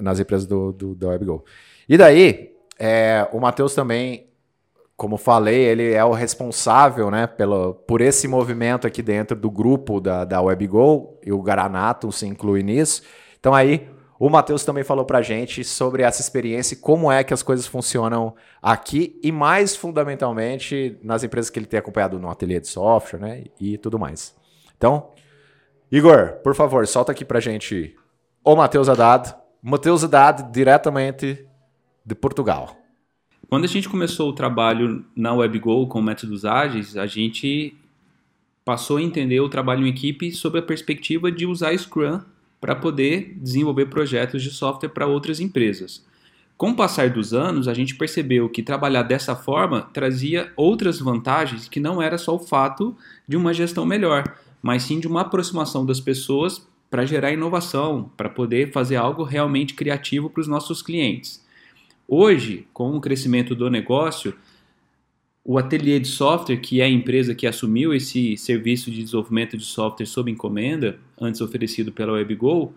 nas 0.00 0.18
empresas 0.18 0.46
do, 0.46 0.72
do, 0.72 0.94
do 0.94 1.08
WebGo. 1.08 1.44
E 1.88 1.96
daí, 1.96 2.52
é, 2.78 3.28
o 3.32 3.38
Matheus 3.38 3.74
também, 3.74 4.31
como 5.02 5.16
falei, 5.16 5.64
ele 5.64 5.92
é 5.92 6.04
o 6.04 6.12
responsável 6.12 7.10
né, 7.10 7.26
pelo, 7.26 7.74
por 7.74 8.00
esse 8.00 8.28
movimento 8.28 8.86
aqui 8.86 9.02
dentro 9.02 9.36
do 9.36 9.50
grupo 9.50 10.00
da, 10.00 10.24
da 10.24 10.40
WebGo, 10.40 11.18
e 11.26 11.32
o 11.32 11.42
Garanato 11.42 12.12
se 12.12 12.24
inclui 12.24 12.62
nisso. 12.62 13.02
Então 13.40 13.52
aí, 13.52 13.90
o 14.16 14.30
Matheus 14.30 14.64
também 14.64 14.84
falou 14.84 15.04
para 15.04 15.20
gente 15.20 15.64
sobre 15.64 16.04
essa 16.04 16.20
experiência 16.20 16.74
e 16.74 16.76
como 16.76 17.10
é 17.10 17.24
que 17.24 17.34
as 17.34 17.42
coisas 17.42 17.66
funcionam 17.66 18.32
aqui 18.62 19.18
e 19.24 19.32
mais 19.32 19.74
fundamentalmente 19.74 20.96
nas 21.02 21.24
empresas 21.24 21.50
que 21.50 21.58
ele 21.58 21.66
tem 21.66 21.80
acompanhado 21.80 22.20
no 22.20 22.30
ateliê 22.30 22.60
de 22.60 22.68
software, 22.68 23.18
né, 23.18 23.42
e 23.58 23.76
tudo 23.78 23.98
mais. 23.98 24.36
Então, 24.76 25.08
Igor, 25.90 26.34
por 26.44 26.54
favor, 26.54 26.86
solta 26.86 27.10
aqui 27.10 27.24
para 27.24 27.40
gente 27.40 27.96
o 28.44 28.54
Matheus 28.54 28.88
Haddad. 28.88 29.34
Matheus 29.60 30.04
Haddad, 30.04 30.44
diretamente 30.52 31.44
de 32.06 32.14
Portugal. 32.14 32.81
Quando 33.52 33.64
a 33.64 33.68
gente 33.68 33.86
começou 33.86 34.30
o 34.30 34.32
trabalho 34.32 35.04
na 35.14 35.34
WebGo 35.34 35.86
com 35.86 36.00
métodos 36.00 36.46
ágeis, 36.46 36.96
a 36.96 37.06
gente 37.06 37.76
passou 38.64 38.96
a 38.96 39.02
entender 39.02 39.40
o 39.40 39.48
trabalho 39.50 39.86
em 39.86 39.90
equipe 39.90 40.32
sob 40.32 40.58
a 40.58 40.62
perspectiva 40.62 41.30
de 41.30 41.44
usar 41.44 41.76
Scrum 41.76 42.22
para 42.58 42.74
poder 42.74 43.36
desenvolver 43.36 43.90
projetos 43.90 44.42
de 44.42 44.50
software 44.50 44.88
para 44.88 45.06
outras 45.06 45.38
empresas. 45.38 46.02
Com 46.56 46.70
o 46.70 46.74
passar 46.74 47.10
dos 47.10 47.34
anos, 47.34 47.68
a 47.68 47.74
gente 47.74 47.94
percebeu 47.94 48.48
que 48.48 48.62
trabalhar 48.62 49.02
dessa 49.02 49.36
forma 49.36 49.82
trazia 49.82 50.50
outras 50.56 50.98
vantagens 50.98 51.68
que 51.68 51.78
não 51.78 52.00
era 52.00 52.16
só 52.16 52.34
o 52.34 52.38
fato 52.38 52.96
de 53.28 53.36
uma 53.36 53.52
gestão 53.52 53.84
melhor, 53.84 54.34
mas 54.62 54.84
sim 54.84 54.98
de 54.98 55.06
uma 55.06 55.20
aproximação 55.20 55.84
das 55.84 56.00
pessoas 56.00 56.66
para 56.90 57.04
gerar 57.04 57.32
inovação, 57.32 58.10
para 58.16 58.30
poder 58.30 58.72
fazer 58.72 58.96
algo 58.96 59.22
realmente 59.24 59.74
criativo 59.74 60.30
para 60.30 60.40
os 60.40 60.48
nossos 60.48 60.80
clientes. 60.80 61.41
Hoje, 62.06 62.66
com 62.72 62.96
o 62.96 63.00
crescimento 63.00 63.54
do 63.54 63.70
negócio, 63.70 64.34
o 65.44 65.58
ateliê 65.58 65.98
de 65.98 66.08
software, 66.08 66.58
que 66.58 66.80
é 66.80 66.84
a 66.84 66.88
empresa 66.88 67.34
que 67.34 67.46
assumiu 67.46 67.92
esse 67.92 68.36
serviço 68.36 68.90
de 68.90 69.02
desenvolvimento 69.02 69.56
de 69.56 69.64
software 69.64 70.06
sob 70.06 70.30
encomenda, 70.30 70.98
antes 71.20 71.40
oferecido 71.40 71.90
pela 71.90 72.12
WebGo, 72.12 72.72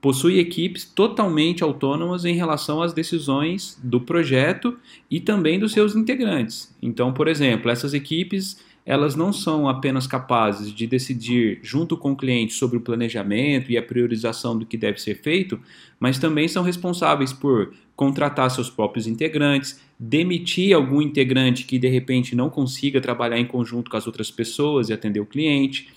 possui 0.00 0.40
equipes 0.40 0.84
totalmente 0.84 1.62
autônomas 1.62 2.24
em 2.24 2.34
relação 2.34 2.82
às 2.82 2.92
decisões 2.92 3.78
do 3.84 4.00
projeto 4.00 4.76
e 5.08 5.20
também 5.20 5.60
dos 5.60 5.70
seus 5.70 5.94
integrantes. 5.94 6.74
Então, 6.82 7.12
por 7.12 7.28
exemplo, 7.28 7.70
essas 7.70 7.94
equipes 7.94 8.58
elas 8.84 9.14
não 9.14 9.32
são 9.32 9.68
apenas 9.68 10.06
capazes 10.06 10.72
de 10.72 10.86
decidir 10.86 11.60
junto 11.62 11.96
com 11.96 12.12
o 12.12 12.16
cliente 12.16 12.52
sobre 12.52 12.76
o 12.76 12.80
planejamento 12.80 13.70
e 13.70 13.78
a 13.78 13.82
priorização 13.82 14.58
do 14.58 14.66
que 14.66 14.76
deve 14.76 15.00
ser 15.00 15.22
feito, 15.22 15.60
mas 16.00 16.18
também 16.18 16.48
são 16.48 16.62
responsáveis 16.62 17.32
por 17.32 17.72
contratar 17.94 18.50
seus 18.50 18.68
próprios 18.68 19.06
integrantes, 19.06 19.80
demitir 19.98 20.74
algum 20.74 21.00
integrante 21.00 21.64
que 21.64 21.78
de 21.78 21.88
repente 21.88 22.34
não 22.34 22.50
consiga 22.50 23.00
trabalhar 23.00 23.38
em 23.38 23.46
conjunto 23.46 23.90
com 23.90 23.96
as 23.96 24.06
outras 24.06 24.30
pessoas 24.30 24.88
e 24.88 24.92
atender 24.92 25.20
o 25.20 25.26
cliente, 25.26 25.88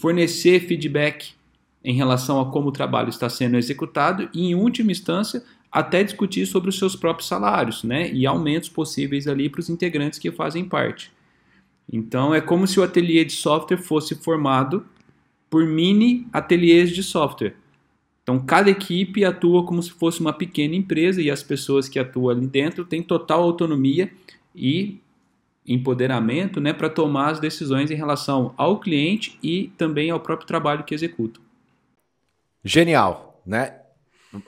fornecer 0.00 0.60
feedback 0.60 1.30
em 1.82 1.94
relação 1.94 2.40
a 2.40 2.50
como 2.50 2.68
o 2.68 2.72
trabalho 2.72 3.08
está 3.08 3.28
sendo 3.30 3.56
executado 3.56 4.28
e, 4.34 4.50
em 4.50 4.54
última 4.54 4.92
instância, 4.92 5.42
até 5.72 6.02
discutir 6.02 6.44
sobre 6.46 6.68
os 6.68 6.78
seus 6.78 6.94
próprios 6.94 7.28
salários 7.28 7.84
né, 7.84 8.10
e 8.12 8.26
aumentos 8.26 8.68
possíveis 8.68 9.26
ali 9.26 9.48
para 9.48 9.60
os 9.60 9.70
integrantes 9.70 10.18
que 10.18 10.30
fazem 10.30 10.64
parte. 10.64 11.10
Então 11.90 12.34
é 12.34 12.40
como 12.40 12.66
se 12.66 12.78
o 12.78 12.82
ateliê 12.82 13.24
de 13.24 13.32
software 13.32 13.78
fosse 13.78 14.14
formado 14.14 14.86
por 15.48 15.66
mini 15.66 16.26
ateliês 16.32 16.90
de 16.90 17.02
software. 17.02 17.54
Então 18.22 18.38
cada 18.38 18.70
equipe 18.70 19.24
atua 19.24 19.64
como 19.64 19.82
se 19.82 19.90
fosse 19.90 20.20
uma 20.20 20.32
pequena 20.32 20.74
empresa 20.74 21.22
e 21.22 21.30
as 21.30 21.42
pessoas 21.42 21.88
que 21.88 21.98
atuam 21.98 22.28
ali 22.28 22.46
dentro 22.46 22.84
têm 22.84 23.02
total 23.02 23.42
autonomia 23.42 24.12
e 24.54 25.00
empoderamento 25.66 26.60
né, 26.60 26.72
para 26.72 26.88
tomar 26.88 27.30
as 27.30 27.40
decisões 27.40 27.90
em 27.90 27.94
relação 27.94 28.54
ao 28.56 28.80
cliente 28.80 29.38
e 29.42 29.68
também 29.76 30.10
ao 30.10 30.20
próprio 30.20 30.46
trabalho 30.46 30.84
que 30.84 30.94
executam. 30.94 31.42
Genial, 32.64 33.40
né? 33.46 33.76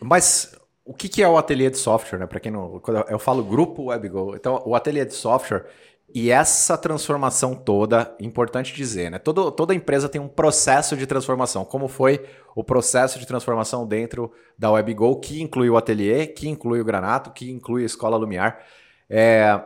Mas 0.01 0.59
o 0.85 0.93
que 0.95 1.23
é 1.23 1.29
o 1.29 1.39
ateliê 1.39 1.71
de 1.71 1.79
software, 1.79 2.19
né? 2.19 2.27
Para 2.27 2.41
quem 2.41 2.51
não, 2.51 2.81
quando 2.81 3.05
eu 3.09 3.19
falo 3.19 3.45
grupo 3.45 3.85
WebGo, 3.85 4.35
então 4.35 4.63
o 4.65 4.75
ateliê 4.75 5.05
de 5.05 5.15
software 5.15 5.67
e 6.15 6.31
essa 6.31 6.77
transformação 6.77 7.55
toda, 7.55 8.15
importante 8.21 8.75
dizer, 8.75 9.11
né? 9.11 9.19
Todo, 9.19 9.51
toda 9.51 9.75
empresa 9.75 10.09
tem 10.09 10.21
um 10.21 10.29
processo 10.29 10.97
de 10.97 11.07
transformação, 11.07 11.65
como 11.65 11.89
foi 11.89 12.25
o 12.55 12.65
processo 12.65 13.19
de 13.19 13.27
transformação 13.27 13.87
dentro 13.87 14.33
da 14.59 14.71
WebGo, 14.71 15.21
que 15.21 15.41
inclui 15.41 15.71
o 15.71 15.77
ateliê, 15.77 16.27
que 16.27 16.49
inclui 16.49 16.81
o 16.81 16.85
Granato, 16.85 17.31
que 17.31 17.51
inclui 17.51 17.83
a 17.83 17.87
Escola 17.87 18.17
Lumiar. 18.17 18.61
É, 19.09 19.61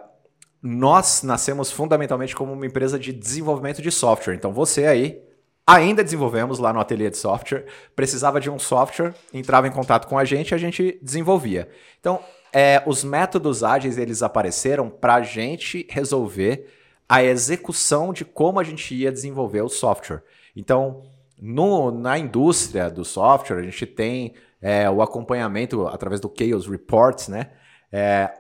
nós 0.63 1.23
nascemos 1.23 1.71
fundamentalmente 1.71 2.35
como 2.35 2.53
uma 2.53 2.67
empresa 2.67 2.99
de 2.99 3.13
desenvolvimento 3.13 3.83
de 3.83 3.91
software. 3.91 4.35
Então 4.35 4.53
você 4.53 4.87
aí 4.87 5.23
ainda 5.67 6.05
desenvolvemos 6.05 6.59
lá 6.59 6.73
no 6.73 6.81
ateliê 6.81 7.11
de 7.11 7.17
software, 7.17 7.67
precisava 7.97 8.41
de 8.41 8.51
um 8.51 8.59
software, 8.59 9.15
entrava 9.33 9.67
em 9.67 9.71
contato 9.71 10.07
com 10.07 10.19
a 10.19 10.25
gente 10.25 10.51
e 10.51 10.55
a 10.55 10.59
gente 10.59 10.99
desenvolvia. 11.03 11.69
Então 12.01 12.21
é, 12.55 12.81
os 12.87 13.03
métodos 13.03 13.65
ágeis 13.65 13.99
eles 13.99 14.23
apareceram 14.23 14.89
para 14.89 15.17
a 15.17 15.23
gente 15.23 15.87
resolver 15.91 16.73
a 17.09 17.23
execução 17.23 18.13
de 18.13 18.25
como 18.25 18.61
a 18.61 18.63
gente 18.63 18.95
ia 18.95 19.11
desenvolver 19.11 19.63
o 19.63 19.69
software. 19.69 20.23
Então, 20.55 21.03
no, 21.41 21.91
na 21.91 22.17
indústria 22.17 22.89
do 22.89 23.05
software, 23.05 23.59
a 23.59 23.63
gente 23.63 23.85
tem 23.85 24.35
é, 24.63 24.89
o 24.89 25.03
acompanhamento 25.03 25.87
através 25.89 26.21
do 26.21 26.33
Chaos 26.33 26.69
Reports, 26.69 27.29
né? 27.29 27.51
É, 27.93 28.33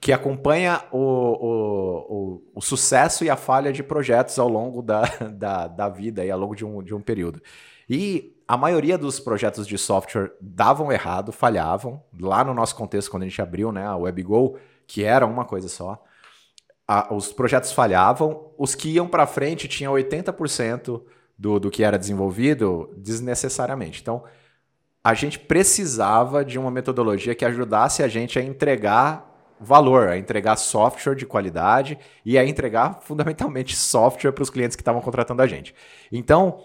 que 0.00 0.12
acompanha 0.12 0.82
o, 0.92 0.98
o, 0.98 2.14
o, 2.14 2.42
o, 2.54 2.60
sucesso 2.60 3.24
e 3.24 3.30
a 3.30 3.36
falha 3.36 3.72
de 3.72 3.82
projetos 3.82 4.38
ao 4.38 4.48
longo 4.48 4.80
da, 4.80 5.02
da, 5.34 5.66
da 5.66 5.88
vida 5.88 6.24
e 6.24 6.30
ao 6.30 6.38
longo 6.38 6.54
de 6.54 6.64
um, 6.64 6.82
de 6.82 6.94
um 6.94 7.00
período. 7.00 7.40
E 7.88 8.36
a 8.46 8.56
maioria 8.56 8.98
dos 8.98 9.20
projetos 9.20 9.66
de 9.66 9.78
software 9.78 10.32
davam 10.40 10.92
errado, 10.92 11.32
falhavam. 11.32 12.02
Lá 12.18 12.44
no 12.44 12.54
nosso 12.54 12.74
contexto, 12.76 13.10
quando 13.10 13.22
a 13.22 13.26
gente 13.26 13.40
abriu 13.40 13.72
né, 13.72 13.86
a 13.86 13.96
WebGo, 13.96 14.58
que 14.86 15.04
era 15.04 15.26
uma 15.26 15.44
coisa 15.44 15.68
só, 15.68 16.02
a, 16.86 17.12
os 17.14 17.32
projetos 17.32 17.72
falhavam. 17.72 18.52
Os 18.58 18.74
que 18.74 18.90
iam 18.90 19.08
para 19.08 19.26
frente 19.26 19.68
tinham 19.68 19.94
80% 19.94 21.02
do, 21.38 21.58
do 21.58 21.70
que 21.70 21.82
era 21.82 21.98
desenvolvido 21.98 22.92
desnecessariamente. 22.96 24.00
Então, 24.00 24.24
a 25.02 25.14
gente 25.14 25.38
precisava 25.38 26.44
de 26.44 26.58
uma 26.58 26.70
metodologia 26.70 27.34
que 27.34 27.44
ajudasse 27.44 28.02
a 28.02 28.08
gente 28.08 28.38
a 28.38 28.42
entregar 28.42 29.30
valor, 29.58 30.08
a 30.08 30.18
entregar 30.18 30.56
software 30.56 31.14
de 31.14 31.24
qualidade 31.24 31.98
e 32.24 32.36
a 32.36 32.44
entregar 32.44 32.98
fundamentalmente 33.02 33.76
software 33.76 34.32
para 34.32 34.42
os 34.42 34.50
clientes 34.50 34.76
que 34.76 34.82
estavam 34.82 35.00
contratando 35.00 35.42
a 35.42 35.46
gente. 35.46 35.74
Então, 36.10 36.62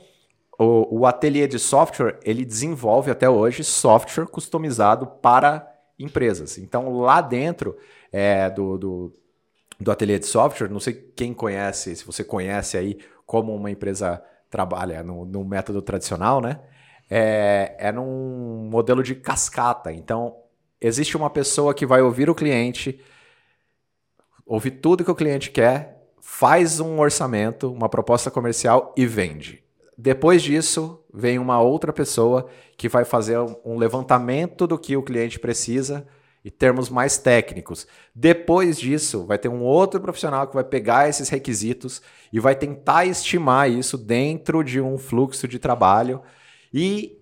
o, 0.57 0.99
o 0.99 1.05
ateliê 1.05 1.47
de 1.47 1.59
software 1.59 2.19
ele 2.23 2.43
desenvolve 2.43 3.11
até 3.11 3.29
hoje 3.29 3.63
software 3.63 4.25
customizado 4.25 5.05
para 5.07 5.71
empresas. 5.99 6.57
Então 6.57 6.99
lá 6.99 7.21
dentro 7.21 7.77
é, 8.11 8.49
do, 8.49 8.77
do, 8.77 9.15
do 9.79 9.91
ateliê 9.91 10.17
de 10.17 10.25
software, 10.25 10.69
não 10.69 10.79
sei 10.79 10.93
quem 10.93 11.33
conhece, 11.33 11.95
se 11.95 12.05
você 12.05 12.23
conhece 12.23 12.77
aí 12.77 12.97
como 13.25 13.53
uma 13.53 13.69
empresa 13.69 14.23
trabalha 14.49 15.03
no, 15.03 15.25
no 15.25 15.43
método 15.43 15.81
tradicional, 15.81 16.41
né? 16.41 16.59
É, 17.09 17.75
é 17.77 17.91
num 17.91 18.67
modelo 18.69 19.03
de 19.03 19.15
cascata. 19.15 19.91
Então 19.91 20.37
existe 20.81 21.15
uma 21.15 21.29
pessoa 21.29 21.73
que 21.73 21.85
vai 21.85 22.01
ouvir 22.01 22.29
o 22.29 22.35
cliente, 22.35 22.99
ouvir 24.45 24.71
tudo 24.71 25.03
que 25.03 25.11
o 25.11 25.15
cliente 25.15 25.51
quer, 25.51 25.97
faz 26.19 26.79
um 26.79 26.99
orçamento, 26.99 27.71
uma 27.71 27.89
proposta 27.89 28.31
comercial 28.31 28.93
e 28.97 29.05
vende. 29.05 29.66
Depois 29.97 30.43
disso, 30.43 31.03
vem 31.11 31.39
uma 31.39 31.59
outra 31.59 31.91
pessoa 31.91 32.47
que 32.77 32.87
vai 32.87 33.03
fazer 33.03 33.39
um 33.65 33.77
levantamento 33.77 34.67
do 34.67 34.77
que 34.77 34.95
o 34.95 35.01
cliente 35.01 35.39
precisa 35.39 36.07
e 36.45 36.51
termos 36.51 36.89
mais 36.89 37.17
técnicos. 37.17 37.87
Depois 38.13 38.79
disso, 38.79 39.25
vai 39.25 39.37
ter 39.37 39.49
um 39.49 39.63
outro 39.63 39.99
profissional 39.99 40.47
que 40.47 40.53
vai 40.53 40.63
pegar 40.63 41.09
esses 41.09 41.29
requisitos 41.29 42.01
e 42.31 42.39
vai 42.39 42.55
tentar 42.55 43.05
estimar 43.05 43.69
isso 43.71 43.97
dentro 43.97 44.63
de 44.63 44.79
um 44.79 44.97
fluxo 44.97 45.47
de 45.47 45.57
trabalho 45.57 46.21
e 46.71 47.17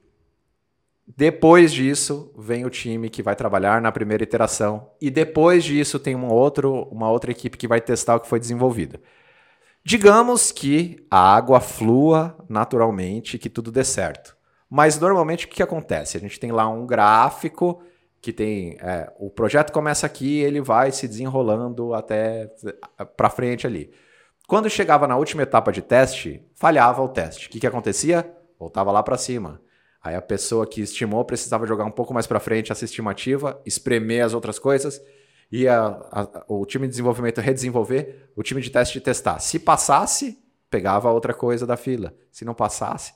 depois 1.08 1.72
disso, 1.72 2.32
vem 2.36 2.66
o 2.66 2.70
time 2.70 3.10
que 3.10 3.22
vai 3.22 3.36
trabalhar 3.36 3.80
na 3.80 3.92
primeira 3.92 4.24
iteração. 4.24 4.90
E 5.00 5.12
depois 5.12 5.64
disso, 5.64 6.00
tem 6.00 6.16
um 6.16 6.28
outro, 6.28 6.88
uma 6.92 7.10
outra 7.10 7.30
equipe 7.30 7.58
que 7.58 7.68
vai 7.68 7.80
testar 7.80 8.16
o 8.16 8.20
que 8.20 8.28
foi 8.28 8.40
desenvolvido. 8.40 9.00
Digamos 9.88 10.52
que 10.52 11.06
a 11.12 11.36
água 11.36 11.60
flua 11.60 12.36
naturalmente, 12.50 13.38
que 13.38 13.48
tudo 13.48 13.72
dê 13.72 13.84
certo. 13.84 14.36
Mas 14.68 15.00
normalmente 15.00 15.46
o 15.46 15.48
que, 15.48 15.62
acontece? 15.62 16.18
A 16.18 16.20
gente 16.20 16.40
tem 16.40 16.52
lá 16.52 16.68
um 16.68 16.88
gráfico 16.88 17.84
que 18.20 18.34
tem. 18.34 18.78
É, 18.82 19.14
o 19.20 19.30
projeto 19.30 19.72
começa 19.72 20.08
aqui, 20.08 20.40
ele 20.40 20.60
vai 20.60 20.92
se 20.92 21.08
desenrolando 21.08 21.94
até 21.94 22.52
para 23.16 23.30
frente 23.30 23.68
ali. 23.68 23.92
Quando 24.48 24.72
chegava 24.72 25.08
na 25.08 25.18
última 25.18 25.44
etapa 25.44 25.72
de 25.72 25.84
teste, 25.84 26.44
falhava 26.56 27.04
o 27.04 27.10
teste. 27.10 27.46
O 27.46 27.52
que, 27.52 27.60
que 27.60 27.68
acontecia? 27.68 28.28
Voltava 28.60 28.92
lá 28.92 29.04
para 29.04 29.20
cima. 29.20 29.62
Aí 30.04 30.16
a 30.16 30.22
pessoa 30.22 30.66
que 30.66 30.82
estimou 30.82 31.24
precisava 31.24 31.68
jogar 31.68 31.86
um 31.86 31.92
pouco 31.92 32.12
mais 32.12 32.26
para 32.26 32.40
frente 32.40 32.72
essa 32.72 32.86
estimativa, 32.86 33.62
espremer 33.64 34.26
as 34.26 34.34
outras 34.34 34.58
coisas 34.58 35.00
e 35.52 35.68
a, 35.68 35.88
a, 36.12 36.44
o 36.48 36.66
time 36.66 36.88
de 36.88 36.92
desenvolvimento 36.92 37.42
redesenvolver, 37.42 38.30
o 38.36 38.44
time 38.44 38.62
de 38.62 38.70
teste 38.70 39.00
testar. 39.00 39.40
Se 39.40 39.60
passasse, 39.60 40.40
pegava 40.70 41.12
outra 41.12 41.34
coisa 41.34 41.66
da 41.66 41.78
fila. 41.78 42.14
Se 42.32 42.44
não 42.44 42.54
passasse, 42.54 43.14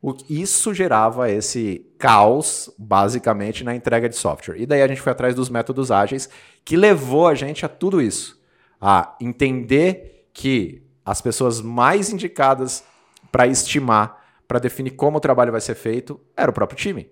o, 0.00 0.16
isso 0.28 0.72
gerava 0.72 1.30
esse 1.30 1.86
caos, 1.98 2.72
basicamente, 2.78 3.64
na 3.64 3.74
entrega 3.74 4.08
de 4.08 4.16
software. 4.16 4.60
E 4.60 4.66
daí 4.66 4.82
a 4.82 4.88
gente 4.88 5.00
foi 5.00 5.12
atrás 5.12 5.34
dos 5.34 5.48
métodos 5.48 5.90
ágeis, 5.90 6.28
que 6.64 6.76
levou 6.76 7.26
a 7.26 7.34
gente 7.34 7.64
a 7.64 7.68
tudo 7.68 8.00
isso. 8.00 8.40
A 8.80 9.16
entender 9.20 10.28
que 10.32 10.82
as 11.04 11.20
pessoas 11.20 11.60
mais 11.60 12.10
indicadas 12.10 12.84
para 13.30 13.46
estimar 13.46 14.22
para 14.52 14.58
definir 14.58 14.90
como 14.90 15.16
o 15.16 15.20
trabalho 15.20 15.50
vai 15.50 15.62
ser 15.62 15.74
feito 15.74 16.20
era 16.36 16.50
o 16.50 16.54
próprio 16.54 16.76
time. 16.76 17.10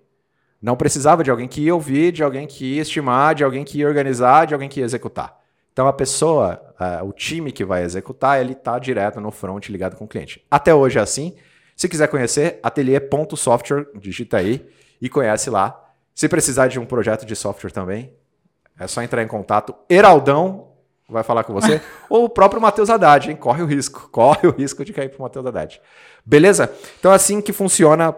Não 0.61 0.75
precisava 0.75 1.23
de 1.23 1.31
alguém 1.31 1.47
que 1.47 1.61
ia 1.61 1.73
ouvir, 1.73 2.11
de 2.11 2.23
alguém 2.23 2.45
que 2.45 2.75
ia 2.75 2.81
estimar, 2.81 3.33
de 3.33 3.43
alguém 3.43 3.63
que 3.63 3.79
ia 3.79 3.87
organizar, 3.87 4.45
de 4.45 4.53
alguém 4.53 4.69
que 4.69 4.79
ia 4.79 4.85
executar. 4.85 5.39
Então 5.73 5.87
a 5.87 5.93
pessoa, 5.93 6.61
uh, 6.79 7.05
o 7.05 7.13
time 7.13 7.51
que 7.51 7.65
vai 7.65 7.83
executar, 7.83 8.39
ele 8.39 8.51
está 8.51 8.77
direto 8.77 9.19
no 9.19 9.31
front 9.31 9.69
ligado 9.69 9.95
com 9.95 10.05
o 10.05 10.07
cliente. 10.07 10.45
Até 10.51 10.73
hoje 10.75 10.99
é 10.99 11.01
assim. 11.01 11.35
Se 11.75 11.89
quiser 11.89 12.07
conhecer, 12.07 12.59
ateliê.software, 12.61 13.87
digita 13.95 14.37
aí 14.37 14.63
e 15.01 15.09
conhece 15.09 15.49
lá. 15.49 15.79
Se 16.13 16.29
precisar 16.29 16.67
de 16.67 16.79
um 16.79 16.85
projeto 16.85 17.25
de 17.25 17.35
software 17.35 17.71
também, 17.71 18.13
é 18.79 18.85
só 18.85 19.01
entrar 19.01 19.23
em 19.23 19.27
contato. 19.27 19.73
Heraldão 19.89 20.67
vai 21.09 21.23
falar 21.23 21.43
com 21.43 21.53
você, 21.53 21.81
ou 22.07 22.25
o 22.25 22.29
próprio 22.29 22.61
Matheus 22.61 22.89
Haddad, 22.89 23.29
hein? 23.29 23.35
Corre 23.35 23.63
o 23.63 23.65
risco, 23.65 24.09
corre 24.11 24.47
o 24.47 24.51
risco 24.51 24.85
de 24.85 24.93
cair 24.93 25.09
para 25.09 25.19
o 25.19 25.21
Matheus 25.23 25.45
Haddad. 25.45 25.81
Beleza? 26.25 26.71
Então, 26.99 27.11
assim 27.11 27.41
que 27.41 27.51
funciona 27.51 28.15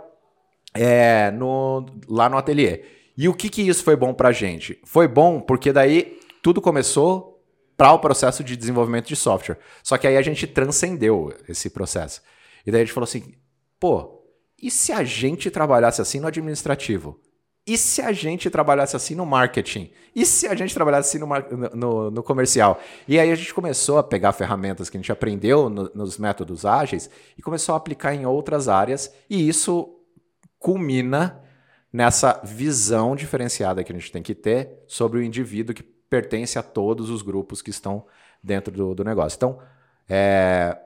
é, 0.74 1.32
no, 1.32 1.86
lá 2.08 2.30
no 2.30 2.38
ateliê. 2.38 2.84
E 3.16 3.30
o 3.30 3.34
que, 3.34 3.50
que 3.50 3.62
isso 3.62 3.84
foi 3.84 3.96
bom 3.96 4.14
para 4.14 4.30
a 4.30 4.34
gente? 4.34 4.80
Foi 4.84 5.08
bom 5.08 5.40
porque 5.40 5.72
daí 5.72 6.18
tudo 6.42 6.62
começou 6.62 7.42
para 7.78 7.92
o 7.92 8.00
processo 8.00 8.44
de 8.44 8.56
desenvolvimento 8.56 9.08
de 9.08 9.16
software. 9.16 9.60
Só 9.84 9.98
que 9.98 10.08
aí 10.08 10.18
a 10.18 10.22
gente 10.22 10.48
transcendeu 10.48 11.34
esse 11.48 11.70
processo. 11.70 12.22
E 12.66 12.72
daí 12.72 12.82
a 12.82 12.86
gente 12.86 12.94
falou 12.94 13.06
assim, 13.06 13.34
pô, 13.80 14.24
e 14.62 14.72
se 14.72 14.92
a 14.92 15.04
gente 15.04 15.52
trabalhasse 15.52 16.02
assim 16.02 16.20
no 16.20 16.28
administrativo? 16.28 17.20
E 17.66 17.78
se 17.78 18.02
a 18.02 18.12
gente 18.12 18.50
trabalhasse 18.50 18.96
assim 18.96 19.16
no 19.16 19.26
marketing? 19.26 19.90
E 20.14 20.26
se 20.26 20.48
a 20.48 20.56
gente 20.56 20.74
trabalhasse 20.74 21.16
assim 21.16 21.26
no, 21.26 21.70
no, 21.74 22.12
no 22.12 22.24
comercial? 22.24 22.80
E 23.08 23.18
aí 23.18 23.32
a 23.32 23.36
gente 23.36 23.54
começou 23.54 23.98
a 23.98 24.04
pegar 24.04 24.34
ferramentas 24.34 24.90
que 24.90 24.98
a 24.98 25.00
gente 25.00 25.12
aprendeu 25.12 25.70
no, 25.70 25.90
nos 25.96 26.18
métodos 26.18 26.66
ágeis 26.66 27.10
e 27.38 27.42
começou 27.42 27.74
a 27.74 27.78
aplicar 27.78 28.14
em 28.14 28.26
outras 28.26 28.68
áreas, 28.68 29.14
e 29.30 29.48
isso 29.48 29.98
culmina 30.64 31.44
nessa 31.92 32.40
visão 32.42 33.18
diferenciada 33.18 33.84
que 33.84 33.92
a 33.92 33.96
gente 33.96 34.12
tem 34.14 34.24
que 34.24 34.34
ter 34.34 34.82
sobre 34.88 35.20
o 35.20 35.22
indivíduo 35.22 35.76
que 35.76 35.84
pertence 35.84 36.58
a 36.58 36.64
todos 36.64 37.10
os 37.10 37.22
grupos 37.22 37.62
que 37.62 37.70
estão 37.70 38.06
dentro 38.42 38.74
do, 38.74 38.96
do 38.96 39.04
negócio. 39.04 39.36
Então, 39.36 39.60
é, 40.08 40.78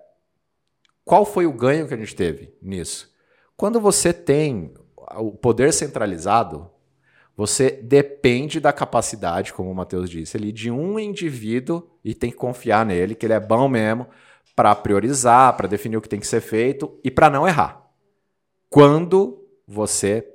qual 1.06 1.24
foi 1.24 1.46
o 1.46 1.54
ganho 1.54 1.88
que 1.88 1.94
a 1.94 1.98
gente 1.98 2.16
teve 2.16 2.58
nisso? 2.60 3.14
Quando 3.56 3.80
você 3.80 4.12
tem 4.12 4.74
o 5.16 5.32
poder 5.32 5.72
centralizado, 5.72 6.72
você 7.36 7.70
depende 7.70 8.60
da 8.60 8.74
capacidade, 8.74 9.54
como 9.54 9.70
o 9.70 9.76
Matheus 9.76 10.10
disse 10.10 10.38
ali, 10.38 10.52
de 10.52 10.72
um 10.72 10.98
indivíduo 10.98 11.88
e 12.04 12.16
tem 12.16 12.32
que 12.32 12.38
confiar 12.38 12.84
nele, 12.84 13.14
que 13.14 13.28
ele 13.28 13.34
é 13.34 13.40
bom 13.40 13.70
mesmo 13.70 14.08
para 14.56 14.74
priorizar, 14.74 15.56
para 15.56 15.68
definir 15.68 15.98
o 15.98 16.02
que 16.02 16.10
tem 16.10 16.20
que 16.20 16.26
ser 16.26 16.42
feito 16.42 17.00
e 17.04 17.12
para 17.12 17.30
não 17.30 17.48
errar. 17.48 17.88
Quando 18.70 19.47
você 19.68 20.26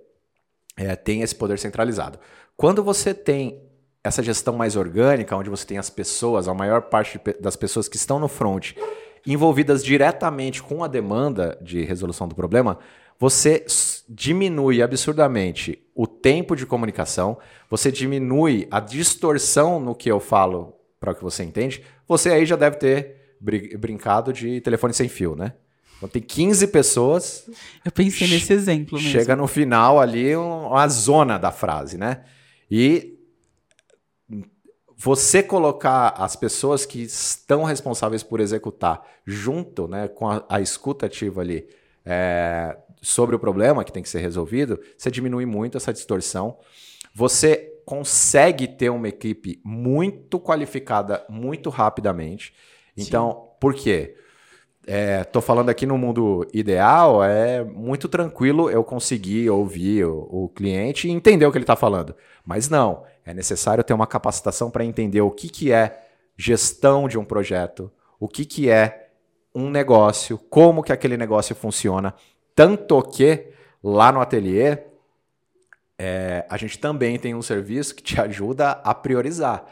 é, 0.77 0.95
tem 0.95 1.23
esse 1.23 1.35
poder 1.35 1.59
centralizado. 1.59 2.19
Quando 2.57 2.83
você 2.83 3.15
tem 3.15 3.63
essa 4.05 4.23
gestão 4.23 4.55
mais 4.55 4.77
orgânica, 4.77 5.37
onde 5.37 5.49
você 5.49 5.67
tem 5.67 5.79
as 5.79 5.89
pessoas, 5.89 6.49
a 6.49 6.55
maior 6.55 6.83
parte 6.83 7.21
das 7.41 7.57
pessoas 7.57 7.89
que 7.89 7.97
estão 7.97 8.19
no 8.19 8.29
front 8.29 8.73
envolvidas 9.27 9.85
diretamente 9.85 10.63
com 10.63 10.83
a 10.83 10.89
demanda 10.89 11.57
de 11.63 11.85
resolução 11.85 12.27
do 12.27 12.35
problema, 12.35 12.79
você 13.19 13.65
diminui 14.09 14.83
absurdamente 14.83 15.81
o 15.95 16.09
tempo 16.09 16.57
de 16.57 16.67
comunicação, 16.67 17.39
você 17.71 17.93
diminui 17.93 18.67
a 18.69 18.81
distorção 18.81 19.79
no 19.79 19.95
que 19.95 20.11
eu 20.11 20.19
falo 20.19 20.75
para 20.99 21.13
o 21.13 21.15
que 21.15 21.23
você 21.23 21.45
entende, 21.45 21.85
você 22.07 22.31
aí 22.31 22.45
já 22.45 22.57
deve 22.57 22.77
ter 22.77 23.37
brincado 23.79 24.33
de 24.33 24.61
telefone 24.61 24.93
sem 24.93 25.09
fio, 25.09 25.37
né? 25.37 25.53
Então 26.03 26.09
tem 26.09 26.21
15 26.21 26.67
pessoas. 26.67 27.49
Eu 27.85 27.93
pensei 27.93 28.27
nesse 28.27 28.53
exemplo 28.53 28.99
mesmo. 28.99 29.13
Chega 29.13 29.37
no 29.37 29.47
final 29.47 30.01
ali 30.01 30.35
uma 30.35 30.89
zona 30.89 31.39
da 31.39 31.53
frase, 31.53 31.97
né? 31.97 32.25
E 32.69 33.17
você 34.97 35.43
colocar 35.43 36.15
as 36.19 36.35
pessoas 36.35 36.85
que 36.85 37.03
estão 37.03 37.63
responsáveis 37.63 38.25
por 38.25 38.41
executar 38.41 39.07
junto, 39.25 39.87
né, 39.87 40.09
com 40.09 40.29
a, 40.29 40.45
a 40.49 40.61
escuta 40.61 41.07
ativa 41.07 41.41
ali, 41.41 41.69
é, 42.05 42.77
sobre 43.01 43.37
o 43.37 43.39
problema 43.39 43.85
que 43.85 43.93
tem 43.93 44.03
que 44.03 44.09
ser 44.09 44.21
resolvido, 44.21 44.81
você 44.97 45.11
diminui 45.11 45.47
muito 45.47 45.77
essa 45.77 45.93
distorção. 45.93 46.59
Você 47.15 47.81
consegue 47.85 48.67
ter 48.67 48.91
uma 48.91 49.09
equipe 49.09 49.61
muito 49.65 50.41
qualificada 50.41 51.25
muito 51.29 51.69
rapidamente. 51.69 52.55
Então, 52.97 53.33
Sim. 53.33 53.57
por 53.61 53.75
quê? 53.75 54.17
É, 54.87 55.25
falando 55.41 55.69
aqui 55.69 55.87
no 55.87 55.97
mundo 55.97 56.47
ideal, 56.53 57.23
é 57.23 57.63
muito 57.63 58.09
tranquilo 58.09 58.69
eu 58.69 58.83
conseguir 58.83 59.49
ouvir 59.49 60.05
o, 60.05 60.29
o 60.31 60.49
cliente 60.49 61.07
e 61.07 61.11
entender 61.11 61.47
o 61.47 61.53
que 61.53 61.59
ele 61.59 61.63
está 61.63 61.77
falando. 61.77 62.15
Mas 62.45 62.69
não, 62.69 63.05
é 63.25 63.33
necessário 63.33 63.85
ter 63.85 63.95
uma 63.95 64.07
capacitação 64.07 64.71
para 64.71 64.85
entender 64.85 65.21
o 65.21 65.31
que, 65.31 65.49
que 65.49 65.73
é 65.73 66.03
gestão 66.37 67.09
de 67.09 67.17
um 67.17 67.25
projeto, 67.25 67.91
o 68.19 68.27
que, 68.27 68.45
que 68.45 68.69
é 68.69 69.11
um 69.55 69.71
negócio, 69.71 70.39
como 70.51 70.83
que 70.83 70.93
aquele 70.93 71.17
negócio 71.17 71.55
funciona, 71.55 72.15
tanto 72.55 73.01
que 73.03 73.53
lá 73.83 74.11
no 74.11 74.21
ateliê 74.21 74.79
é, 75.99 76.45
a 76.49 76.57
gente 76.57 76.79
também 76.79 77.19
tem 77.19 77.35
um 77.35 77.43
serviço 77.43 77.95
que 77.95 78.03
te 78.03 78.19
ajuda 78.21 78.73
a 78.83 78.95
priorizar. 78.95 79.65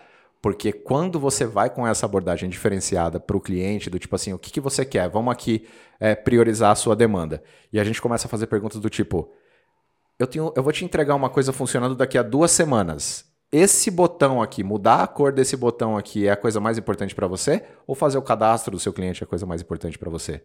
Porque 0.42 0.72
quando 0.72 1.20
você 1.20 1.44
vai 1.44 1.68
com 1.68 1.86
essa 1.86 2.06
abordagem 2.06 2.48
diferenciada 2.48 3.20
para 3.20 3.36
o 3.36 3.40
cliente, 3.40 3.90
do 3.90 3.98
tipo 3.98 4.14
assim, 4.14 4.32
o 4.32 4.38
que, 4.38 4.50
que 4.50 4.60
você 4.60 4.84
quer? 4.84 5.08
Vamos 5.08 5.32
aqui 5.32 5.66
é, 5.98 6.14
priorizar 6.14 6.70
a 6.70 6.74
sua 6.74 6.96
demanda. 6.96 7.42
E 7.72 7.78
a 7.78 7.84
gente 7.84 8.00
começa 8.00 8.26
a 8.26 8.30
fazer 8.30 8.46
perguntas 8.46 8.80
do 8.80 8.88
tipo: 8.88 9.32
eu, 10.18 10.26
tenho, 10.26 10.52
eu 10.56 10.62
vou 10.62 10.72
te 10.72 10.84
entregar 10.84 11.14
uma 11.14 11.28
coisa 11.28 11.52
funcionando 11.52 11.94
daqui 11.94 12.16
a 12.16 12.22
duas 12.22 12.50
semanas. 12.50 13.28
Esse 13.52 13.90
botão 13.90 14.40
aqui, 14.40 14.62
mudar 14.62 15.02
a 15.02 15.06
cor 15.08 15.32
desse 15.32 15.56
botão 15.56 15.96
aqui 15.96 16.26
é 16.28 16.30
a 16.30 16.36
coisa 16.36 16.60
mais 16.60 16.78
importante 16.78 17.14
para 17.14 17.26
você? 17.26 17.64
Ou 17.86 17.94
fazer 17.96 18.16
o 18.16 18.22
cadastro 18.22 18.70
do 18.70 18.78
seu 18.78 18.92
cliente 18.92 19.22
é 19.22 19.24
a 19.24 19.28
coisa 19.28 19.44
mais 19.44 19.60
importante 19.60 19.98
para 19.98 20.08
você? 20.08 20.42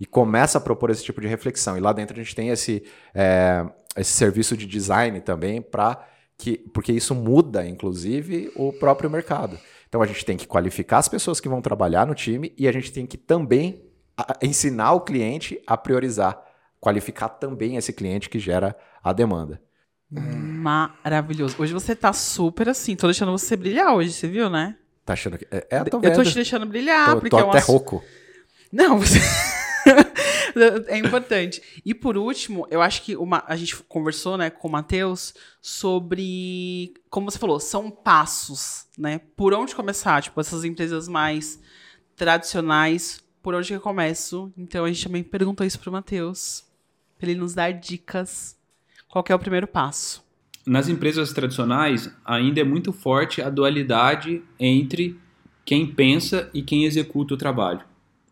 e 0.00 0.06
começa 0.06 0.58
a 0.58 0.60
propor 0.60 0.90
esse 0.90 1.02
tipo 1.02 1.20
de 1.20 1.26
reflexão. 1.26 1.76
E 1.76 1.80
lá 1.80 1.92
dentro 1.92 2.14
a 2.14 2.22
gente 2.22 2.34
tem 2.34 2.50
esse, 2.50 2.84
é, 3.14 3.66
esse 3.96 4.12
serviço 4.12 4.56
de 4.56 4.66
design 4.66 5.20
também 5.20 5.60
para 5.60 6.06
que 6.38 6.56
porque 6.72 6.92
isso 6.92 7.14
muda, 7.14 7.66
inclusive, 7.66 8.50
o 8.54 8.72
próprio 8.72 9.10
mercado. 9.10 9.58
Então 9.88 10.00
a 10.00 10.06
gente 10.06 10.24
tem 10.24 10.36
que 10.36 10.46
qualificar 10.46 10.98
as 10.98 11.08
pessoas 11.08 11.40
que 11.40 11.48
vão 11.48 11.60
trabalhar 11.60 12.06
no 12.06 12.14
time 12.14 12.54
e 12.56 12.68
a 12.68 12.72
gente 12.72 12.92
tem 12.92 13.04
que 13.04 13.18
também 13.18 13.82
ensinar 14.40 14.92
o 14.92 15.00
cliente 15.00 15.60
a 15.66 15.76
priorizar, 15.76 16.40
qualificar 16.80 17.28
também 17.28 17.76
esse 17.76 17.92
cliente 17.92 18.30
que 18.30 18.38
gera 18.38 18.76
a 19.02 19.12
demanda. 19.12 19.60
Maravilhoso. 20.10 21.56
Hoje 21.58 21.72
você 21.72 21.94
tá 21.94 22.12
super 22.12 22.68
assim, 22.68 22.96
tô 22.96 23.06
deixando 23.06 23.32
você 23.32 23.56
brilhar 23.56 23.94
hoje, 23.94 24.12
você 24.12 24.26
viu, 24.26 24.48
né? 24.48 24.76
Tá 25.04 25.12
achando 25.14 25.38
que. 25.38 25.46
É, 25.50 25.66
é 25.70 25.84
tô 25.84 26.00
eu 26.02 26.12
tô 26.12 26.22
te 26.22 26.34
deixando 26.34 26.66
brilhar, 26.66 27.06
tô, 27.06 27.20
porque 27.20 27.30
tô 27.30 27.38
é 27.38 27.42
até 27.42 27.58
rouco. 27.60 28.02
Não, 28.72 28.98
você. 28.98 29.18
é 30.88 30.98
importante. 30.98 31.62
E 31.84 31.94
por 31.94 32.16
último, 32.16 32.66
eu 32.70 32.82
acho 32.82 33.02
que 33.02 33.16
uma, 33.16 33.42
a 33.46 33.56
gente 33.56 33.76
conversou 33.84 34.36
né, 34.36 34.50
com 34.50 34.68
o 34.68 34.70
Matheus 34.70 35.34
sobre, 35.60 36.94
como 37.08 37.30
você 37.30 37.38
falou, 37.38 37.60
são 37.60 37.90
passos, 37.90 38.86
né? 38.96 39.20
Por 39.36 39.54
onde 39.54 39.74
começar? 39.74 40.22
Tipo, 40.22 40.40
essas 40.40 40.64
empresas 40.64 41.08
mais 41.08 41.60
tradicionais, 42.16 43.22
por 43.42 43.54
onde 43.54 43.72
eu 43.72 43.80
começo? 43.80 44.52
Então 44.56 44.84
a 44.84 44.88
gente 44.88 45.04
também 45.04 45.22
perguntou 45.22 45.66
isso 45.66 45.78
pro 45.78 45.92
Matheus, 45.92 46.64
para 47.18 47.30
ele 47.30 47.40
nos 47.40 47.54
dar 47.54 47.72
dicas. 47.72 48.58
Qual 49.08 49.24
é 49.28 49.34
o 49.34 49.38
primeiro 49.38 49.66
passo? 49.66 50.22
Nas 50.66 50.88
empresas 50.88 51.32
tradicionais, 51.32 52.10
ainda 52.24 52.60
é 52.60 52.64
muito 52.64 52.92
forte 52.92 53.40
a 53.40 53.48
dualidade 53.48 54.42
entre 54.60 55.18
quem 55.64 55.86
pensa 55.86 56.50
e 56.52 56.62
quem 56.62 56.84
executa 56.84 57.34
o 57.34 57.38
trabalho, 57.38 57.82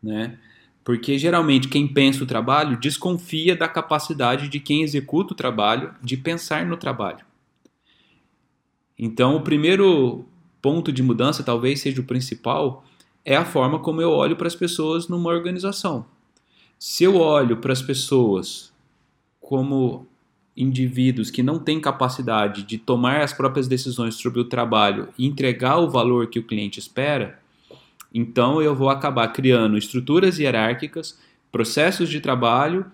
né? 0.03 0.39
Porque 0.87 1.18
geralmente 1.18 1.66
quem 1.66 1.89
pensa 1.89 2.22
o 2.22 2.26
trabalho 2.28 2.78
desconfia 2.78 3.57
da 3.57 3.66
capacidade 3.66 4.49
de 4.49 4.61
quem 4.61 4.82
executa 4.82 5.32
o 5.32 5.37
trabalho 5.37 5.93
de 6.01 6.16
pensar 6.16 6.64
no 6.64 6.76
trabalho. 6.76 7.24
Então, 8.97 9.34
o 9.34 9.41
primeiro 9.41 10.24
ponto 10.62 10.93
de 10.93 11.03
mudança, 11.03 11.43
talvez 11.43 11.80
seja 11.80 12.01
o 12.01 12.05
principal, 12.05 12.84
é 13.24 13.34
a 13.34 13.45
forma 13.45 13.80
como 13.80 14.01
eu 14.01 14.11
olho 14.11 14.37
para 14.37 14.47
as 14.47 14.55
pessoas 14.55 15.09
numa 15.09 15.28
organização. 15.28 16.07
Se 16.78 17.03
eu 17.03 17.16
olho 17.16 17.57
para 17.57 17.72
as 17.72 17.82
pessoas 17.82 18.72
como 19.41 20.07
indivíduos 20.57 21.32
que 21.32 21.43
não 21.43 21.59
têm 21.59 21.80
capacidade 21.80 22.62
de 22.62 22.78
tomar 22.78 23.22
as 23.22 23.32
próprias 23.32 23.66
decisões 23.66 24.14
sobre 24.14 24.39
o 24.39 24.45
trabalho 24.45 25.09
e 25.18 25.26
entregar 25.26 25.78
o 25.78 25.91
valor 25.91 26.28
que 26.28 26.39
o 26.39 26.45
cliente 26.47 26.78
espera, 26.78 27.45
então 28.19 28.62
eu 28.62 28.75
vou 28.75 28.89
acabar 28.89 29.29
criando 29.29 29.77
estruturas 29.77 30.39
hierárquicas, 30.39 31.19
processos 31.53 32.09
de 32.09 32.19
trabalho 32.19 32.87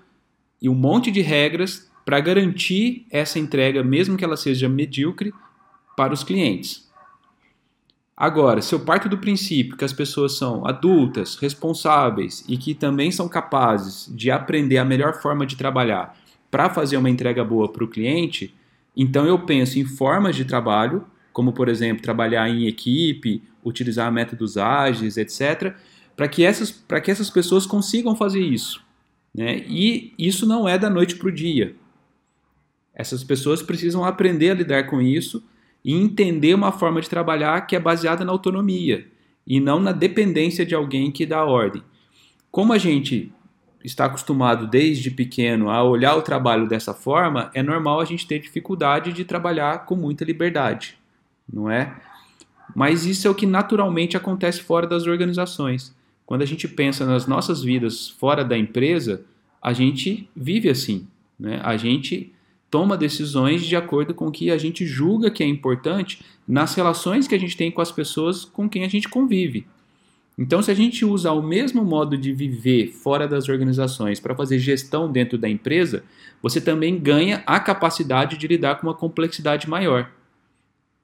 e 0.60 0.68
um 0.68 0.74
monte 0.74 1.12
de 1.12 1.20
regras 1.20 1.88
para 2.04 2.18
garantir 2.18 3.06
essa 3.08 3.38
entrega, 3.38 3.84
mesmo 3.84 4.16
que 4.16 4.24
ela 4.24 4.36
seja 4.36 4.68
medíocre, 4.68 5.32
para 5.96 6.12
os 6.12 6.24
clientes. 6.24 6.90
Agora, 8.16 8.60
se 8.60 8.74
eu 8.74 8.80
parto 8.80 9.08
do 9.08 9.18
princípio 9.18 9.76
que 9.76 9.84
as 9.84 9.92
pessoas 9.92 10.36
são 10.36 10.66
adultas, 10.66 11.36
responsáveis 11.36 12.44
e 12.48 12.56
que 12.56 12.74
também 12.74 13.12
são 13.12 13.28
capazes 13.28 14.12
de 14.12 14.28
aprender 14.28 14.78
a 14.78 14.84
melhor 14.84 15.22
forma 15.22 15.46
de 15.46 15.56
trabalhar 15.56 16.16
para 16.50 16.68
fazer 16.68 16.96
uma 16.96 17.10
entrega 17.10 17.44
boa 17.44 17.70
para 17.70 17.84
o 17.84 17.88
cliente, 17.88 18.52
então 18.96 19.24
eu 19.24 19.38
penso 19.38 19.78
em 19.78 19.84
formas 19.84 20.34
de 20.34 20.44
trabalho, 20.44 21.04
como 21.32 21.52
por 21.52 21.68
exemplo 21.68 22.02
trabalhar 22.02 22.48
em 22.48 22.66
equipe 22.66 23.42
utilizar 23.64 24.10
métodos 24.12 24.56
ágeis, 24.56 25.16
etc., 25.16 25.74
para 26.16 26.28
que, 26.28 26.44
essas, 26.44 26.84
que 27.02 27.10
essas 27.10 27.30
pessoas 27.30 27.64
consigam 27.64 28.14
fazer 28.14 28.40
isso. 28.40 28.84
Né? 29.34 29.64
E 29.66 30.12
isso 30.18 30.46
não 30.46 30.68
é 30.68 30.78
da 30.78 30.90
noite 30.90 31.16
para 31.16 31.28
o 31.28 31.32
dia. 31.32 31.74
Essas 32.94 33.24
pessoas 33.24 33.62
precisam 33.62 34.04
aprender 34.04 34.50
a 34.50 34.54
lidar 34.54 34.84
com 34.84 35.00
isso 35.00 35.42
e 35.84 35.94
entender 35.94 36.54
uma 36.54 36.70
forma 36.70 37.00
de 37.00 37.08
trabalhar 37.08 37.66
que 37.66 37.74
é 37.74 37.80
baseada 37.80 38.24
na 38.24 38.32
autonomia 38.32 39.06
e 39.46 39.58
não 39.58 39.80
na 39.80 39.92
dependência 39.92 40.64
de 40.64 40.74
alguém 40.74 41.10
que 41.10 41.26
dá 41.26 41.44
ordem. 41.44 41.82
Como 42.50 42.72
a 42.72 42.78
gente 42.78 43.32
está 43.82 44.04
acostumado 44.04 44.66
desde 44.66 45.10
pequeno 45.10 45.70
a 45.70 45.82
olhar 45.82 46.14
o 46.14 46.22
trabalho 46.22 46.68
dessa 46.68 46.94
forma, 46.94 47.50
é 47.54 47.62
normal 47.62 48.00
a 48.00 48.04
gente 48.04 48.26
ter 48.26 48.38
dificuldade 48.38 49.12
de 49.12 49.24
trabalhar 49.24 49.86
com 49.86 49.96
muita 49.96 50.24
liberdade, 50.24 50.96
não 51.52 51.68
é? 51.70 51.96
Mas 52.74 53.04
isso 53.06 53.26
é 53.26 53.30
o 53.30 53.34
que 53.34 53.46
naturalmente 53.46 54.16
acontece 54.16 54.60
fora 54.60 54.86
das 54.86 55.06
organizações. 55.06 55.94
Quando 56.24 56.42
a 56.42 56.46
gente 56.46 56.66
pensa 56.66 57.04
nas 57.04 57.26
nossas 57.26 57.62
vidas 57.62 58.08
fora 58.08 58.44
da 58.44 58.56
empresa, 58.56 59.24
a 59.60 59.72
gente 59.72 60.28
vive 60.34 60.68
assim. 60.68 61.06
Né? 61.38 61.60
A 61.62 61.76
gente 61.76 62.32
toma 62.70 62.96
decisões 62.96 63.64
de 63.64 63.76
acordo 63.76 64.14
com 64.14 64.28
o 64.28 64.32
que 64.32 64.50
a 64.50 64.56
gente 64.56 64.86
julga 64.86 65.30
que 65.30 65.42
é 65.42 65.46
importante 65.46 66.24
nas 66.48 66.74
relações 66.74 67.28
que 67.28 67.34
a 67.34 67.38
gente 67.38 67.56
tem 67.56 67.70
com 67.70 67.82
as 67.82 67.92
pessoas 67.92 68.44
com 68.44 68.68
quem 68.68 68.84
a 68.84 68.88
gente 68.88 69.08
convive. 69.08 69.66
Então, 70.38 70.62
se 70.62 70.70
a 70.70 70.74
gente 70.74 71.04
usa 71.04 71.30
o 71.32 71.42
mesmo 71.42 71.84
modo 71.84 72.16
de 72.16 72.32
viver 72.32 72.88
fora 72.88 73.28
das 73.28 73.48
organizações 73.48 74.18
para 74.18 74.34
fazer 74.34 74.58
gestão 74.58 75.12
dentro 75.12 75.36
da 75.36 75.48
empresa, 75.48 76.02
você 76.40 76.60
também 76.60 76.98
ganha 76.98 77.42
a 77.46 77.60
capacidade 77.60 78.38
de 78.38 78.46
lidar 78.46 78.76
com 78.76 78.86
uma 78.86 78.94
complexidade 78.94 79.68
maior. 79.68 80.10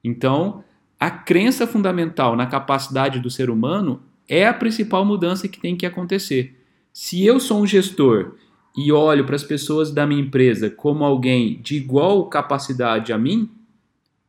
Então, 0.02 0.64
a 0.98 1.10
crença 1.10 1.66
fundamental 1.66 2.34
na 2.34 2.46
capacidade 2.46 3.20
do 3.20 3.30
ser 3.30 3.50
humano 3.50 4.02
é 4.28 4.46
a 4.46 4.52
principal 4.52 5.04
mudança 5.04 5.48
que 5.48 5.60
tem 5.60 5.76
que 5.76 5.86
acontecer. 5.86 6.56
Se 6.92 7.24
eu 7.24 7.38
sou 7.38 7.62
um 7.62 7.66
gestor 7.66 8.34
e 8.76 8.90
olho 8.90 9.24
para 9.24 9.36
as 9.36 9.44
pessoas 9.44 9.92
da 9.92 10.06
minha 10.06 10.20
empresa 10.20 10.68
como 10.68 11.04
alguém 11.04 11.60
de 11.62 11.76
igual 11.76 12.26
capacidade 12.26 13.12
a 13.12 13.18
mim, 13.18 13.48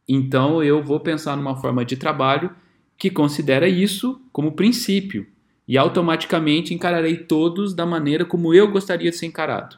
então 0.08 0.64
eu 0.64 0.84
vou 0.84 1.00
pensar 1.00 1.36
numa 1.36 1.56
forma 1.56 1.84
de 1.84 1.98
trabalho 1.98 2.52
que 2.98 3.10
considera 3.10 3.68
isso 3.68 4.22
como 4.32 4.52
princípio 4.52 5.26
e 5.68 5.78
automaticamente 5.78 6.74
encararei 6.74 7.18
todos 7.18 7.74
da 7.74 7.86
maneira 7.86 8.26
como 8.26 8.54
eu 8.54 8.72
gostaria 8.72 9.10
de 9.10 9.18
ser 9.18 9.26
encarado. 9.26 9.78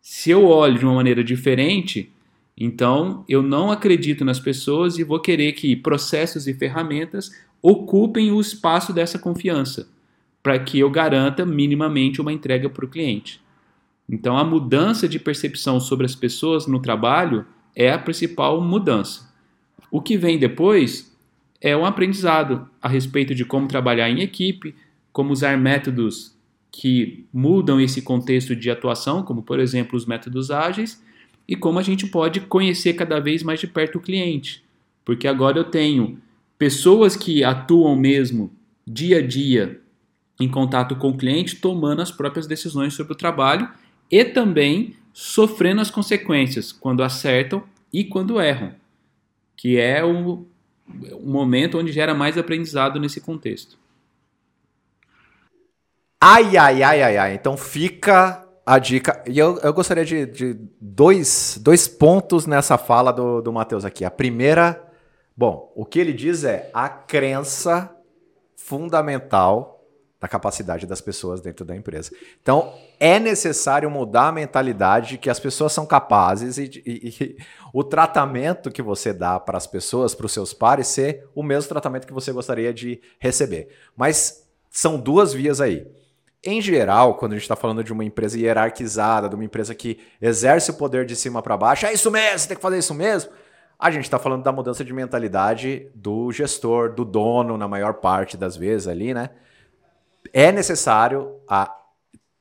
Se 0.00 0.30
eu 0.30 0.46
olho 0.46 0.78
de 0.78 0.84
uma 0.84 0.94
maneira 0.94 1.22
diferente, 1.22 2.12
então, 2.60 3.24
eu 3.28 3.40
não 3.40 3.70
acredito 3.70 4.24
nas 4.24 4.40
pessoas 4.40 4.98
e 4.98 5.04
vou 5.04 5.20
querer 5.20 5.52
que 5.52 5.76
processos 5.76 6.48
e 6.48 6.54
ferramentas 6.54 7.30
ocupem 7.62 8.32
o 8.32 8.40
espaço 8.40 8.92
dessa 8.92 9.16
confiança, 9.16 9.88
para 10.42 10.58
que 10.58 10.80
eu 10.80 10.90
garanta 10.90 11.46
minimamente 11.46 12.20
uma 12.20 12.32
entrega 12.32 12.68
para 12.68 12.84
o 12.84 12.88
cliente. 12.88 13.40
Então, 14.08 14.36
a 14.36 14.42
mudança 14.42 15.08
de 15.08 15.20
percepção 15.20 15.78
sobre 15.78 16.04
as 16.04 16.16
pessoas 16.16 16.66
no 16.66 16.80
trabalho 16.80 17.46
é 17.76 17.92
a 17.92 17.98
principal 17.98 18.60
mudança. 18.60 19.32
O 19.88 20.02
que 20.02 20.16
vem 20.16 20.36
depois 20.36 21.16
é 21.60 21.76
um 21.76 21.84
aprendizado 21.84 22.68
a 22.82 22.88
respeito 22.88 23.36
de 23.36 23.44
como 23.44 23.68
trabalhar 23.68 24.10
em 24.10 24.20
equipe, 24.20 24.74
como 25.12 25.32
usar 25.32 25.56
métodos 25.56 26.36
que 26.72 27.24
mudam 27.32 27.80
esse 27.80 28.02
contexto 28.02 28.56
de 28.56 28.68
atuação, 28.68 29.22
como 29.22 29.42
por 29.42 29.60
exemplo 29.60 29.96
os 29.96 30.06
métodos 30.06 30.50
ágeis, 30.50 31.00
e 31.48 31.56
como 31.56 31.78
a 31.78 31.82
gente 31.82 32.06
pode 32.06 32.40
conhecer 32.42 32.92
cada 32.92 33.18
vez 33.18 33.42
mais 33.42 33.58
de 33.58 33.66
perto 33.66 33.96
o 33.96 34.00
cliente. 34.00 34.62
Porque 35.04 35.26
agora 35.26 35.58
eu 35.58 35.64
tenho 35.64 36.20
pessoas 36.58 37.16
que 37.16 37.42
atuam 37.42 37.96
mesmo 37.96 38.52
dia 38.86 39.18
a 39.18 39.26
dia 39.26 39.80
em 40.38 40.48
contato 40.48 40.94
com 40.96 41.08
o 41.08 41.16
cliente, 41.16 41.56
tomando 41.56 42.02
as 42.02 42.12
próprias 42.12 42.46
decisões 42.46 42.94
sobre 42.94 43.12
o 43.12 43.16
trabalho 43.16 43.68
e 44.10 44.24
também 44.24 44.94
sofrendo 45.12 45.80
as 45.80 45.90
consequências 45.90 46.70
quando 46.70 47.02
acertam 47.02 47.64
e 47.92 48.04
quando 48.04 48.40
erram, 48.40 48.74
que 49.56 49.78
é 49.78 50.04
o, 50.04 50.46
o 51.12 51.26
momento 51.26 51.78
onde 51.78 51.90
gera 51.90 52.14
mais 52.14 52.38
aprendizado 52.38 53.00
nesse 53.00 53.20
contexto. 53.20 53.76
Ai, 56.20 56.56
ai, 56.56 56.82
ai, 56.82 57.02
ai, 57.02 57.16
ai. 57.16 57.34
Então 57.34 57.56
fica 57.56 58.47
a 58.68 58.78
dica. 58.78 59.22
E 59.26 59.38
eu, 59.38 59.58
eu 59.60 59.72
gostaria 59.72 60.04
de, 60.04 60.26
de 60.26 60.60
dois, 60.78 61.58
dois 61.58 61.88
pontos 61.88 62.44
nessa 62.44 62.76
fala 62.76 63.10
do, 63.10 63.40
do 63.40 63.50
Matheus 63.50 63.82
aqui. 63.82 64.04
A 64.04 64.10
primeira, 64.10 64.86
bom, 65.34 65.72
o 65.74 65.86
que 65.86 65.98
ele 65.98 66.12
diz 66.12 66.44
é 66.44 66.68
a 66.74 66.86
crença 66.86 67.90
fundamental 68.54 69.82
da 70.20 70.28
capacidade 70.28 70.86
das 70.86 71.00
pessoas 71.00 71.40
dentro 71.40 71.64
da 71.64 71.74
empresa. 71.74 72.10
Então, 72.42 72.74
é 73.00 73.18
necessário 73.18 73.90
mudar 73.90 74.28
a 74.28 74.32
mentalidade 74.32 75.10
de 75.10 75.18
que 75.18 75.30
as 75.30 75.40
pessoas 75.40 75.72
são 75.72 75.86
capazes 75.86 76.58
e, 76.58 76.82
e, 76.84 77.08
e 77.08 77.36
o 77.72 77.82
tratamento 77.82 78.70
que 78.70 78.82
você 78.82 79.14
dá 79.14 79.40
para 79.40 79.56
as 79.56 79.66
pessoas, 79.66 80.14
para 80.14 80.26
os 80.26 80.32
seus 80.32 80.52
pares, 80.52 80.88
ser 80.88 81.26
o 81.34 81.42
mesmo 81.42 81.70
tratamento 81.70 82.06
que 82.06 82.12
você 82.12 82.32
gostaria 82.32 82.74
de 82.74 83.00
receber. 83.18 83.68
Mas 83.96 84.46
são 84.70 84.98
duas 85.00 85.32
vias 85.32 85.58
aí. 85.58 85.86
Em 86.50 86.62
geral, 86.62 87.16
quando 87.16 87.32
a 87.32 87.34
gente 87.34 87.42
está 87.42 87.54
falando 87.54 87.84
de 87.84 87.92
uma 87.92 88.02
empresa 88.02 88.38
hierarquizada, 88.38 89.28
de 89.28 89.34
uma 89.34 89.44
empresa 89.44 89.74
que 89.74 90.00
exerce 90.18 90.70
o 90.70 90.74
poder 90.74 91.04
de 91.04 91.14
cima 91.14 91.42
para 91.42 91.58
baixo, 91.58 91.84
é 91.84 91.92
isso 91.92 92.10
mesmo, 92.10 92.38
você 92.38 92.48
tem 92.48 92.56
que 92.56 92.62
fazer 92.62 92.78
isso 92.78 92.94
mesmo. 92.94 93.30
A 93.78 93.90
gente 93.90 94.04
está 94.04 94.18
falando 94.18 94.44
da 94.44 94.50
mudança 94.50 94.82
de 94.82 94.90
mentalidade 94.90 95.90
do 95.94 96.32
gestor, 96.32 96.94
do 96.94 97.04
dono, 97.04 97.58
na 97.58 97.68
maior 97.68 97.92
parte 97.92 98.34
das 98.34 98.56
vezes 98.56 98.88
ali, 98.88 99.12
né? 99.12 99.28
É 100.32 100.50
necessário 100.50 101.36
a 101.46 101.70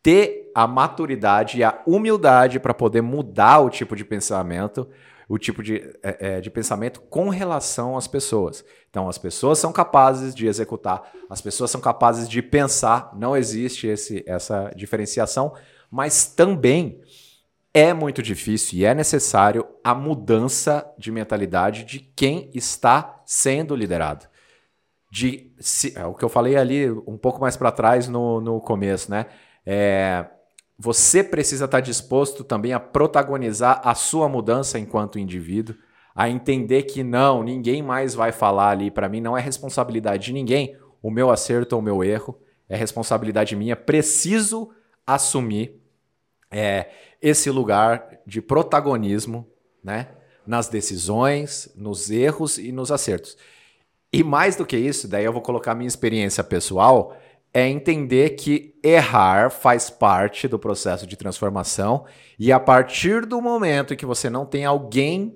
ter 0.02 0.54
a 0.56 0.66
maturidade 0.66 1.58
e 1.58 1.64
a 1.66 1.78
humildade 1.86 2.62
para 2.62 2.74
poder 2.74 3.02
mudar 3.02 3.60
o 3.60 3.70
tipo 3.70 3.94
de 3.94 4.06
pensamento 4.06 4.88
o 5.28 5.38
tipo 5.38 5.62
de, 5.62 5.78
é, 6.02 6.38
é, 6.38 6.42
de 6.42 6.50
pensamento 6.50 7.02
com 7.02 7.30
relação 7.30 7.98
às 7.98 8.08
pessoas. 8.08 8.64
Então, 8.90 9.10
as 9.10 9.18
pessoas 9.18 9.60
são 9.60 9.74
capazes 9.74 10.34
de 10.34 10.48
executar, 10.48 11.12
as 11.30 11.42
pessoas 11.42 11.70
são 11.70 11.82
capazes 11.82 12.30
de 12.30 12.42
pensar, 12.42 13.12
não 13.16 13.36
existe 13.36 13.88
esse, 13.88 14.24
essa 14.26 14.72
diferenciação, 14.76 15.54
mas 15.92 16.28
também 16.28 17.02
é 17.74 17.94
muito 17.94 18.24
difícil 18.24 18.80
e 18.80 18.86
é 18.86 18.96
necessário 18.96 19.68
a 19.84 19.94
mudança 19.94 20.90
de 20.98 21.12
mentalidade 21.12 21.84
de 21.84 22.00
quem 22.00 22.50
está 22.54 23.22
sendo 23.26 23.76
liderado. 23.76 24.26
De, 25.12 25.52
se, 25.60 25.98
é 25.98 26.06
o 26.06 26.14
que 26.14 26.24
eu 26.24 26.30
falei 26.30 26.56
ali 26.56 26.90
um 26.90 27.18
pouco 27.18 27.40
mais 27.40 27.56
para 27.56 27.72
trás 27.72 28.08
no, 28.08 28.42
no 28.42 28.60
começo, 28.60 29.12
né? 29.12 29.28
É, 29.66 30.26
você 30.78 31.24
precisa 31.24 31.66
estar 31.66 31.80
disposto 31.80 32.44
também 32.44 32.74
a 32.74 32.80
protagonizar 32.80 33.82
a 33.84 33.96
sua 33.96 34.30
mudança 34.30 34.78
enquanto 34.78 35.18
indivíduo, 35.18 35.76
a 36.16 36.30
entender 36.30 36.84
que 36.84 37.04
não, 37.04 37.44
ninguém 37.44 37.82
mais 37.82 38.14
vai 38.14 38.32
falar 38.32 38.70
ali 38.70 38.92
para 38.92 39.10
mim, 39.10 39.22
não 39.22 39.38
é 39.38 39.42
responsabilidade 39.42 40.26
de 40.26 40.34
ninguém, 40.34 40.78
o 41.02 41.10
meu 41.10 41.30
acerto 41.30 41.76
ou 41.76 41.82
o 41.82 41.84
meu 41.84 42.04
erro, 42.04 42.40
é 42.70 42.76
responsabilidade 42.76 43.56
minha, 43.56 43.76
preciso 43.76 44.70
assumir 45.06 45.82
é, 46.52 46.90
esse 47.22 47.50
lugar 47.50 48.20
de 48.26 48.42
protagonismo, 48.42 49.48
né? 49.84 50.10
Nas 50.46 50.70
decisões, 50.70 51.70
nos 51.76 52.10
erros 52.10 52.58
e 52.58 52.72
nos 52.72 52.92
acertos. 52.92 53.38
E 54.12 54.24
mais 54.24 54.56
do 54.56 54.66
que 54.66 54.78
isso, 54.78 55.08
daí 55.08 55.26
eu 55.26 55.34
vou 55.34 55.42
colocar 55.42 55.76
minha 55.76 55.88
experiência 55.88 56.44
pessoal, 56.44 57.18
é 57.58 57.68
entender 57.68 58.36
que 58.36 58.76
errar 58.84 59.50
faz 59.50 59.90
parte 59.90 60.48
do 60.48 60.60
processo 60.60 61.08
de 61.08 61.18
transformação 61.18 62.06
e 62.38 62.52
a 62.52 62.60
partir 62.60 63.26
do 63.26 63.42
momento 63.42 63.96
que 63.96 64.06
você 64.06 64.30
não 64.30 64.46
tem 64.46 64.64
alguém 64.64 65.36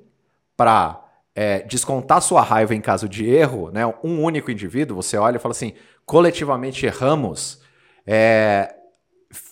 para 0.56 1.04
é, 1.34 1.62
descontar 1.64 2.22
sua 2.22 2.44
raiva 2.44 2.76
em 2.76 2.80
caso 2.80 3.10
de 3.10 3.28
erro, 3.28 3.72
né, 3.72 3.88
um 4.04 4.22
único 4.22 4.52
indivíduo, 4.52 5.02
você 5.02 5.18
olha 5.18 5.38
e 5.38 5.40
fala 5.40 5.54
assim, 5.54 5.74
coletivamente 6.06 6.86
erramos, 6.86 7.60
é, 8.06 8.72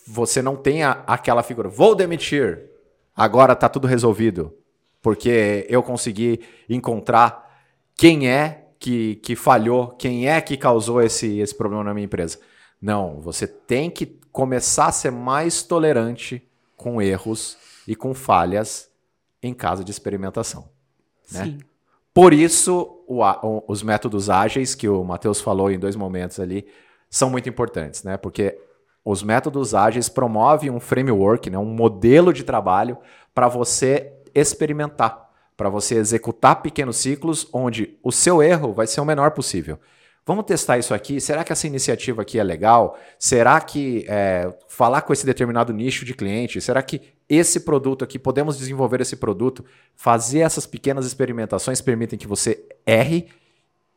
você 0.05 0.39
não 0.39 0.55
tem 0.55 0.83
a, 0.83 1.03
aquela 1.07 1.41
figura, 1.41 1.67
vou 1.67 1.95
demitir, 1.95 2.69
agora 3.15 3.53
está 3.53 3.67
tudo 3.67 3.87
resolvido, 3.87 4.55
porque 5.01 5.65
eu 5.67 5.81
consegui 5.81 6.41
encontrar 6.69 7.51
quem 7.95 8.29
é 8.29 8.67
que, 8.77 9.15
que 9.15 9.35
falhou, 9.35 9.87
quem 9.87 10.29
é 10.29 10.39
que 10.39 10.55
causou 10.55 11.01
esse, 11.01 11.39
esse 11.39 11.55
problema 11.55 11.83
na 11.83 11.95
minha 11.95 12.05
empresa. 12.05 12.37
Não, 12.81 13.19
você 13.19 13.45
tem 13.45 13.89
que 13.89 14.05
começar 14.31 14.87
a 14.87 14.91
ser 14.91 15.11
mais 15.11 15.63
tolerante 15.63 16.47
com 16.77 17.01
erros 17.01 17.57
e 17.87 17.95
com 17.95 18.13
falhas 18.13 18.89
em 19.41 19.53
caso 19.53 19.83
de 19.83 19.91
experimentação. 19.91 20.69
Né? 21.31 21.45
Sim. 21.45 21.59
Por 22.13 22.33
isso, 22.33 23.03
o, 23.07 23.21
o, 23.23 23.63
os 23.67 23.83
métodos 23.83 24.29
ágeis 24.29 24.75
que 24.75 24.87
o 24.87 25.03
Matheus 25.03 25.39
falou 25.41 25.71
em 25.71 25.79
dois 25.79 25.95
momentos 25.95 26.39
ali 26.39 26.67
são 27.09 27.29
muito 27.29 27.49
importantes, 27.49 28.03
né? 28.03 28.17
Porque 28.17 28.59
os 29.03 29.23
métodos 29.23 29.73
ágeis 29.73 30.09
promovem 30.09 30.69
um 30.69 30.79
framework, 30.79 31.49
né, 31.49 31.57
um 31.57 31.65
modelo 31.65 32.33
de 32.33 32.43
trabalho 32.43 32.97
para 33.33 33.47
você 33.47 34.13
experimentar, 34.35 35.29
para 35.55 35.69
você 35.69 35.95
executar 35.95 36.61
pequenos 36.61 36.97
ciclos 36.97 37.47
onde 37.53 37.97
o 38.03 38.11
seu 38.11 38.43
erro 38.43 38.73
vai 38.73 38.85
ser 38.85 39.01
o 39.01 39.05
menor 39.05 39.31
possível. 39.31 39.79
Vamos 40.29 40.45
testar 40.45 40.77
isso 40.77 40.93
aqui? 40.93 41.19
Será 41.19 41.43
que 41.43 41.51
essa 41.51 41.65
iniciativa 41.65 42.21
aqui 42.21 42.37
é 42.37 42.43
legal? 42.43 42.99
Será 43.17 43.59
que 43.59 44.05
é, 44.07 44.55
falar 44.67 45.01
com 45.01 45.11
esse 45.11 45.25
determinado 45.25 45.73
nicho 45.73 46.05
de 46.05 46.13
cliente? 46.13 46.61
Será 46.61 46.83
que 46.83 47.01
esse 47.27 47.61
produto 47.61 48.03
aqui, 48.03 48.19
podemos 48.19 48.55
desenvolver 48.55 49.01
esse 49.01 49.15
produto? 49.15 49.65
Fazer 49.95 50.41
essas 50.41 50.67
pequenas 50.67 51.07
experimentações 51.07 51.81
permitem 51.81 52.19
que 52.19 52.27
você 52.27 52.63
erre 52.85 53.29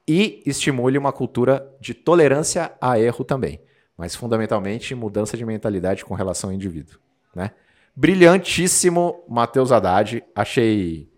e 0.08 0.42
estimule 0.46 0.96
uma 0.96 1.12
cultura 1.12 1.70
de 1.78 1.92
tolerância 1.92 2.72
a 2.80 2.98
erro 2.98 3.24
também 3.24 3.60
mas 4.02 4.16
fundamentalmente 4.16 4.94
mudança 4.94 5.36
de 5.36 5.44
mentalidade 5.44 6.04
com 6.04 6.14
relação 6.14 6.50
ao 6.50 6.54
indivíduo. 6.54 6.98
Né? 7.36 7.52
Brilhantíssimo, 7.94 9.22
Matheus 9.28 9.70
Haddad. 9.70 10.24
Achei 10.34 11.11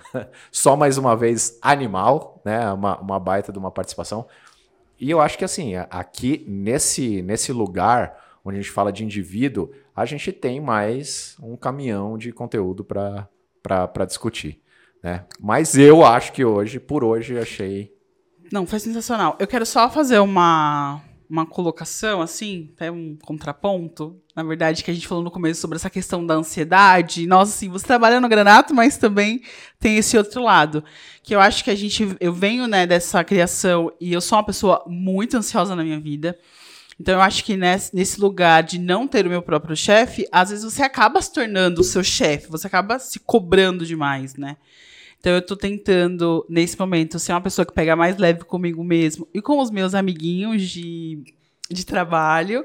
só 0.50 0.76
mais 0.76 0.98
uma 0.98 1.16
vez 1.16 1.58
animal, 1.62 2.40
né? 2.44 2.72
Uma, 2.72 2.98
uma 3.00 3.20
baita 3.20 3.52
de 3.52 3.58
uma 3.58 3.70
participação. 3.70 4.26
E 4.98 5.10
eu 5.10 5.20
acho 5.20 5.36
que 5.36 5.44
assim, 5.44 5.74
aqui 5.90 6.44
nesse, 6.48 7.22
nesse 7.22 7.52
lugar 7.52 8.24
onde 8.44 8.58
a 8.58 8.62
gente 8.62 8.72
fala 8.72 8.92
de 8.92 9.04
indivíduo, 9.04 9.70
a 9.94 10.04
gente 10.04 10.32
tem 10.32 10.60
mais 10.60 11.36
um 11.42 11.56
caminhão 11.56 12.16
de 12.16 12.32
conteúdo 12.32 12.84
para 12.84 14.04
discutir. 14.06 14.62
Né? 15.02 15.24
Mas 15.40 15.76
eu 15.76 16.04
acho 16.04 16.32
que 16.32 16.44
hoje, 16.44 16.78
por 16.78 17.02
hoje, 17.02 17.38
achei. 17.38 17.92
Não, 18.52 18.66
foi 18.66 18.78
sensacional. 18.78 19.36
Eu 19.38 19.46
quero 19.46 19.66
só 19.66 19.90
fazer 19.90 20.18
uma, 20.20 21.00
uma 21.28 21.46
colocação, 21.46 22.20
assim, 22.20 22.70
até 22.74 22.90
um 22.90 23.16
contraponto, 23.22 24.20
na 24.34 24.42
verdade, 24.42 24.84
que 24.84 24.90
a 24.90 24.94
gente 24.94 25.08
falou 25.08 25.24
no 25.24 25.30
começo 25.30 25.60
sobre 25.60 25.76
essa 25.76 25.90
questão 25.90 26.24
da 26.24 26.34
ansiedade. 26.34 27.26
Nossa, 27.26 27.54
assim, 27.54 27.68
você 27.68 27.86
trabalha 27.86 28.20
no 28.20 28.28
Granato, 28.28 28.74
mas 28.74 28.96
também 28.96 29.42
tem 29.80 29.96
esse 29.96 30.16
outro 30.16 30.42
lado. 30.42 30.84
Que 31.22 31.34
eu 31.34 31.40
acho 31.40 31.64
que 31.64 31.70
a 31.70 31.74
gente. 31.74 32.16
Eu 32.20 32.32
venho, 32.32 32.66
né, 32.66 32.86
dessa 32.86 33.24
criação 33.24 33.92
e 34.00 34.12
eu 34.12 34.20
sou 34.20 34.36
uma 34.36 34.44
pessoa 34.44 34.84
muito 34.86 35.36
ansiosa 35.36 35.74
na 35.74 35.82
minha 35.82 35.98
vida. 35.98 36.38
Então, 36.98 37.14
eu 37.14 37.20
acho 37.20 37.44
que 37.44 37.56
nesse, 37.56 38.20
lugar 38.20 38.62
de 38.62 38.78
não 38.78 39.06
ter 39.06 39.26
o 39.26 39.30
meu 39.30 39.42
próprio 39.42 39.76
chefe, 39.76 40.26
às 40.32 40.50
vezes 40.50 40.64
você 40.64 40.82
acaba 40.82 41.20
se 41.20 41.32
tornando 41.32 41.80
o 41.80 41.84
seu 41.84 42.02
chefe, 42.02 42.48
você 42.48 42.66
acaba 42.66 42.98
se 42.98 43.20
cobrando 43.20 43.84
demais, 43.84 44.34
né? 44.34 44.56
Então 45.18 45.32
eu 45.32 45.42
tô 45.42 45.56
tentando, 45.56 46.46
nesse 46.48 46.78
momento, 46.78 47.18
ser 47.18 47.32
uma 47.32 47.40
pessoa 47.40 47.66
que 47.66 47.72
pega 47.72 47.96
mais 47.96 48.16
leve 48.16 48.44
comigo 48.44 48.84
mesmo 48.84 49.26
e 49.34 49.42
com 49.42 49.58
os 49.60 49.70
meus 49.70 49.94
amiguinhos 49.94 50.62
de, 50.62 51.24
de 51.70 51.84
trabalho. 51.84 52.64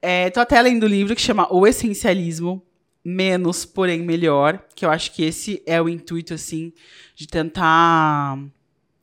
É, 0.00 0.30
tô 0.30 0.40
até 0.40 0.60
lendo 0.62 0.86
um 0.86 0.88
livro 0.88 1.14
que 1.14 1.20
chama 1.20 1.52
O 1.52 1.66
Essencialismo, 1.66 2.62
Menos, 3.02 3.64
porém 3.64 4.02
melhor, 4.02 4.62
que 4.74 4.84
eu 4.84 4.90
acho 4.90 5.12
que 5.12 5.22
esse 5.22 5.62
é 5.64 5.80
o 5.80 5.88
intuito, 5.88 6.34
assim, 6.34 6.70
de 7.14 7.26
tentar 7.26 8.38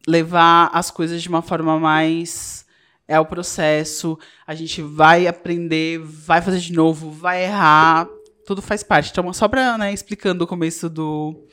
levar 0.07 0.69
as 0.71 0.91
coisas 0.91 1.21
de 1.21 1.27
uma 1.27 1.41
forma 1.41 1.79
mais 1.79 2.65
é 3.07 3.19
o 3.19 3.25
processo, 3.25 4.19
a 4.45 4.53
gente 4.53 4.81
vai 4.81 5.27
aprender, 5.27 5.99
vai 5.99 6.41
fazer 6.41 6.59
de 6.59 6.73
novo, 6.73 7.09
vai 7.09 7.45
errar, 7.45 8.07
tudo 8.45 8.61
faz 8.61 8.83
parte. 8.83 9.11
Então, 9.11 9.31
só 9.31 9.47
para 9.47 9.77
né, 9.77 9.93
explicando 9.93 10.43
o 10.43 10.47
começo 10.47 10.89
do, 10.89 11.47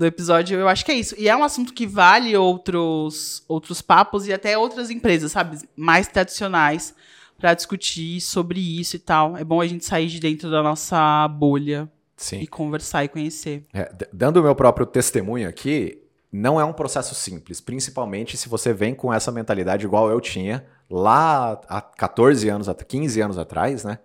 do 0.00 0.06
episódio, 0.06 0.58
eu 0.58 0.66
acho 0.66 0.82
que 0.82 0.90
é 0.90 0.94
isso. 0.94 1.14
E 1.18 1.28
é 1.28 1.36
um 1.36 1.44
assunto 1.44 1.74
que 1.74 1.86
vale 1.86 2.34
outros, 2.34 3.44
outros 3.46 3.82
papos 3.82 4.26
e 4.26 4.32
até 4.32 4.56
outras 4.56 4.90
empresas, 4.90 5.30
sabe? 5.30 5.58
Mais 5.76 6.08
tradicionais 6.08 6.94
para 7.38 7.52
discutir 7.52 8.18
sobre 8.22 8.58
isso 8.80 8.96
e 8.96 8.98
tal. 8.98 9.36
É 9.36 9.44
bom 9.44 9.60
a 9.60 9.66
gente 9.66 9.84
sair 9.84 10.06
de 10.06 10.18
dentro 10.18 10.50
da 10.50 10.62
nossa 10.62 11.28
bolha 11.28 11.86
Sim. 12.16 12.40
e 12.40 12.46
conversar 12.46 13.04
e 13.04 13.08
conhecer. 13.08 13.66
É, 13.74 13.92
dando 14.10 14.38
o 14.38 14.42
meu 14.42 14.54
próprio 14.54 14.86
testemunho 14.86 15.46
aqui, 15.46 16.02
não 16.32 16.58
é 16.58 16.64
um 16.64 16.72
processo 16.72 17.14
simples, 17.14 17.60
principalmente 17.60 18.38
se 18.38 18.48
você 18.48 18.72
vem 18.72 18.94
com 18.94 19.12
essa 19.12 19.30
mentalidade 19.30 19.84
igual 19.84 20.08
eu 20.08 20.18
tinha 20.18 20.64
lá 20.88 21.60
há 21.68 21.82
14 21.82 22.48
anos, 22.48 22.68
15 22.88 23.20
anos 23.20 23.36
atrás, 23.36 23.84
né? 23.84 23.98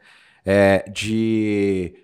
É, 0.43 0.89
de 0.89 1.95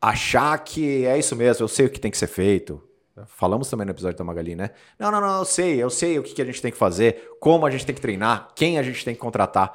achar 0.00 0.56
que 0.58 1.04
é 1.04 1.18
isso 1.18 1.34
mesmo, 1.34 1.64
eu 1.64 1.68
sei 1.68 1.86
o 1.86 1.90
que 1.90 1.98
tem 1.98 2.12
que 2.12 2.18
ser 2.18 2.28
feito, 2.28 2.80
Falamos 3.26 3.70
também 3.70 3.84
no 3.84 3.92
episódio 3.92 4.18
da 4.18 4.24
Magali, 4.24 4.56
né? 4.56 4.70
Não, 4.98 5.10
não, 5.10 5.20
não, 5.20 5.38
eu 5.38 5.44
sei, 5.44 5.80
eu 5.80 5.88
sei 5.88 6.18
o 6.18 6.22
que, 6.22 6.34
que 6.34 6.42
a 6.42 6.44
gente 6.44 6.60
tem 6.60 6.72
que 6.72 6.76
fazer, 6.76 7.30
como 7.38 7.64
a 7.64 7.70
gente 7.70 7.86
tem 7.86 7.94
que 7.94 8.00
treinar, 8.00 8.48
quem 8.56 8.76
a 8.78 8.82
gente 8.82 9.04
tem 9.04 9.14
que 9.14 9.20
contratar. 9.20 9.72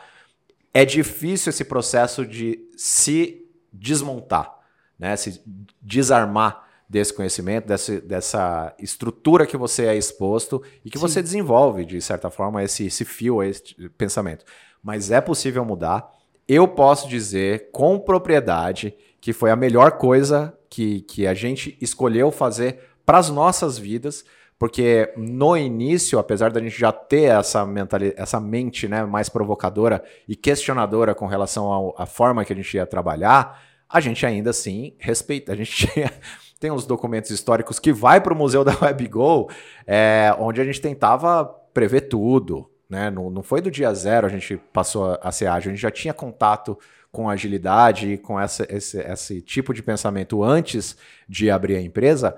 É 0.73 0.83
difícil 0.83 1.49
esse 1.49 1.63
processo 1.63 2.25
de 2.25 2.59
se 2.75 3.45
desmontar, 3.71 4.59
né? 4.97 5.15
Se 5.15 5.41
desarmar 5.81 6.67
desse 6.89 7.13
conhecimento, 7.13 7.67
dessa, 7.67 8.01
dessa 8.01 8.75
estrutura 8.79 9.45
que 9.45 9.55
você 9.55 9.85
é 9.85 9.95
exposto 9.95 10.61
e 10.83 10.89
que 10.89 10.97
Sim. 10.97 11.07
você 11.07 11.21
desenvolve, 11.21 11.85
de 11.85 12.01
certa 12.01 12.29
forma, 12.29 12.63
esse, 12.63 12.87
esse 12.87 13.05
fio, 13.05 13.43
esse 13.43 13.63
pensamento. 13.97 14.43
Mas 14.83 15.11
é 15.11 15.21
possível 15.21 15.63
mudar. 15.63 16.11
Eu 16.47 16.67
posso 16.67 17.07
dizer 17.07 17.69
com 17.71 17.99
propriedade 17.99 18.95
que 19.21 19.31
foi 19.31 19.51
a 19.51 19.55
melhor 19.55 19.93
coisa 19.93 20.57
que, 20.69 21.01
que 21.01 21.27
a 21.27 21.33
gente 21.33 21.77
escolheu 21.79 22.31
fazer 22.31 22.88
para 23.09 23.17
as 23.17 23.31
nossas 23.31 23.75
vidas, 23.75 24.23
porque 24.59 25.11
no 25.17 25.57
início, 25.57 26.19
apesar 26.19 26.51
da 26.51 26.61
gente 26.61 26.79
já 26.79 26.91
ter 26.91 27.23
essa, 27.23 27.65
mentalidade, 27.65 28.21
essa 28.21 28.39
mente 28.39 28.87
né, 28.87 29.03
mais 29.03 29.27
provocadora 29.27 30.03
e 30.27 30.35
questionadora 30.35 31.15
com 31.15 31.25
relação 31.25 31.91
à 31.97 32.05
forma 32.05 32.45
que 32.45 32.53
a 32.53 32.55
gente 32.55 32.77
ia 32.77 32.85
trabalhar, 32.85 33.63
a 33.89 33.99
gente 33.99 34.27
ainda 34.27 34.51
assim 34.51 34.93
respeita. 34.99 35.53
A 35.53 35.55
gente 35.55 35.89
tem 36.61 36.69
uns 36.69 36.85
documentos 36.85 37.31
históricos 37.31 37.79
que 37.79 37.91
vai 37.91 38.21
para 38.21 38.31
o 38.31 38.37
Museu 38.37 38.63
da 38.63 38.77
WebGo, 38.79 39.49
é, 39.87 40.31
onde 40.37 40.61
a 40.61 40.63
gente 40.63 40.79
tentava 40.79 41.43
prever 41.73 42.01
tudo. 42.01 42.69
Né? 42.87 43.09
Não, 43.09 43.31
não 43.31 43.41
foi 43.41 43.59
do 43.59 43.71
dia 43.71 43.91
zero 43.91 44.27
a 44.27 44.29
gente 44.29 44.55
passou 44.71 45.13
a, 45.13 45.19
a 45.23 45.31
ser 45.31 45.47
ágil, 45.47 45.71
a 45.71 45.73
gente 45.73 45.81
já 45.81 45.89
tinha 45.89 46.13
contato 46.13 46.77
com 47.11 47.27
agilidade, 47.27 48.19
com 48.19 48.39
essa, 48.39 48.67
esse, 48.69 48.99
esse 48.99 49.41
tipo 49.41 49.73
de 49.73 49.81
pensamento 49.81 50.43
antes 50.43 50.95
de 51.27 51.49
abrir 51.49 51.75
a 51.75 51.81
empresa, 51.81 52.37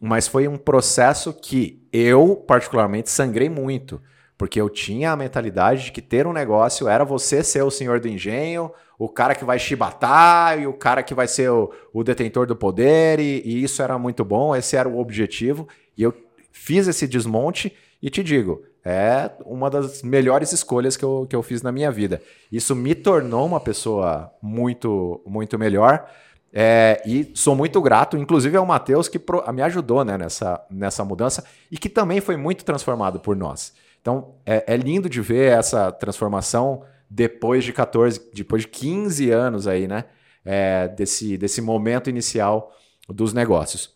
mas 0.00 0.26
foi 0.26 0.48
um 0.48 0.56
processo 0.56 1.32
que 1.32 1.86
eu, 1.92 2.34
particularmente, 2.34 3.10
sangrei 3.10 3.50
muito. 3.50 4.00
Porque 4.38 4.58
eu 4.58 4.70
tinha 4.70 5.12
a 5.12 5.16
mentalidade 5.16 5.84
de 5.84 5.92
que 5.92 6.00
ter 6.00 6.26
um 6.26 6.32
negócio 6.32 6.88
era 6.88 7.04
você 7.04 7.44
ser 7.44 7.62
o 7.62 7.70
senhor 7.70 8.00
do 8.00 8.08
engenho, 8.08 8.72
o 8.98 9.06
cara 9.06 9.34
que 9.34 9.44
vai 9.44 9.58
chibatar 9.58 10.58
e 10.58 10.66
o 10.66 10.72
cara 10.72 11.02
que 11.02 11.12
vai 11.12 11.28
ser 11.28 11.50
o, 11.50 11.70
o 11.92 12.02
detentor 12.02 12.46
do 12.46 12.56
poder, 12.56 13.20
e, 13.20 13.42
e, 13.44 13.62
isso 13.62 13.82
era 13.82 13.98
muito 13.98 14.24
bom, 14.24 14.56
esse 14.56 14.76
era 14.76 14.88
o 14.88 14.98
objetivo. 14.98 15.68
E 15.94 16.02
eu 16.02 16.14
fiz 16.50 16.88
esse 16.88 17.06
desmonte 17.06 17.76
E 18.02 18.08
te 18.08 18.22
digo, 18.22 18.62
é 18.82 19.30
uma 19.44 19.68
das 19.68 20.02
melhores 20.02 20.52
escolhas 20.52 20.96
que 20.96 21.04
eu, 21.04 21.26
que 21.28 21.36
eu 21.36 21.42
fiz 21.42 21.60
na 21.60 21.70
minha 21.70 21.90
vida. 21.90 22.22
Isso 22.50 22.74
me 22.74 22.94
tornou 22.94 23.46
uma 23.46 23.60
pessoa 23.60 24.32
muito, 24.40 25.20
muito 25.26 25.58
melhor. 25.58 26.08
É, 26.52 27.00
e 27.06 27.30
sou 27.34 27.54
muito 27.54 27.80
grato, 27.80 28.16
inclusive 28.16 28.56
ao 28.56 28.66
Matheus, 28.66 29.08
que 29.08 29.18
pro, 29.18 29.44
me 29.52 29.62
ajudou 29.62 30.04
né, 30.04 30.18
nessa, 30.18 30.64
nessa 30.68 31.04
mudança 31.04 31.44
e 31.70 31.78
que 31.78 31.88
também 31.88 32.20
foi 32.20 32.36
muito 32.36 32.64
transformado 32.64 33.20
por 33.20 33.36
nós. 33.36 33.72
Então 34.00 34.34
é, 34.44 34.64
é, 34.66 34.76
lindo 34.76 35.08
de 35.08 35.20
ver 35.20 35.52
essa 35.52 35.92
transformação 35.92 36.82
depois 37.08 37.64
de 37.64 37.72
14, 37.72 38.20
depois 38.32 38.62
de 38.62 38.68
15 38.68 39.30
anos 39.30 39.66
aí, 39.66 39.86
né? 39.86 40.04
É, 40.42 40.88
desse, 40.88 41.36
desse 41.36 41.60
momento 41.60 42.08
inicial 42.08 42.74
dos 43.06 43.34
negócios. 43.34 43.94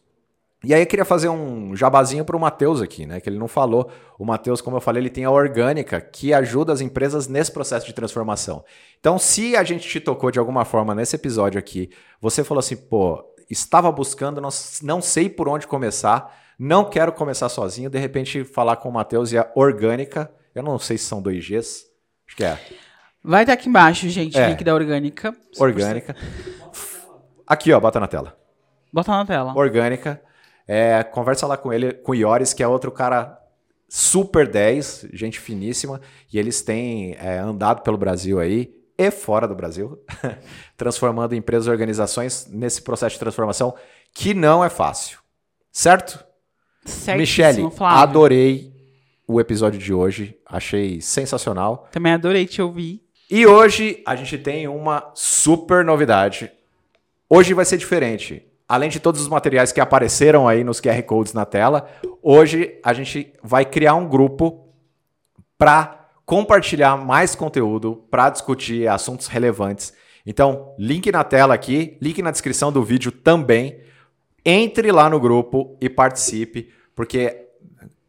E 0.65 0.75
aí 0.75 0.83
eu 0.83 0.87
queria 0.87 1.05
fazer 1.05 1.29
um 1.29 1.77
jabazinho 1.77 2.25
para 2.25 2.37
o 2.37 2.41
Matheus 2.41 2.81
aqui, 2.81 3.07
né? 3.07 3.21
Que 3.21 3.29
ele 3.29 3.39
não 3.39 3.49
falou. 3.49 3.91
O 4.19 4.25
Matheus, 4.25 4.61
como 4.61 4.77
eu 4.77 4.81
falei, 4.81 5.03
ele 5.03 5.11
tem 5.11 5.25
a 5.25 5.31
orgânica 5.31 6.01
que 6.01 6.33
ajuda 6.33 6.73
as 6.73 6.81
empresas 6.81 7.29
nesse 7.29 7.53
processo 7.53 7.87
de 7.87 7.93
transformação. 7.93 8.65
Então, 8.99 9.19
se 9.19 9.57
a 9.57 9.63
gente 9.63 9.89
te 9.89 10.01
tocou 10.01 10.31
de 10.31 10.39
alguma 10.39 10.65
forma 10.65 10.95
nesse 10.95 11.17
episódio 11.17 11.59
aqui, 11.59 11.91
você 12.21 12.43
falou 12.43 12.61
assim, 12.61 12.77
pô, 12.77 13.25
estava 13.51 13.91
buscando, 13.93 14.41
não, 14.41 14.51
não 14.83 15.03
sei 15.03 15.29
por 15.29 15.49
onde 15.49 15.67
começar, 15.67 16.35
não 16.59 16.89
quero 16.89 17.13
começar 17.13 17.49
sozinho, 17.49 17.91
de 17.91 17.99
repente 17.99 18.45
falar 18.45 18.77
com 18.77 18.89
o 18.89 18.93
Matheus 18.93 19.33
e 19.33 19.39
a 19.39 19.51
orgânica. 19.55 20.31
Eu 20.55 20.63
não 20.63 20.79
sei 20.79 20.97
se 20.97 21.05
são 21.05 21.21
dois 21.21 21.45
Gs. 21.47 21.85
Acho 22.27 22.37
que 22.37 22.45
é. 22.45 22.59
Vai 23.23 23.43
estar 23.43 23.55
aqui 23.55 23.69
embaixo, 23.69 24.09
gente, 24.09 24.39
é. 24.39 24.51
link 24.51 24.63
da 24.63 24.75
orgânica. 24.75 25.35
Orgânica. 25.59 26.15
Aqui, 27.47 27.73
ó, 27.73 27.81
bota 27.81 27.99
na 27.99 28.07
tela. 28.07 28.37
Bota 28.93 29.11
na 29.11 29.27
tela. 29.27 29.55
Orgânica. 29.57 30.23
É, 30.67 31.03
conversa 31.03 31.47
lá 31.47 31.57
com 31.57 31.73
ele, 31.73 31.93
com 31.93 32.13
o 32.13 32.15
Ioris, 32.15 32.53
que 32.53 32.63
é 32.63 32.69
outro 32.69 32.91
cara 32.91 33.39
super 33.89 34.49
10, 34.49 35.09
gente 35.13 35.39
finíssima, 35.39 36.01
e 36.33 36.39
eles 36.39 36.63
têm 36.63 37.15
é, 37.19 37.39
andado 37.39 37.83
pelo 37.83 37.97
Brasil 37.97 38.41
aí 38.41 38.75
e 38.97 39.11
fora 39.11 39.47
do 39.47 39.55
Brasil, 39.55 40.03
transformando 40.77 41.35
empresas 41.35 41.67
e 41.67 41.71
organizações 41.71 42.47
nesse 42.51 42.83
processo 42.83 43.15
de 43.15 43.21
transformação 43.21 43.75
que 44.13 44.33
não 44.33 44.65
é 44.65 44.71
fácil. 44.71 45.19
Certo? 45.71 46.25
Certíssimo, 46.85 47.19
Michele, 47.19 47.71
Flávio. 47.71 48.03
adorei 48.03 48.73
o 49.27 49.41
episódio 49.41 49.79
de 49.79 49.93
hoje, 49.93 50.39
achei 50.47 51.01
sensacional. 51.01 51.89
Também 51.91 52.13
adorei 52.13 52.47
te 52.47 52.61
ouvir. 52.61 53.03
E 53.31 53.47
hoje 53.47 54.03
a 54.07 54.15
gente 54.15 54.37
tem 54.39 54.69
uma 54.69 55.11
super 55.15 55.85
novidade. 55.85 56.51
Hoje 57.29 57.55
vai 57.55 57.65
ser 57.65 57.79
diferente 57.79 58.47
além 58.75 58.91
de 58.91 58.99
todos 58.99 59.21
os 59.21 59.29
materiais 59.29 59.71
que 59.71 59.81
apareceram 59.81 60.49
aí 60.49 60.65
nos 60.65 60.81
QR 60.81 61.01
Codes 61.05 61.33
na 61.33 61.45
tela, 61.45 61.89
hoje 62.21 62.77
a 62.83 62.93
gente 62.93 63.33
vai 63.41 63.65
criar 63.65 63.95
um 63.95 64.09
grupo 64.09 64.67
para 65.57 66.09
compartilhar 66.27 66.97
mais 66.97 67.37
conteúdo, 67.37 68.05
para 68.11 68.31
discutir 68.31 68.89
assuntos 68.89 69.29
relevantes. 69.29 69.93
Então, 70.27 70.75
link 70.77 71.13
na 71.13 71.23
tela 71.23 71.55
aqui, 71.55 71.97
link 72.03 72.21
na 72.21 72.33
descrição 72.33 72.73
do 72.73 72.83
vídeo 72.83 73.13
também. 73.13 73.79
Entre 74.45 74.91
lá 74.91 75.09
no 75.09 75.21
grupo 75.21 75.79
e 75.81 75.89
participe, 75.89 76.69
porque 76.97 77.47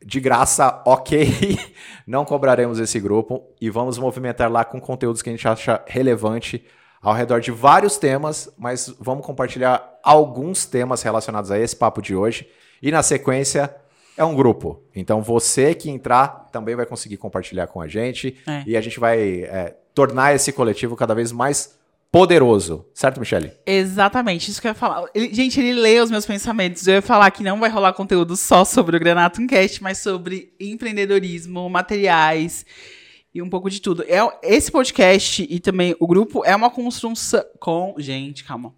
de 0.04 0.20
graça, 0.20 0.82
ok, 0.88 1.60
não 2.08 2.26
cobraremos 2.26 2.80
esse 2.80 3.00
grupo 3.00 3.44
e 3.62 3.70
vamos 3.70 4.00
movimentar 4.00 4.52
lá 4.52 4.66
com 4.66 4.82
conteúdos 4.82 5.22
que 5.22 5.30
a 5.30 5.32
gente 5.32 5.48
acha 5.48 5.84
relevante 5.86 6.66
ao 7.06 7.14
redor 7.14 7.40
de 7.40 7.52
vários 7.52 8.00
temas, 8.00 8.50
mas 8.58 8.92
vamos 9.00 9.24
compartilhar 9.24 10.00
alguns 10.02 10.66
temas 10.66 11.04
relacionados 11.04 11.52
a 11.52 11.60
esse 11.60 11.76
papo 11.76 12.02
de 12.02 12.16
hoje. 12.16 12.50
E 12.82 12.90
na 12.90 13.04
sequência 13.04 13.76
é 14.18 14.26
um 14.26 14.34
grupo. 14.34 14.82
Então 14.96 15.22
você 15.22 15.76
que 15.76 15.88
entrar 15.88 16.50
também 16.52 16.76
vai 16.76 16.84
conseguir 16.84 17.18
compartilhar 17.18 17.68
com 17.68 17.80
a 17.80 17.88
gente 17.88 18.36
é. 18.48 18.64
e 18.66 18.76
a 18.76 18.82
gente 18.82 19.00
vai 19.00 19.44
é, 19.44 19.76
tornar 19.94 20.34
esse 20.34 20.52
coletivo 20.52 20.96
cada 20.96 21.14
vez 21.14 21.32
mais 21.32 21.78
poderoso, 22.12 22.88
certo, 22.92 23.20
Michele? 23.20 23.52
Exatamente, 23.68 24.50
isso 24.50 24.60
que 24.60 24.66
eu 24.66 24.72
ia 24.72 24.76
falar. 24.76 25.06
Ele, 25.14 25.32
gente, 25.32 25.60
ele 25.60 25.74
lê 25.74 26.00
os 26.00 26.10
meus 26.10 26.26
pensamentos. 26.26 26.88
Eu 26.88 26.96
ia 26.96 27.02
falar 27.04 27.30
que 27.30 27.44
não 27.44 27.60
vai 27.60 27.70
rolar 27.70 27.94
conteúdo 27.94 28.36
só 28.36 28.66
sobre 28.66 28.98
o 28.98 29.00
Granato 29.00 29.46
Cast, 29.46 29.84
mas 29.84 30.00
sobre 30.00 30.56
empreendedorismo, 30.60 31.70
materiais 31.70 32.66
e 33.36 33.42
um 33.42 33.50
pouco 33.50 33.70
de 33.70 33.82
tudo. 33.82 34.04
É, 34.04 34.20
esse 34.42 34.72
podcast 34.72 35.46
e 35.48 35.60
também 35.60 35.96
o 36.00 36.08
grupo 36.08 36.46
é 36.46 36.56
uma 36.56 36.70
construção. 36.70 37.44
Com, 37.60 37.94
gente, 37.98 38.46
calma. 38.46 38.74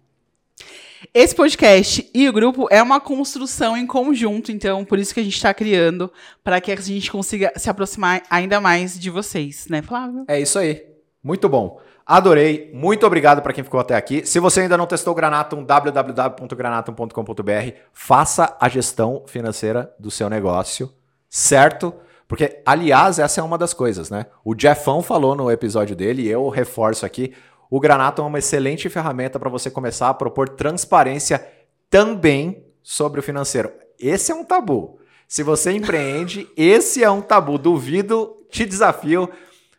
Esse 1.14 1.32
podcast 1.32 2.10
e 2.12 2.28
o 2.28 2.32
grupo 2.32 2.66
é 2.68 2.82
uma 2.82 3.00
construção 3.00 3.76
em 3.76 3.86
conjunto, 3.86 4.50
então 4.50 4.84
por 4.84 4.98
isso 4.98 5.14
que 5.14 5.20
a 5.20 5.22
gente 5.22 5.36
está 5.36 5.54
criando, 5.54 6.12
para 6.42 6.60
que 6.60 6.72
a 6.72 6.76
gente 6.76 7.12
consiga 7.12 7.52
se 7.54 7.70
aproximar 7.70 8.24
ainda 8.28 8.60
mais 8.60 8.98
de 8.98 9.08
vocês, 9.08 9.68
né, 9.68 9.80
Flávio? 9.80 10.24
É 10.26 10.40
isso 10.40 10.58
aí. 10.58 10.84
Muito 11.22 11.48
bom. 11.48 11.80
Adorei. 12.04 12.72
Muito 12.74 13.06
obrigado 13.06 13.40
para 13.42 13.52
quem 13.52 13.62
ficou 13.62 13.78
até 13.78 13.94
aqui. 13.94 14.26
Se 14.26 14.40
você 14.40 14.62
ainda 14.62 14.76
não 14.76 14.86
testou 14.86 15.12
o 15.12 15.16
Granatum, 15.16 15.62
www.granatum.com.br, 15.62 17.76
faça 17.92 18.56
a 18.58 18.68
gestão 18.68 19.22
financeira 19.26 19.94
do 20.00 20.10
seu 20.10 20.28
negócio, 20.28 20.92
certo? 21.28 21.94
Porque, 22.28 22.60
aliás, 22.66 23.18
essa 23.18 23.40
é 23.40 23.44
uma 23.44 23.56
das 23.56 23.72
coisas, 23.72 24.10
né? 24.10 24.26
O 24.44 24.54
Jeffão 24.56 25.02
falou 25.02 25.34
no 25.34 25.50
episódio 25.50 25.96
dele, 25.96 26.22
e 26.22 26.28
eu 26.28 26.46
reforço 26.50 27.06
aqui, 27.06 27.32
o 27.70 27.80
Granato 27.80 28.20
é 28.20 28.24
uma 28.24 28.38
excelente 28.38 28.88
ferramenta 28.90 29.38
para 29.38 29.48
você 29.48 29.70
começar 29.70 30.10
a 30.10 30.14
propor 30.14 30.50
transparência 30.50 31.44
também 31.88 32.66
sobre 32.82 33.18
o 33.18 33.22
financeiro. 33.22 33.72
Esse 33.98 34.30
é 34.30 34.34
um 34.34 34.44
tabu. 34.44 34.98
Se 35.26 35.42
você 35.42 35.72
empreende, 35.72 36.46
esse 36.56 37.02
é 37.02 37.10
um 37.10 37.22
tabu. 37.22 37.56
Duvido, 37.56 38.36
te 38.50 38.66
desafio 38.66 39.28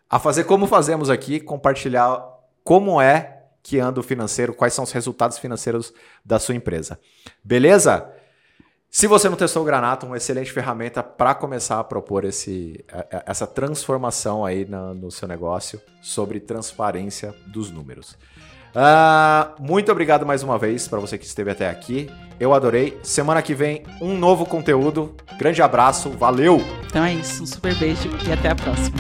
a 0.10 0.18
fazer 0.18 0.44
como 0.44 0.66
fazemos 0.66 1.10
aqui, 1.10 1.40
compartilhar 1.40 2.24
como 2.64 3.00
é 3.00 3.44
que 3.62 3.80
anda 3.80 4.00
o 4.00 4.04
financeiro, 4.04 4.54
quais 4.54 4.74
são 4.74 4.84
os 4.84 4.92
resultados 4.92 5.38
financeiros 5.38 5.94
da 6.26 6.40
sua 6.40 6.56
empresa. 6.56 7.00
Beleza? 7.44 8.12
Se 8.92 9.06
você 9.06 9.30
não 9.30 9.38
testou 9.38 9.62
o 9.62 9.66
Granata, 9.66 10.06
uma 10.06 10.18
excelente 10.18 10.52
ferramenta 10.52 11.04
para 11.04 11.36
começar 11.36 11.80
a 11.80 11.84
propor 11.84 12.26
esse, 12.26 12.84
essa 13.26 13.46
transformação 13.46 14.44
aí 14.44 14.66
no, 14.66 14.96
no 14.96 15.12
seu 15.12 15.28
negócio 15.28 15.80
sobre 16.02 16.40
transparência 16.40 17.34
dos 17.46 17.70
números. 17.70 18.18
Uh, 18.70 19.62
muito 19.62 19.92
obrigado 19.92 20.26
mais 20.26 20.44
uma 20.44 20.58
vez 20.58 20.88
para 20.88 21.00
você 21.00 21.18
que 21.18 21.26
esteve 21.26 21.52
até 21.52 21.70
aqui. 21.70 22.10
Eu 22.40 22.54
adorei. 22.54 23.00
Semana 23.04 23.42
que 23.42 23.54
vem, 23.54 23.84
um 24.02 24.18
novo 24.18 24.46
conteúdo. 24.46 25.16
Grande 25.38 25.62
abraço, 25.62 26.10
valeu! 26.10 26.60
Então 26.88 27.04
é 27.04 27.14
isso, 27.14 27.44
um 27.44 27.48
super 27.48 27.76
beijo 27.76 28.10
e 28.28 28.32
até 28.32 28.50
a 28.50 28.56
próxima. 28.56 28.98